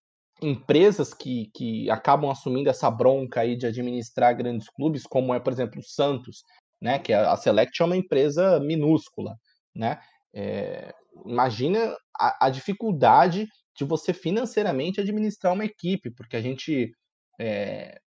empresas 0.42 1.12
que, 1.12 1.50
que 1.54 1.90
acabam 1.90 2.30
assumindo 2.30 2.70
essa 2.70 2.90
bronca 2.90 3.40
aí 3.40 3.56
de 3.56 3.66
administrar 3.66 4.36
grandes 4.36 4.68
clubes, 4.68 5.02
como 5.04 5.34
é, 5.34 5.40
por 5.40 5.52
exemplo, 5.52 5.80
o 5.80 5.84
Santos, 5.84 6.42
né, 6.80 6.98
que 6.98 7.12
a 7.12 7.36
Select 7.36 7.80
é 7.80 7.84
uma 7.84 7.96
empresa 7.96 8.58
minúscula, 8.60 9.36
né? 9.74 10.00
É, 10.32 10.94
imagina 11.26 11.96
a, 12.18 12.46
a, 12.46 12.50
dificuldade 12.50 13.46
de 13.76 13.84
você 13.84 14.12
financeiramente 14.12 15.00
administrar 15.00 15.52
uma 15.52 15.64
equipe, 15.64 16.10
porque 16.10 16.36
a 16.36 16.40
gente 16.40 16.92
é, 17.38 17.98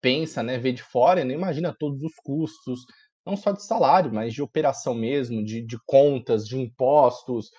pensa, 0.00 0.42
né, 0.42 0.58
vê 0.58 0.72
de 0.72 0.82
fora 0.82 1.24
não 1.24 1.32
imagina 1.32 1.76
todos 1.78 2.02
os 2.02 2.14
custos, 2.24 2.80
não 3.26 3.36
só 3.36 3.52
de 3.52 3.64
salário, 3.64 4.12
mas 4.12 4.32
de 4.32 4.42
operação 4.42 4.94
mesmo, 4.94 5.44
de, 5.44 5.62
de 5.62 5.78
contas, 5.86 6.46
de 6.46 6.58
impostos, 6.58 7.50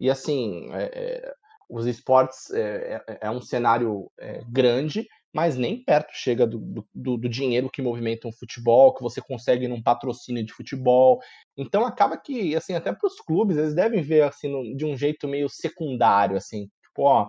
e 0.00 0.10
assim, 0.10 0.70
é, 0.72 0.84
é 0.84 1.34
os 1.68 1.86
esportes 1.86 2.50
é, 2.50 3.02
é, 3.06 3.18
é 3.22 3.30
um 3.30 3.42
cenário 3.42 4.10
é, 4.18 4.42
grande, 4.48 5.06
mas 5.32 5.56
nem 5.56 5.82
perto 5.84 6.10
chega 6.12 6.46
do, 6.46 6.86
do, 6.94 7.16
do, 7.16 7.28
dinheiro 7.28 7.70
que 7.70 7.82
movimenta 7.82 8.26
um 8.26 8.32
futebol, 8.32 8.94
que 8.94 9.02
você 9.02 9.20
consegue 9.20 9.68
num 9.68 9.82
patrocínio 9.82 10.44
de 10.44 10.52
futebol. 10.52 11.20
Então 11.56 11.84
acaba 11.84 12.16
que, 12.16 12.56
assim, 12.56 12.74
até 12.74 12.92
para 12.92 13.06
os 13.06 13.20
clubes, 13.20 13.56
eles 13.56 13.74
devem 13.74 14.02
ver 14.02 14.22
assim 14.22 14.48
no, 14.48 14.76
de 14.76 14.86
um 14.86 14.96
jeito 14.96 15.28
meio 15.28 15.48
secundário, 15.48 16.36
assim, 16.36 16.68
tipo, 16.82 17.02
ó, 17.02 17.28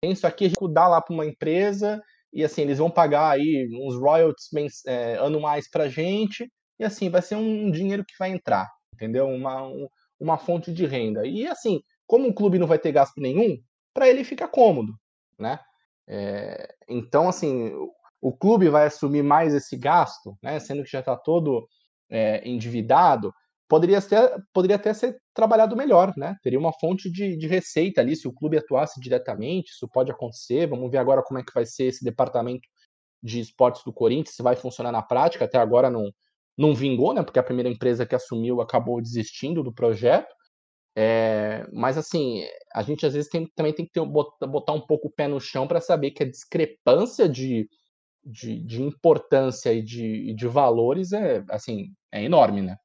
tem 0.00 0.12
isso 0.12 0.26
aqui, 0.26 0.44
a 0.44 0.48
gente 0.48 0.72
dá 0.72 0.86
lá 0.86 1.00
para 1.00 1.14
uma 1.14 1.26
empresa 1.26 2.02
e 2.32 2.44
assim 2.44 2.62
eles 2.62 2.78
vão 2.78 2.90
pagar 2.90 3.30
aí 3.30 3.66
uns 3.72 3.96
royalties 3.96 4.84
é, 4.86 5.16
anuais 5.16 5.68
para 5.70 5.88
gente 5.88 6.50
e 6.78 6.84
assim 6.84 7.08
vai 7.08 7.22
ser 7.22 7.36
um 7.36 7.70
dinheiro 7.70 8.04
que 8.04 8.14
vai 8.18 8.30
entrar, 8.30 8.68
entendeu? 8.94 9.26
Uma, 9.26 9.66
um, 9.66 9.88
uma 10.20 10.36
fonte 10.36 10.72
de 10.72 10.86
renda. 10.86 11.26
E 11.26 11.46
assim, 11.46 11.80
como 12.06 12.28
o 12.28 12.34
clube 12.34 12.58
não 12.58 12.66
vai 12.66 12.78
ter 12.78 12.92
gasto 12.92 13.18
nenhum, 13.20 13.58
para 13.94 14.08
ele 14.08 14.22
fica 14.22 14.46
cômodo, 14.46 14.92
né? 15.38 15.58
É, 16.08 16.74
então, 16.88 17.28
assim, 17.28 17.72
o, 18.20 18.36
clube 18.36 18.68
vai 18.68 18.86
assumir 18.86 19.22
mais 19.22 19.54
esse 19.54 19.76
gasto, 19.76 20.36
né? 20.42 20.58
Sendo 20.60 20.84
que 20.84 20.90
já 20.90 21.00
está 21.00 21.16
todo 21.16 21.68
é, 22.10 22.48
endividado, 22.48 23.32
poderia 23.68 23.98
até, 23.98 24.36
poderia 24.52 24.76
até 24.76 24.94
ser 24.94 25.16
trabalhado 25.34 25.76
melhor, 25.76 26.12
né? 26.16 26.36
Teria 26.42 26.58
uma 26.58 26.72
fonte 26.72 27.10
de, 27.10 27.36
de 27.36 27.46
receita 27.46 28.00
ali, 28.00 28.14
se 28.16 28.28
o 28.28 28.32
clube 28.32 28.58
atuasse 28.58 29.00
diretamente, 29.00 29.70
isso 29.70 29.88
pode 29.88 30.10
acontecer. 30.10 30.66
Vamos 30.68 30.90
ver 30.90 30.98
agora 30.98 31.22
como 31.22 31.38
é 31.40 31.42
que 31.42 31.52
vai 31.54 31.66
ser 31.66 31.84
esse 31.84 32.04
departamento 32.04 32.68
de 33.22 33.40
esportes 33.40 33.82
do 33.84 33.92
Corinthians, 33.92 34.36
se 34.36 34.42
vai 34.42 34.56
funcionar 34.56 34.92
na 34.92 35.02
prática. 35.02 35.44
Até 35.44 35.58
agora 35.58 35.90
não, 35.90 36.12
não 36.56 36.74
vingou, 36.74 37.12
né? 37.12 37.22
Porque 37.22 37.38
a 37.38 37.42
primeira 37.42 37.68
empresa 37.68 38.06
que 38.06 38.14
assumiu 38.14 38.60
acabou 38.60 39.00
desistindo 39.00 39.62
do 39.62 39.72
projeto. 39.72 40.32
É, 40.98 41.68
mas 41.74 41.98
assim, 41.98 42.42
a 42.74 42.82
gente 42.82 43.04
às 43.04 43.12
vezes 43.12 43.28
tem, 43.28 43.46
também 43.54 43.74
tem 43.74 43.84
que 43.84 43.92
ter, 43.92 44.00
botar 44.00 44.72
um 44.72 44.80
pouco 44.80 45.08
o 45.08 45.10
pé 45.10 45.28
no 45.28 45.38
chão 45.38 45.68
para 45.68 45.78
saber 45.78 46.12
que 46.12 46.22
a 46.22 46.30
discrepância 46.30 47.28
de, 47.28 47.68
de, 48.24 48.64
de 48.64 48.82
importância 48.82 49.74
e 49.74 49.82
de, 49.82 50.32
de, 50.32 50.48
valores 50.48 51.12
é 51.12 51.44
assim 51.50 51.92
é 52.10 52.24
enorme, 52.24 52.62
né? 52.62 52.78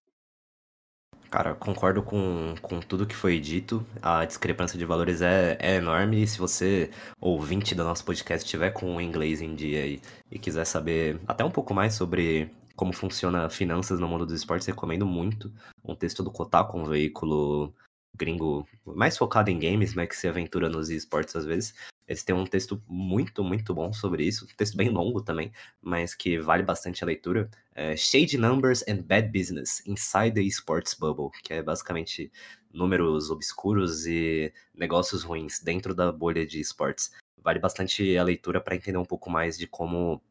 Cara, 1.29 1.55
concordo 1.55 2.03
com, 2.03 2.53
com 2.61 2.81
tudo 2.81 3.07
que 3.07 3.15
foi 3.15 3.39
dito. 3.39 3.85
A 4.01 4.25
discrepância 4.25 4.77
de 4.77 4.83
valores 4.83 5.21
é, 5.21 5.57
é 5.61 5.75
enorme. 5.75 6.23
E 6.23 6.27
se 6.27 6.37
você, 6.37 6.91
ouvinte 7.21 7.73
do 7.73 7.85
nosso 7.85 8.03
podcast, 8.03 8.45
tiver 8.45 8.71
com 8.71 8.97
o 8.97 8.99
inglês 8.99 9.41
em 9.41 9.55
dia 9.55 9.87
e, 9.87 10.01
e 10.29 10.37
quiser 10.37 10.65
saber 10.65 11.21
até 11.25 11.45
um 11.45 11.49
pouco 11.49 11.73
mais 11.73 11.93
sobre 11.93 12.51
como 12.75 12.91
funciona 12.91 13.49
finanças 13.49 13.97
no 13.97 14.09
mundo 14.09 14.25
dos 14.25 14.35
esportes, 14.35 14.67
recomendo 14.67 15.05
muito 15.05 15.53
um 15.85 15.95
texto 15.95 16.21
do 16.21 16.31
Kotaku, 16.31 16.77
um 16.77 16.83
veículo 16.83 17.73
gringo 18.15 18.67
mais 18.85 19.17
focado 19.17 19.49
em 19.49 19.59
games, 19.59 19.93
mas 19.93 20.09
que 20.09 20.15
se 20.15 20.27
aventura 20.27 20.69
nos 20.69 20.89
esportes 20.89 21.35
às 21.35 21.45
vezes. 21.45 21.73
Eles 22.07 22.23
têm 22.23 22.35
um 22.35 22.45
texto 22.45 22.81
muito, 22.87 23.43
muito 23.43 23.73
bom 23.73 23.93
sobre 23.93 24.25
isso. 24.25 24.45
Um 24.45 24.55
texto 24.57 24.75
bem 24.75 24.89
longo 24.89 25.21
também, 25.21 25.51
mas 25.81 26.13
que 26.13 26.37
vale 26.37 26.61
bastante 26.61 27.03
a 27.03 27.07
leitura. 27.07 27.49
É 27.73 27.95
Shade 27.95 28.37
Numbers 28.37 28.83
and 28.87 29.03
Bad 29.03 29.29
Business 29.29 29.81
Inside 29.87 30.33
the 30.33 30.41
Sports 30.41 30.93
Bubble, 30.93 31.29
que 31.41 31.53
é 31.53 31.63
basicamente 31.63 32.31
números 32.73 33.29
obscuros 33.29 34.05
e 34.05 34.53
negócios 34.75 35.23
ruins 35.23 35.61
dentro 35.61 35.95
da 35.95 36.11
bolha 36.11 36.45
de 36.45 36.59
esportes. 36.59 37.11
Vale 37.37 37.59
bastante 37.59 38.17
a 38.17 38.23
leitura 38.23 38.59
para 38.59 38.75
entender 38.75 38.97
um 38.97 39.05
pouco 39.05 39.29
mais 39.29 39.57
de 39.57 39.67
como 39.67 40.21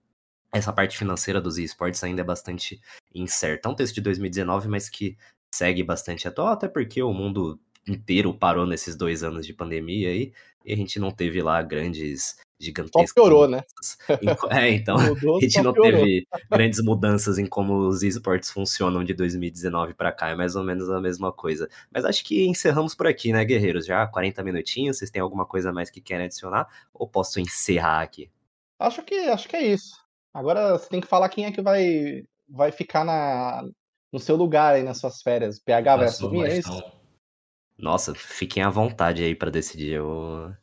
essa 0.52 0.72
parte 0.72 0.98
financeira 0.98 1.40
dos 1.40 1.58
esportes 1.58 2.02
ainda 2.02 2.22
é 2.22 2.24
bastante 2.24 2.80
incerta. 3.14 3.68
É 3.68 3.72
um 3.72 3.74
texto 3.74 3.94
de 3.94 4.00
2019, 4.00 4.68
mas 4.68 4.88
que 4.88 5.16
segue 5.54 5.82
bastante 5.82 6.28
atual, 6.28 6.48
até 6.48 6.68
porque 6.68 7.02
o 7.02 7.12
mundo 7.12 7.58
inteiro 7.88 8.32
parou 8.34 8.66
nesses 8.66 8.96
dois 8.96 9.22
anos 9.22 9.46
de 9.46 9.52
pandemia 9.52 10.08
aí, 10.08 10.32
e 10.64 10.72
a 10.72 10.76
gente 10.76 10.98
não 10.98 11.10
teve 11.10 11.42
lá 11.42 11.62
grandes 11.62 12.36
gigantescas. 12.60 13.08
Só 13.08 13.14
piorou, 13.14 13.48
né? 13.48 13.62
É, 14.50 14.70
então 14.70 14.96
Mudou, 15.00 15.38
a 15.38 15.40
gente 15.40 15.62
não 15.62 15.72
piorou. 15.72 16.00
teve 16.00 16.26
grandes 16.50 16.82
mudanças 16.82 17.38
em 17.38 17.46
como 17.46 17.88
os 17.88 18.02
esportes 18.02 18.50
funcionam 18.50 19.02
de 19.02 19.14
2019 19.14 19.94
para 19.94 20.12
cá, 20.12 20.28
é 20.28 20.34
mais 20.34 20.54
ou 20.54 20.62
menos 20.62 20.90
a 20.90 21.00
mesma 21.00 21.32
coisa. 21.32 21.68
Mas 21.90 22.04
acho 22.04 22.22
que 22.24 22.46
encerramos 22.46 22.94
por 22.94 23.06
aqui, 23.06 23.32
né, 23.32 23.44
guerreiros? 23.44 23.86
Já 23.86 24.06
40 24.06 24.42
minutinhos, 24.44 24.98
vocês 24.98 25.10
têm 25.10 25.22
alguma 25.22 25.46
coisa 25.46 25.72
mais 25.72 25.90
que 25.90 26.00
querem 26.00 26.26
adicionar? 26.26 26.68
Ou 26.92 27.08
posso 27.08 27.40
encerrar 27.40 28.02
aqui? 28.02 28.30
Acho 28.78 29.02
que, 29.02 29.14
acho 29.14 29.48
que 29.48 29.56
é 29.56 29.62
isso. 29.62 29.98
Agora 30.32 30.78
você 30.78 30.88
tem 30.88 31.00
que 31.00 31.06
falar 31.06 31.28
quem 31.28 31.46
é 31.46 31.52
que 31.52 31.60
vai, 31.60 32.24
vai 32.48 32.70
ficar 32.70 33.04
na, 33.04 33.64
no 34.12 34.18
seu 34.18 34.36
lugar 34.36 34.74
aí 34.74 34.82
nas 34.82 34.98
suas 34.98 35.22
férias. 35.22 35.58
PH 35.58 35.96
vai 35.96 36.06
assumir, 36.06 36.46
é 36.46 36.58
isso? 36.58 36.99
Nossa, 37.80 38.14
fiquem 38.14 38.62
à 38.62 38.70
vontade 38.70 39.22
aí 39.22 39.34
para 39.34 39.50
decidir. 39.50 39.94
Eu 39.94 40.54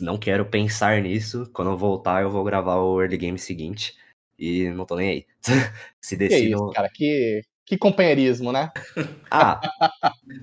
não 0.00 0.18
quero 0.18 0.44
pensar 0.46 1.00
nisso. 1.00 1.48
Quando 1.52 1.70
eu 1.70 1.76
voltar, 1.76 2.22
eu 2.22 2.30
vou 2.30 2.44
gravar 2.44 2.76
o 2.76 3.00
early 3.00 3.16
game 3.16 3.38
seguinte. 3.38 3.96
E 4.38 4.68
não 4.70 4.84
tô 4.84 4.96
nem 4.96 5.10
aí. 5.10 5.26
Se 6.00 6.16
decidam. 6.16 6.58
Que 6.60 6.64
isso, 6.64 6.70
cara, 6.72 6.88
que, 6.92 7.42
que 7.66 7.78
companheirismo, 7.78 8.52
né? 8.52 8.70
Ah, 9.30 9.60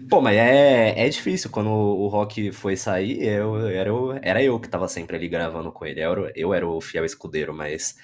pô, 0.10 0.22
mas 0.22 0.38
é, 0.38 0.94
é 0.96 1.10
difícil. 1.10 1.50
Quando 1.50 1.70
o 1.72 2.08
Rock 2.08 2.52
foi 2.52 2.78
sair, 2.78 3.24
eu, 3.24 3.68
era, 3.68 3.90
eu, 3.90 4.20
era 4.22 4.44
eu 4.44 4.60
que 4.60 4.70
tava 4.70 4.88
sempre 4.88 5.16
ali 5.16 5.28
gravando 5.28 5.72
com 5.72 5.86
ele. 5.86 6.02
Eu 6.02 6.12
era, 6.12 6.34
eu 6.36 6.54
era 6.54 6.68
o 6.68 6.80
fiel 6.80 7.04
escudeiro, 7.04 7.52
mas, 7.52 7.98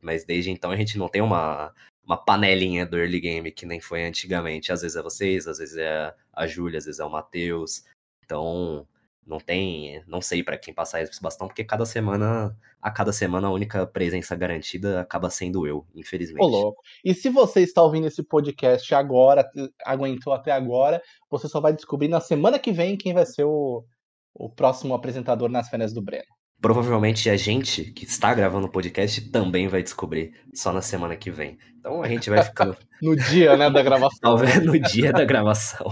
mas 0.00 0.24
desde 0.24 0.50
então 0.50 0.70
a 0.70 0.76
gente 0.76 0.96
não 0.96 1.08
tem 1.08 1.20
uma, 1.20 1.74
uma 2.08 2.16
panelinha 2.16 2.86
do 2.86 2.96
early 2.96 3.20
game 3.20 3.52
que 3.52 3.66
nem 3.66 3.80
foi 3.80 4.02
antigamente. 4.06 4.72
Às 4.72 4.80
vezes 4.80 4.96
é 4.96 5.02
vocês, 5.02 5.46
às 5.46 5.58
vezes 5.58 5.76
é 5.76 6.14
a 6.32 6.46
Júlia, 6.46 6.78
às 6.78 6.86
vezes 6.86 6.98
é 6.98 7.04
o 7.04 7.10
Matheus. 7.10 7.84
Então, 8.24 8.86
não 9.26 9.38
tem, 9.38 10.02
não 10.06 10.22
sei 10.22 10.42
para 10.42 10.56
quem 10.56 10.72
passar 10.72 11.02
esse 11.02 11.20
bastão, 11.20 11.46
porque 11.46 11.62
cada 11.62 11.84
semana, 11.84 12.56
a 12.80 12.90
cada 12.90 13.12
semana 13.12 13.48
a 13.48 13.52
única 13.52 13.86
presença 13.86 14.34
garantida 14.34 15.02
acaba 15.02 15.28
sendo 15.28 15.66
eu, 15.66 15.86
infelizmente. 15.94 16.42
Ô, 16.42 16.48
louco. 16.48 16.82
E 17.04 17.12
se 17.12 17.28
você 17.28 17.60
está 17.60 17.82
ouvindo 17.82 18.06
esse 18.06 18.22
podcast 18.22 18.94
agora, 18.94 19.46
aguentou 19.84 20.32
até 20.32 20.50
agora, 20.50 21.02
você 21.30 21.46
só 21.46 21.60
vai 21.60 21.74
descobrir 21.74 22.08
na 22.08 22.20
semana 22.20 22.58
que 22.58 22.72
vem 22.72 22.96
quem 22.96 23.12
vai 23.12 23.26
ser 23.26 23.44
o, 23.44 23.84
o 24.32 24.48
próximo 24.48 24.94
apresentador 24.94 25.50
nas 25.50 25.68
férias 25.68 25.92
do 25.92 26.00
Breno. 26.00 26.37
Provavelmente 26.60 27.30
a 27.30 27.36
gente 27.36 27.84
que 27.84 28.04
está 28.04 28.34
gravando 28.34 28.66
o 28.66 28.70
podcast 28.70 29.20
também 29.30 29.68
vai 29.68 29.82
descobrir 29.82 30.34
só 30.52 30.72
na 30.72 30.82
semana 30.82 31.14
que 31.14 31.30
vem. 31.30 31.56
Então 31.78 32.02
a 32.02 32.08
gente 32.08 32.28
vai 32.28 32.42
ficando. 32.42 32.76
no 33.00 33.14
dia, 33.14 33.56
né, 33.56 33.70
da 33.70 33.82
gravação. 33.82 34.18
Talvez 34.20 34.64
no 34.64 34.78
dia 34.78 35.12
da 35.12 35.24
gravação. 35.24 35.86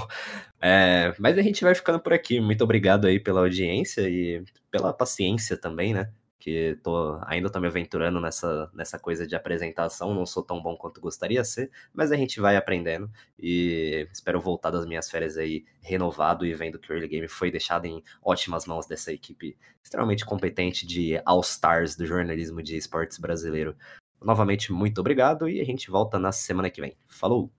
É, 0.61 1.14
mas 1.19 1.39
a 1.39 1.43
gente 1.43 1.62
vai 1.62 1.75
ficando 1.75 2.01
por 2.01 2.12
aqui. 2.12 2.41
Muito 2.41 2.64
obrigado 2.64 3.07
aí 3.07 3.21
pela 3.21 3.41
audiência 3.41 4.03
e 4.03 4.43
pela 4.71 4.93
paciência 4.93 5.57
também, 5.57 5.95
né? 5.95 6.11
Que 6.39 6.78
tô, 6.82 7.18
ainda 7.26 7.51
tô 7.51 7.59
me 7.59 7.66
aventurando 7.66 8.20
nessa, 8.20 8.70
nessa 8.74 8.99
coisa 8.99 9.26
de 9.26 9.34
apresentação, 9.34 10.14
não 10.14 10.26
sou 10.26 10.43
tão 10.43 10.62
bom 10.62 10.76
quanto 10.76 11.01
gostaria 11.01 11.41
de 11.41 11.49
ser, 11.49 11.70
mas 11.95 12.12
a 12.12 12.16
gente 12.16 12.41
vai 12.41 12.57
aprendendo 12.57 13.11
e 13.39 14.07
espero 14.12 14.41
voltar 14.41 14.70
das 14.70 14.87
minhas 14.87 15.11
férias 15.11 15.37
aí 15.37 15.64
renovado 15.80 16.45
e 16.45 16.55
vendo 16.55 16.78
que 16.78 16.93
o 16.93 16.95
Early 16.95 17.09
Game 17.09 17.28
foi 17.28 17.51
deixado 17.51 17.87
em 17.87 18.03
ótimas 18.22 18.66
mãos 18.66 18.87
dessa 18.87 19.12
equipe 19.12 19.57
extremamente 19.82 20.24
competente 20.24 20.87
de 20.87 21.20
All-Stars 21.24 21.97
do 21.97 22.07
jornalismo 22.07 22.62
de 22.62 22.76
esportes 22.76 23.18
brasileiro. 23.18 23.74
Novamente, 24.20 24.72
muito 24.72 25.01
obrigado 25.01 25.49
e 25.49 25.61
a 25.61 25.64
gente 25.64 25.91
volta 25.91 26.18
na 26.18 26.32
semana 26.32 26.70
que 26.70 26.80
vem. 26.80 26.97
Falou! 27.09 27.51